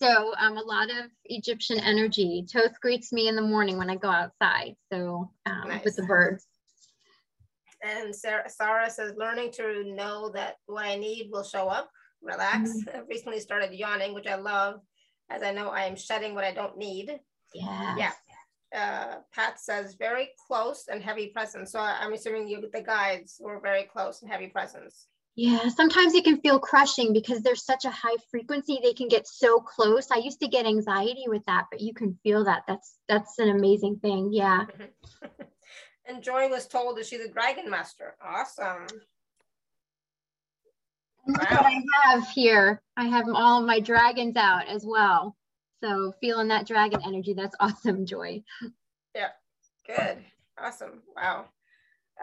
[0.00, 2.46] so um, a lot of Egyptian energy.
[2.52, 4.76] Thoth greets me in the morning when I go outside.
[4.92, 5.84] So um, nice.
[5.84, 6.46] with the birds.
[7.82, 11.90] And Sarah, Sarah says, learning to know that what I need will show up.
[12.22, 12.70] Relax.
[12.70, 12.96] Mm-hmm.
[12.96, 14.80] I've recently started yawning, which I love,
[15.30, 17.18] as I know I am shedding what I don't need.
[17.54, 17.96] Yeah.
[17.96, 18.12] Yeah.
[18.74, 21.72] Uh, Pat says very close and heavy presence.
[21.72, 25.08] So I'm assuming you the guides were very close and heavy presence.
[25.34, 28.80] Yeah, sometimes it can feel crushing because there's such a high frequency.
[28.82, 30.10] They can get so close.
[30.10, 32.64] I used to get anxiety with that, but you can feel that.
[32.68, 34.30] That's that's an amazing thing.
[34.32, 34.66] Yeah.
[36.06, 38.16] And Joy was told that she's a dragon master.
[38.20, 38.86] Awesome.
[41.26, 41.34] Wow.
[41.38, 42.82] what I have here.
[42.96, 45.36] I have all of my dragons out as well.
[45.82, 48.42] So feeling that dragon energy, that's awesome, Joy.
[49.14, 49.28] Yeah,
[49.86, 50.18] good.
[50.58, 51.02] Awesome.
[51.16, 51.46] Wow.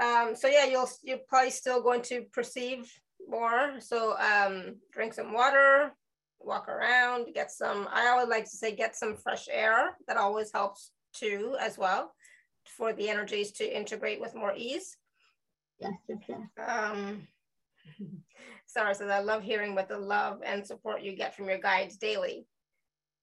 [0.02, 2.92] Um, so yeah, you'll you're probably still going to perceive
[3.28, 3.76] more.
[3.80, 5.92] So um, drink some water,
[6.40, 7.88] walk around, get some.
[7.92, 9.98] I always like to say get some fresh air.
[10.08, 12.12] That always helps too, as well
[12.65, 14.98] for the energies to integrate with more ease.
[15.80, 16.68] Yes, yes, yes.
[16.68, 17.27] Um,
[18.65, 21.98] Sarah says, I love hearing what the love and support you get from your guides
[21.98, 22.45] daily.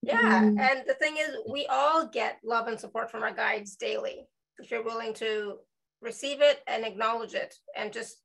[0.02, 0.58] Yeah, mm.
[0.58, 4.26] and the thing is, we all get love and support from our guides daily.
[4.58, 5.58] If you're willing to
[6.00, 8.16] receive it and acknowledge it and just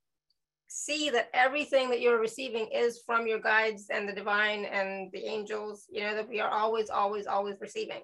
[0.68, 5.26] see that everything that you're receiving is from your guides and the divine and the
[5.26, 8.02] angels, you know, that we are always, always, always receiving.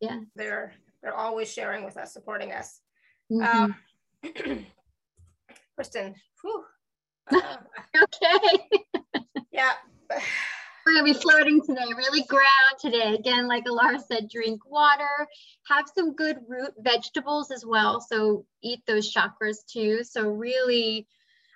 [0.00, 0.20] Yeah.
[0.34, 0.74] They're
[1.06, 2.80] they're always sharing with us, supporting us.
[3.32, 3.62] Mm-hmm.
[3.62, 3.76] Um,
[5.76, 6.64] Kristen, whew,
[7.30, 7.56] uh,
[8.02, 8.80] okay.
[9.52, 9.70] yeah.
[10.10, 12.46] We're gonna be floating today, really ground
[12.80, 13.14] today.
[13.14, 15.28] Again, like Alara said, drink water,
[15.68, 18.00] have some good root vegetables as well.
[18.00, 20.02] So eat those chakras too.
[20.02, 21.06] So really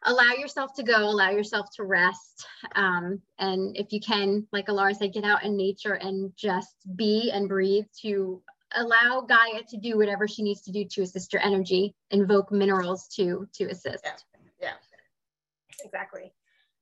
[0.05, 2.47] allow yourself to go, allow yourself to rest.
[2.77, 7.33] Um, and if you can, like Alara said, get out in nature and just be
[7.33, 8.43] and breathe to
[8.75, 13.09] allow Gaia to do whatever she needs to do to assist your energy, invoke minerals
[13.17, 14.05] to to assist.
[14.05, 14.17] Yeah,
[14.61, 15.85] yeah.
[15.85, 16.33] exactly.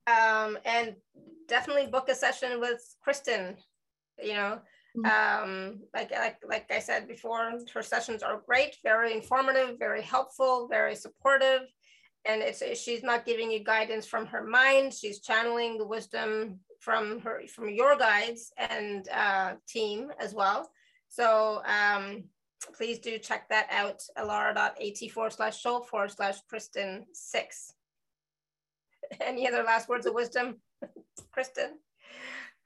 [0.07, 0.95] Um, and
[1.49, 3.57] definitely book a session with Kristen.
[4.23, 4.59] You know,
[4.97, 5.45] mm-hmm.
[5.45, 10.69] um, like like like I said before, her sessions are great, very informative, very helpful,
[10.69, 11.63] very supportive.
[12.25, 17.21] And it's she's not giving you guidance from her mind; she's channeling the wisdom from
[17.21, 20.71] her from your guides and uh, team as well.
[21.09, 22.25] So um,
[22.77, 27.73] please do check that out, alara.at forward slash show forward slash Kristen six.
[29.21, 30.57] Any other last words of wisdom,
[31.33, 31.79] Kristen?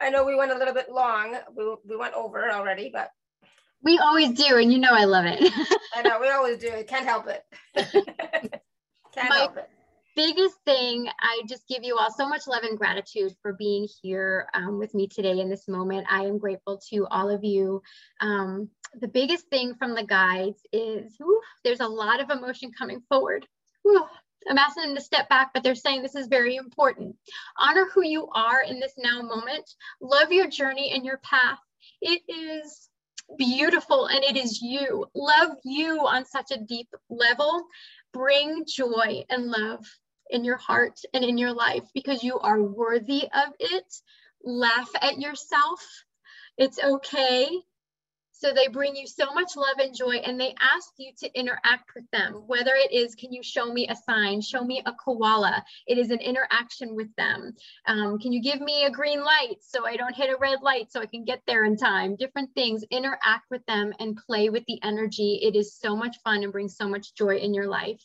[0.01, 1.37] I know we went a little bit long.
[1.57, 3.11] We, we went over already, but.
[3.85, 5.53] We always do, and you know I love it.
[5.97, 6.71] I know, we always do.
[6.87, 7.45] Can't help it.
[9.13, 9.69] Can't My, help it
[10.15, 14.49] biggest thing, I just give you all so much love and gratitude for being here
[14.55, 16.07] um, with me today in this moment.
[16.11, 17.83] I am grateful to all of you.
[18.21, 18.69] Um,
[19.01, 23.47] the biggest thing from the guides is whew, there's a lot of emotion coming forward.
[23.83, 24.05] Whew,
[24.49, 27.17] I'm asking them to step back, but they're saying this is very important.
[27.59, 29.69] Honor who you are in this now moment.
[30.01, 31.59] Love your journey and your path.
[32.01, 32.89] It is
[33.39, 35.07] beautiful and it is you.
[35.15, 37.65] Love you on such a deep level.
[38.13, 39.87] Bring joy and love
[40.33, 43.95] in your heart and in your life because you are worthy of it.
[44.45, 45.81] Laugh at yourself.
[46.59, 47.49] It's okay.
[48.43, 51.95] So they bring you so much love and joy, and they ask you to interact
[51.95, 52.43] with them.
[52.49, 54.41] Whether it is, can you show me a sign?
[54.41, 55.65] Show me a koala.
[55.87, 57.55] It is an interaction with them.
[57.87, 60.91] Um, can you give me a green light so I don't hit a red light
[60.91, 62.17] so I can get there in time?
[62.17, 62.83] Different things.
[62.91, 65.39] Interact with them and play with the energy.
[65.41, 68.03] It is so much fun and brings so much joy in your life.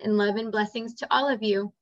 [0.00, 1.72] And love and blessings to all of you.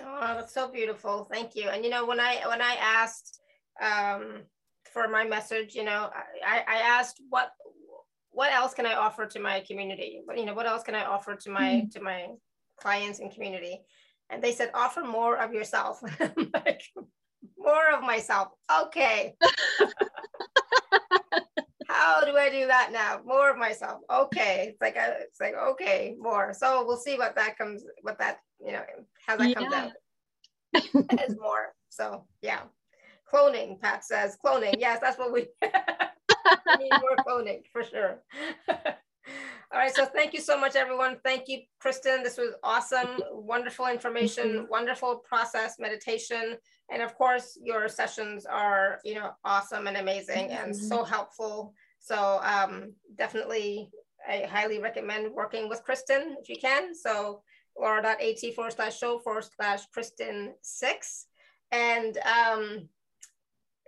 [0.00, 1.28] Oh, that's so beautiful.
[1.30, 1.68] Thank you.
[1.68, 3.40] And you know, when I when I asked
[3.80, 4.42] um,
[4.92, 6.10] for my message, you know,
[6.46, 7.52] I, I asked what
[8.30, 10.22] what else can I offer to my community?
[10.26, 11.88] But you know, what else can I offer to my mm-hmm.
[11.90, 12.28] to my
[12.76, 13.80] clients and community?
[14.30, 16.00] And they said, offer more of yourself.
[16.54, 16.82] like,
[17.58, 18.48] more of myself.
[18.86, 19.34] Okay.
[22.00, 23.20] How do I do that now?
[23.24, 24.00] More of myself.
[24.10, 24.68] Okay.
[24.70, 26.54] It's like a, it's like okay, more.
[26.54, 28.82] So we'll see what that comes, what that you know,
[29.26, 29.54] how that yeah.
[29.54, 29.92] comes out
[31.20, 31.74] as more.
[31.90, 32.60] So yeah
[33.32, 34.36] cloning, Pat says.
[34.44, 34.74] Cloning.
[34.78, 38.22] Yes, that's what we, we need more cloning for sure.
[39.72, 41.18] All right, so thank you so much, everyone.
[41.22, 42.24] Thank you, Kristen.
[42.24, 46.56] This was awesome, wonderful information, wonderful process meditation.
[46.90, 50.86] And of course, your sessions are, you know, awesome and amazing and mm-hmm.
[50.86, 51.72] so helpful.
[52.00, 53.90] So um, definitely,
[54.28, 56.94] I highly recommend working with Kristen if you can.
[56.94, 57.42] So
[57.80, 61.26] alara.at forward slash show forward slash Kristen six.
[61.70, 62.88] And um,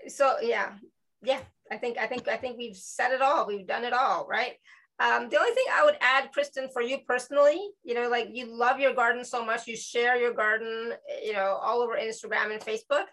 [0.07, 0.75] so yeah,
[1.23, 1.41] yeah,
[1.71, 3.47] I think I think I think we've said it all.
[3.47, 4.55] We've done it all, right?
[5.01, 8.47] Um, the only thing I would add, Kristen, for you personally, you know, like you
[8.47, 10.93] love your garden so much, you share your garden,
[11.25, 13.07] you know, all over Instagram and Facebook.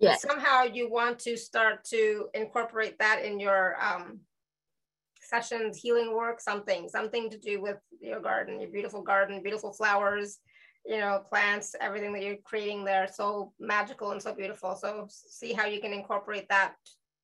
[0.00, 0.16] Yeah.
[0.16, 4.20] Somehow you want to start to incorporate that in your um,
[5.28, 10.38] sessions, healing work, something, something to do with your garden, your beautiful garden, beautiful flowers,
[10.84, 14.76] you know, plants, everything that you're creating there, so magical and so beautiful.
[14.76, 16.74] So see how you can incorporate that.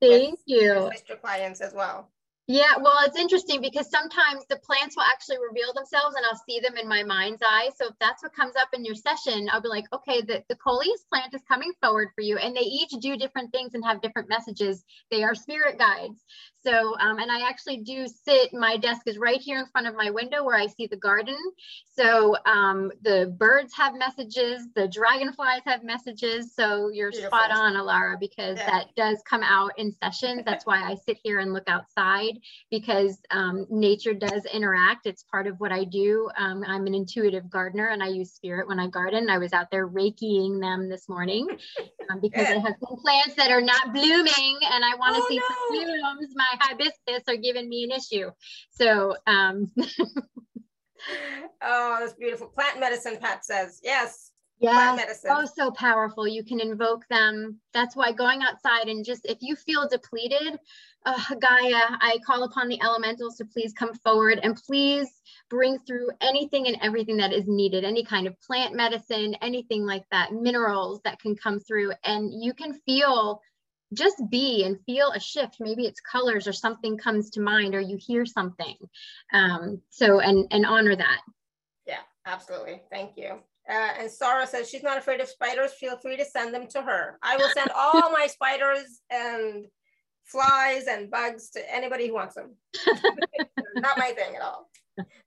[0.01, 0.91] Thank you.
[0.91, 2.11] With your clients as well.
[2.49, 6.59] Yeah, well, it's interesting because sometimes the plants will actually reveal themselves and I'll see
[6.59, 7.71] them in my mind's eye.
[7.77, 10.57] So if that's what comes up in your session, I'll be like, okay, the, the
[10.57, 12.39] Coleus plant is coming forward for you.
[12.39, 14.83] And they each do different things and have different messages.
[15.13, 16.21] They are spirit guides.
[16.65, 19.95] So, um, and I actually do sit, my desk is right here in front of
[19.95, 21.37] my window where I see the garden.
[21.95, 26.55] So um, the birds have messages, the dragonflies have messages.
[26.55, 27.39] So you're Beautiful.
[27.39, 28.71] spot on, Alara, because yeah.
[28.71, 30.43] that does come out in sessions.
[30.47, 32.39] That's why I sit here and look outside
[32.71, 35.07] because um, nature does interact.
[35.07, 36.31] It's part of what I do.
[36.39, 39.29] Um, I'm an intuitive gardener and I use spirit when I garden.
[39.29, 41.47] I was out there raking them this morning
[42.11, 45.29] um, because I have some plants that are not blooming and I want to oh,
[45.29, 45.45] see no.
[45.49, 46.35] some blooms.
[46.35, 48.31] My hibiscus are giving me an issue.
[48.71, 49.71] So, um,
[51.63, 52.49] oh, that's beautiful.
[52.49, 53.81] Plant medicine, Pat says.
[53.83, 54.33] Yes.
[54.63, 54.97] Yeah.
[55.29, 56.29] Oh, so powerful.
[56.29, 57.59] You can invoke them.
[57.75, 60.57] That's why going outside and just if you feel depleted,
[61.05, 65.09] uh, Gaia, I call upon the elementals to please come forward and please
[65.51, 70.05] bring through anything and everything that is needed, any kind of plant medicine, anything like
[70.13, 71.93] that, minerals that can come through.
[72.05, 73.41] And you can feel
[73.93, 75.57] just be and feel a shift.
[75.61, 78.77] Maybe it's colors or something comes to mind or you hear something.
[79.33, 81.21] Um, so and and honor that.
[81.87, 82.83] Yeah absolutely.
[82.91, 83.39] Thank you.
[83.69, 85.73] Uh, and Sarah says she's not afraid of spiders.
[85.75, 87.19] Feel free to send them to her.
[87.23, 89.67] I will send all my spiders and
[90.25, 92.57] flies and bugs to anybody who wants them.
[93.77, 94.69] Not my thing at all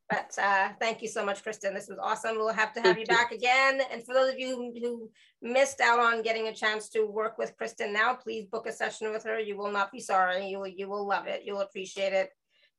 [0.10, 1.74] but uh, thank you so much, Kristen.
[1.74, 2.38] This was awesome.
[2.38, 3.82] We'll have to have you back again.
[3.92, 5.10] And for those of you who, who
[5.42, 9.12] missed out on getting a chance to work with Kristen now, please book a session
[9.12, 9.40] with her.
[9.40, 10.48] You will not be sorry.
[10.48, 11.44] You will, you will love it.
[11.46, 12.30] You'll appreciate it.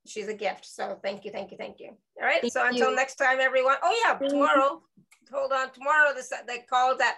[0.07, 0.67] She's a gift.
[0.67, 1.91] So thank you, thank you, thank you.
[2.21, 2.41] All right.
[2.41, 2.97] Thank so until you.
[2.97, 3.77] next time, everyone.
[3.83, 4.83] Oh yeah, tomorrow.
[5.33, 5.73] hold on.
[5.73, 7.17] Tomorrow, this they called at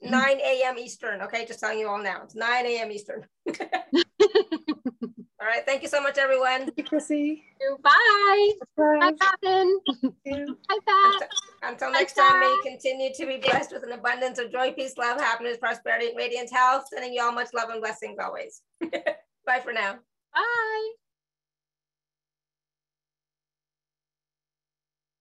[0.00, 0.78] 9 a.m.
[0.78, 1.22] Eastern.
[1.22, 2.22] Okay, just telling you all now.
[2.22, 2.92] It's 9 a.m.
[2.92, 3.26] Eastern.
[5.44, 5.66] All right.
[5.66, 6.60] Thank you so much, everyone.
[6.60, 7.44] Thank you, Chrissy.
[7.82, 8.52] Bye.
[8.78, 9.78] Bye, Catherine.
[10.26, 11.30] Hi, Pat.
[11.62, 14.96] Until, next time, may you continue to be blessed with an abundance of joy, peace,
[14.96, 16.86] love, happiness, prosperity, and radiant health.
[16.90, 18.62] Sending you all much love and blessings always.
[18.80, 19.98] Bye for now.
[20.34, 20.92] Bye.